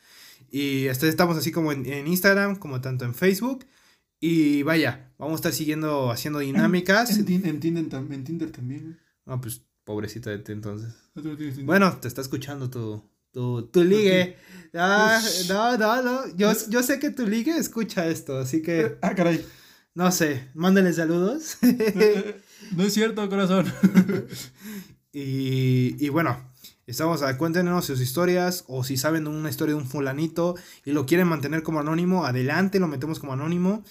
Y 0.52 0.86
este, 0.86 1.08
estamos 1.08 1.38
así 1.38 1.52
como 1.52 1.72
en, 1.72 1.86
en 1.86 2.08
Instagram, 2.08 2.56
como 2.58 2.82
tanto 2.82 3.06
en 3.06 3.14
Facebook. 3.16 3.66
Y 4.20 4.64
vaya, 4.64 5.12
vamos 5.18 5.34
a 5.34 5.36
estar 5.36 5.54
siguiendo 5.54 6.12
haciendo 6.12 6.40
dinámicas. 6.40 7.18
En, 7.18 7.26
Tin- 7.26 7.46
en 7.46 7.60
Tinder, 7.60 8.52
también. 8.52 9.00
Ah, 9.26 9.40
pues 9.42 9.62
pobrecito 9.84 10.30
de 10.30 10.40
ti 10.40 10.52
entonces. 10.52 10.94
¿No 11.16 11.22
no 11.24 11.36
Tinder? 11.38 11.64
Bueno, 11.66 11.98
te 11.98 12.08
está 12.08 12.22
escuchando 12.22 12.70
tu, 12.70 13.04
tu, 13.32 13.68
tu 13.68 13.84
ligue. 13.84 14.38
Ah, 14.74 15.22
no, 15.50 15.78
no, 15.78 16.02
no. 16.02 16.36
Yo, 16.38 16.52
yo 16.70 16.82
sé 16.84 17.00
que 17.00 17.10
tu 17.12 17.28
ligue 17.28 17.58
escucha 17.58 18.08
esto, 18.08 18.38
así 18.38 18.62
que 18.62 18.98
Ah, 19.02 19.14
caray. 19.16 19.46
no 19.94 20.12
sé. 20.12 20.50
Mándale 20.54 20.94
saludos. 20.94 21.58
no 22.76 22.84
es 22.84 22.94
cierto, 22.94 23.28
corazón. 23.30 23.66
y, 25.14 25.96
y 26.04 26.10
bueno, 26.10 26.54
estamos 26.88 27.22
a 27.22 27.38
cuéntenos 27.38 27.86
sus 27.86 28.00
historias 28.00 28.64
o 28.68 28.84
si 28.84 28.98
saben 28.98 29.24
de 29.24 29.30
una 29.32 29.50
historia 29.50 29.76
de 29.76 29.82
un 29.82 29.88
fulanito 29.88 30.56
y 30.84 30.92
lo 30.92 31.06
quieren 31.06 31.28
mantener 31.28 31.64
como 31.64 31.80
anónimo, 31.80 32.26
adelante, 32.26 32.80
lo 32.80 32.88
metemos 32.88 33.20
como 33.20 33.34
anónimo. 33.34 33.84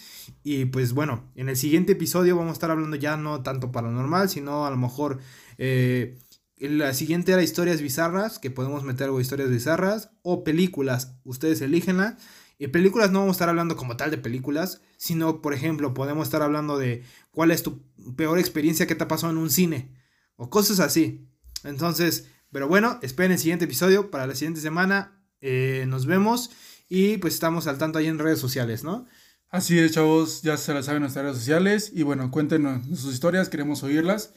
Y 0.42 0.66
pues 0.66 0.92
bueno, 0.92 1.30
en 1.34 1.48
el 1.48 1.56
siguiente 1.56 1.92
episodio 1.92 2.36
vamos 2.36 2.50
a 2.50 2.54
estar 2.54 2.70
hablando 2.70 2.96
ya 2.96 3.16
no 3.16 3.42
tanto 3.42 3.72
paranormal, 3.72 4.28
sino 4.28 4.66
a 4.66 4.70
lo 4.70 4.76
mejor 4.76 5.18
eh, 5.58 6.18
la 6.56 6.94
siguiente 6.94 7.32
era 7.32 7.42
historias 7.42 7.82
bizarras, 7.82 8.38
que 8.38 8.50
podemos 8.50 8.84
meter 8.84 9.08
o 9.10 9.20
historias 9.20 9.50
bizarras 9.50 10.10
o 10.22 10.44
películas, 10.44 11.16
ustedes 11.24 11.60
elígenla. 11.60 12.16
Y 12.56 12.68
películas 12.68 13.10
no 13.10 13.18
vamos 13.18 13.34
a 13.34 13.36
estar 13.38 13.48
hablando 13.48 13.76
como 13.76 13.96
tal 13.96 14.12
de 14.12 14.18
películas, 14.18 14.80
sino 14.96 15.42
por 15.42 15.54
ejemplo 15.54 15.92
podemos 15.92 16.28
estar 16.28 16.40
hablando 16.40 16.78
de 16.78 17.02
cuál 17.32 17.50
es 17.50 17.64
tu 17.64 17.82
peor 18.16 18.38
experiencia 18.38 18.86
que 18.86 18.94
te 18.94 19.02
ha 19.02 19.08
pasado 19.08 19.32
en 19.32 19.38
un 19.38 19.50
cine 19.50 19.90
o 20.36 20.50
cosas 20.50 20.78
así. 20.78 21.28
Entonces, 21.64 22.28
pero 22.54 22.68
bueno, 22.68 23.00
esperen 23.02 23.32
el 23.32 23.38
siguiente 23.40 23.64
episodio 23.64 24.12
para 24.12 24.28
la 24.28 24.36
siguiente 24.36 24.60
semana. 24.60 25.20
eh, 25.40 25.86
nos 25.88 26.06
vemos 26.06 26.52
y 26.88 27.18
pues 27.18 27.34
estamos 27.34 27.66
al 27.66 27.78
tanto 27.78 27.98
ahí 27.98 28.06
en 28.06 28.20
redes 28.20 28.38
sociales, 28.38 28.84
¿no? 28.84 29.06
Así 29.50 29.76
es, 29.76 29.90
chavos, 29.90 30.42
ya 30.42 30.56
se 30.56 30.72
las 30.72 30.86
saben 30.86 31.02
nuestras 31.02 31.24
redes 31.24 31.38
sociales. 31.38 31.90
Y 31.92 32.04
bueno, 32.04 32.30
cuéntenos 32.30 32.86
sus 32.96 33.12
historias, 33.12 33.48
queremos 33.48 33.82
oírlas. 33.82 34.34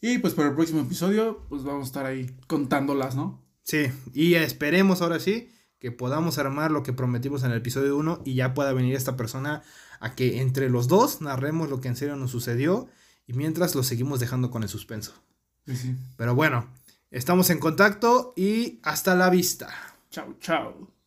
Y 0.00 0.18
pues 0.18 0.34
para 0.34 0.50
el 0.50 0.54
próximo 0.54 0.82
episodio, 0.82 1.46
pues 1.48 1.64
vamos 1.64 1.82
a 1.82 1.86
estar 1.86 2.06
ahí 2.06 2.30
contándolas, 2.46 3.16
¿no? 3.16 3.44
Sí, 3.64 3.90
y 4.14 4.34
esperemos 4.34 5.02
ahora 5.02 5.18
sí 5.18 5.50
que 5.80 5.90
podamos 5.90 6.38
armar 6.38 6.70
lo 6.70 6.84
que 6.84 6.92
prometimos 6.92 7.42
en 7.42 7.50
el 7.50 7.58
episodio 7.58 7.96
1 7.96 8.22
y 8.24 8.34
ya 8.36 8.54
pueda 8.54 8.72
venir 8.72 8.94
esta 8.94 9.16
persona 9.16 9.64
a 9.98 10.14
que 10.14 10.40
entre 10.40 10.70
los 10.70 10.86
dos 10.86 11.22
narremos 11.22 11.70
lo 11.70 11.80
que 11.80 11.88
en 11.88 11.96
serio 11.96 12.14
nos 12.14 12.30
sucedió 12.30 12.88
y 13.26 13.32
mientras 13.32 13.74
lo 13.74 13.82
seguimos 13.82 14.20
dejando 14.20 14.52
con 14.52 14.62
el 14.62 14.68
suspenso. 14.68 15.12
Sí, 15.66 15.74
sí. 15.74 15.96
Pero 16.16 16.36
bueno, 16.36 16.68
estamos 17.10 17.50
en 17.50 17.58
contacto 17.58 18.32
y 18.36 18.80
hasta 18.82 19.14
la 19.14 19.30
vista. 19.30 19.68
Chao, 20.10 20.34
chao. 20.40 20.97